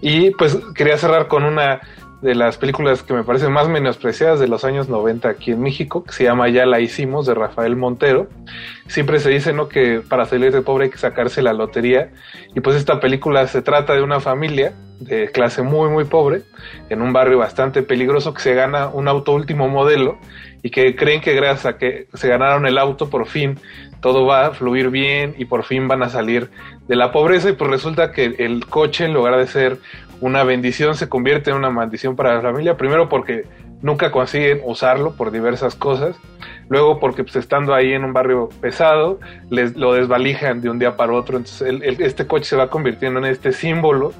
Y 0.00 0.30
pues 0.30 0.58
quería 0.74 0.96
cerrar 0.96 1.28
con 1.28 1.44
una 1.44 1.80
de 2.22 2.34
las 2.34 2.56
películas 2.56 3.02
que 3.02 3.12
me 3.12 3.22
parecen 3.22 3.52
más 3.52 3.68
menospreciadas 3.68 4.40
de 4.40 4.48
los 4.48 4.64
años 4.64 4.88
90 4.88 5.28
aquí 5.28 5.52
en 5.52 5.60
México, 5.60 6.02
que 6.02 6.12
se 6.12 6.24
llama 6.24 6.48
Ya 6.48 6.64
la 6.64 6.80
hicimos, 6.80 7.26
de 7.26 7.34
Rafael 7.34 7.76
Montero. 7.76 8.26
Siempre 8.86 9.20
se 9.20 9.28
dice, 9.28 9.52
¿no?, 9.52 9.68
que 9.68 10.00
para 10.00 10.24
salir 10.24 10.50
de 10.50 10.62
pobre 10.62 10.84
hay 10.84 10.90
que 10.90 10.98
sacarse 10.98 11.42
la 11.42 11.52
lotería. 11.52 12.10
Y 12.54 12.60
pues 12.60 12.74
esta 12.76 13.00
película 13.00 13.46
se 13.48 13.60
trata 13.60 13.92
de 13.94 14.02
una 14.02 14.20
familia 14.20 14.72
de 15.00 15.30
clase 15.32 15.62
muy, 15.62 15.88
muy 15.88 16.04
pobre, 16.04 16.42
en 16.88 17.02
un 17.02 17.12
barrio 17.12 17.38
bastante 17.38 17.82
peligroso, 17.82 18.32
que 18.34 18.42
se 18.42 18.54
gana 18.54 18.88
un 18.88 19.08
auto 19.08 19.32
último 19.32 19.68
modelo 19.68 20.18
y 20.62 20.70
que 20.70 20.94
creen 20.94 21.20
que 21.20 21.34
gracias 21.34 21.66
a 21.66 21.78
que 21.78 22.06
se 22.14 22.28
ganaron 22.28 22.66
el 22.66 22.78
auto, 22.78 23.10
por 23.10 23.26
fin 23.26 23.58
todo 24.00 24.24
va 24.26 24.46
a 24.46 24.50
fluir 24.52 24.90
bien 24.90 25.34
y 25.38 25.44
por 25.44 25.64
fin 25.64 25.88
van 25.88 26.02
a 26.02 26.08
salir 26.08 26.50
de 26.88 26.96
la 26.96 27.12
pobreza. 27.12 27.50
Y 27.50 27.52
pues 27.52 27.70
resulta 27.70 28.12
que 28.12 28.34
el 28.38 28.66
coche 28.66 29.04
en 29.04 29.12
lugar 29.12 29.36
de 29.36 29.46
ser 29.46 29.78
una 30.20 30.44
bendición 30.44 30.94
se 30.94 31.08
convierte 31.08 31.50
en 31.50 31.56
una 31.56 31.70
maldición 31.70 32.16
para 32.16 32.34
la 32.34 32.42
familia, 32.42 32.76
primero 32.76 33.08
porque 33.08 33.44
nunca 33.82 34.10
consiguen 34.10 34.60
usarlo 34.64 35.12
por 35.16 35.30
diversas 35.30 35.74
cosas, 35.74 36.16
luego 36.68 37.00
porque 37.00 37.24
pues 37.24 37.36
estando 37.36 37.74
ahí 37.74 37.92
en 37.92 38.04
un 38.04 38.12
barrio 38.12 38.48
pesado, 38.60 39.18
les 39.50 39.76
lo 39.76 39.94
desvalijan 39.94 40.60
de 40.60 40.68
un 40.70 40.78
día 40.78 40.96
para 40.96 41.12
otro, 41.12 41.36
entonces 41.38 41.62
el- 41.82 42.00
este 42.02 42.26
coche 42.26 42.44
se 42.44 42.56
va 42.56 42.68
convirtiendo 42.70 43.18
en 43.18 43.26
este 43.26 43.52
símbolo 43.52 44.12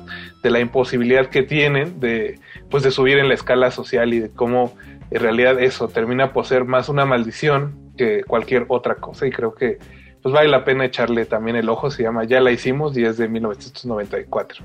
de 0.42 0.50
la 0.50 0.60
imposibilidad 0.60 1.26
que 1.26 1.42
tienen 1.42 2.00
de 2.00 2.38
pues 2.70 2.82
de 2.82 2.90
subir 2.90 3.18
en 3.18 3.28
la 3.28 3.34
escala 3.34 3.70
social 3.70 4.12
y 4.14 4.20
de 4.20 4.30
cómo 4.30 4.74
en 5.10 5.20
realidad 5.20 5.60
eso 5.60 5.88
termina 5.88 6.32
por 6.32 6.46
ser 6.46 6.64
más 6.64 6.88
una 6.88 7.04
maldición 7.04 7.92
que 7.98 8.22
cualquier 8.24 8.64
otra 8.68 8.94
cosa 8.94 9.26
y 9.26 9.30
creo 9.30 9.54
que 9.54 9.78
pues 10.22 10.32
vale 10.34 10.48
la 10.48 10.64
pena 10.64 10.84
echarle 10.84 11.24
también 11.26 11.56
el 11.56 11.68
ojo, 11.68 11.90
se 11.90 12.02
llama 12.02 12.24
Ya 12.24 12.40
la 12.40 12.50
hicimos 12.50 12.96
y 12.96 13.04
es 13.04 13.16
de 13.16 13.26
1994. 13.28 14.64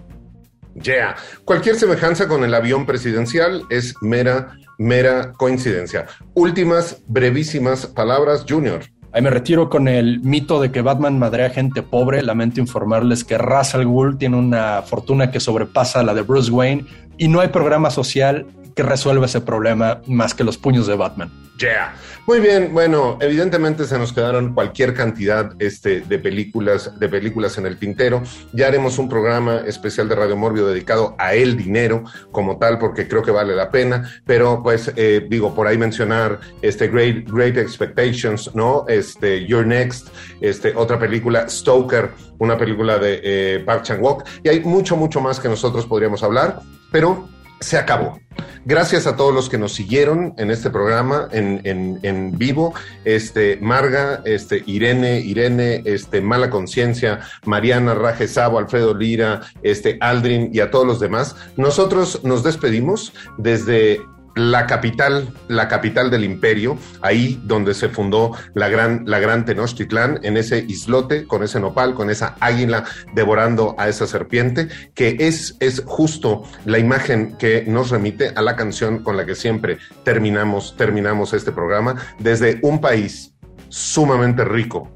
Yeah. 0.82 1.16
Cualquier 1.46 1.76
semejanza 1.76 2.28
con 2.28 2.44
el 2.44 2.54
avión 2.54 2.86
presidencial 2.86 3.64
es 3.70 3.96
mera, 4.02 4.52
mera 4.78 5.34
coincidencia. 5.34 6.06
Últimas, 6.34 7.02
brevísimas 7.08 7.86
palabras, 7.88 8.46
Junior. 8.48 8.82
Ahí 9.12 9.22
me 9.22 9.30
retiro 9.30 9.70
con 9.70 9.88
el 9.88 10.20
mito 10.20 10.60
de 10.60 10.72
que 10.72 10.82
Batman 10.82 11.18
madrea 11.18 11.50
gente 11.50 11.82
pobre. 11.82 12.22
Lamento 12.22 12.60
informarles 12.60 13.24
que 13.24 13.38
Ra's 13.38 13.74
al 13.74 13.86
Ghul 13.86 14.18
tiene 14.18 14.36
una 14.36 14.82
fortuna 14.82 15.32
que 15.32 15.40
sobrepasa 15.40 16.04
la 16.04 16.14
de 16.14 16.22
Bruce 16.22 16.52
Wayne 16.52 16.86
y 17.18 17.30
no 17.30 17.40
hay 17.40 17.48
programa 17.48 17.90
social 17.90 18.46
que 18.76 18.84
resuelva 18.84 19.26
ese 19.26 19.42
problema 19.42 20.02
más 20.06 20.34
que 20.34 20.44
los 20.44 20.58
puños 20.58 20.86
de 20.86 20.96
Batman. 20.96 21.32
Yeah. 21.58 21.96
Muy 22.28 22.40
bien, 22.40 22.74
bueno, 22.74 23.18
evidentemente 23.22 23.86
se 23.86 23.98
nos 23.98 24.12
quedaron 24.12 24.54
cualquier 24.54 24.94
cantidad 24.94 25.54
este, 25.60 26.02
de 26.02 26.20
películas, 26.20 27.00
de 27.00 27.08
películas 27.08 27.58
en 27.58 27.68
el 27.68 27.78
tintero. 27.78 28.24
Ya 28.52 28.68
haremos 28.68 28.98
un 28.98 29.08
programa 29.08 29.62
especial 29.66 30.10
de 30.10 30.16
Radio 30.16 30.36
Morbio 30.36 30.68
dedicado 30.68 31.16
a 31.18 31.36
el 31.36 31.56
dinero 31.56 32.04
como 32.32 32.58
tal, 32.58 32.80
porque 32.80 33.08
creo 33.08 33.22
que 33.22 33.32
vale 33.32 33.56
la 33.56 33.70
pena. 33.70 34.12
Pero, 34.26 34.62
pues, 34.64 34.92
eh, 34.96 35.26
digo, 35.30 35.54
por 35.54 35.68
ahí 35.68 35.78
mencionar 35.78 36.40
este 36.64 36.88
Great, 36.88 37.30
Great 37.30 37.58
Expectations, 37.58 38.54
¿no? 38.56 38.86
Este 38.88 39.46
Your 39.46 39.66
Next, 39.66 40.08
este, 40.42 40.74
otra 40.76 41.00
película, 41.00 41.48
Stoker, 41.48 42.10
una 42.40 42.58
película 42.58 42.98
de 42.98 43.22
eh, 43.24 43.60
Park 43.60 43.84
Chan-wook. 43.84 44.24
Y 44.44 44.50
hay 44.50 44.62
mucho, 44.62 44.98
mucho 44.98 45.22
más 45.22 45.40
que 45.40 45.48
nosotros 45.48 45.86
podríamos 45.86 46.24
hablar, 46.24 46.60
pero 46.92 47.30
se 47.60 47.78
acabó. 47.78 48.20
Gracias 48.66 49.06
a 49.06 49.16
todos 49.16 49.34
los 49.34 49.48
que 49.48 49.58
nos 49.58 49.74
siguieron 49.74 50.34
en 50.38 50.50
este 50.50 50.70
programa 50.70 51.28
en, 51.32 51.62
en, 51.64 52.00
en 52.02 52.38
vivo. 52.38 52.74
Este, 53.04 53.58
Marga, 53.62 54.22
este, 54.26 54.64
Irene, 54.66 55.20
Irene, 55.20 55.84
este, 55.86 56.20
Mala 56.20 56.50
Conciencia, 56.50 57.20
Mariana 57.46 57.94
Raje 57.94 58.28
Sabo, 58.28 58.58
Alfredo 58.58 58.94
Lira, 58.94 59.42
este, 59.62 59.98
Aldrin 60.02 60.50
y 60.52 60.60
a 60.62 60.72
todos 60.72 60.88
los 60.88 61.00
demás. 61.00 61.36
Nosotros 61.58 62.22
nos 62.24 62.44
despedimos 62.44 63.14
desde 63.38 64.02
la 64.36 64.68
capital, 64.68 65.34
la 65.48 65.68
capital 65.68 66.12
del 66.12 66.24
imperio, 66.24 66.78
ahí 67.02 67.42
donde 67.44 67.74
se 67.74 67.90
fundó 67.90 68.34
la 68.54 68.70
gran, 68.70 69.04
la 69.06 69.20
gran 69.20 69.46
Tenochtitlán, 69.46 70.20
en 70.24 70.38
ese 70.38 70.60
islote, 70.68 71.26
con 71.26 71.44
ese 71.44 71.60
nopal, 71.60 71.96
con 71.96 72.10
esa 72.10 72.36
águila 72.40 72.84
devorando 73.14 73.76
a 73.78 73.88
esa 73.88 74.08
serpiente, 74.08 74.68
que 74.94 75.18
es, 75.20 75.56
es 75.60 75.84
justo 75.86 76.44
la 76.66 76.80
imagen 76.80 77.38
que 77.38 77.64
nos 77.66 77.90
remite 77.90 78.30
a 78.36 78.42
la 78.42 78.56
canción 78.56 79.04
con 79.04 79.18
la 79.18 79.26
que 79.26 79.36
siempre 79.36 79.78
terminamos, 80.04 80.76
terminamos 80.78 81.34
este 81.34 81.52
programa, 81.52 81.96
desde 82.20 82.60
un 82.62 82.82
país 82.82 83.34
sumamente 83.70 84.44
rico, 84.44 84.94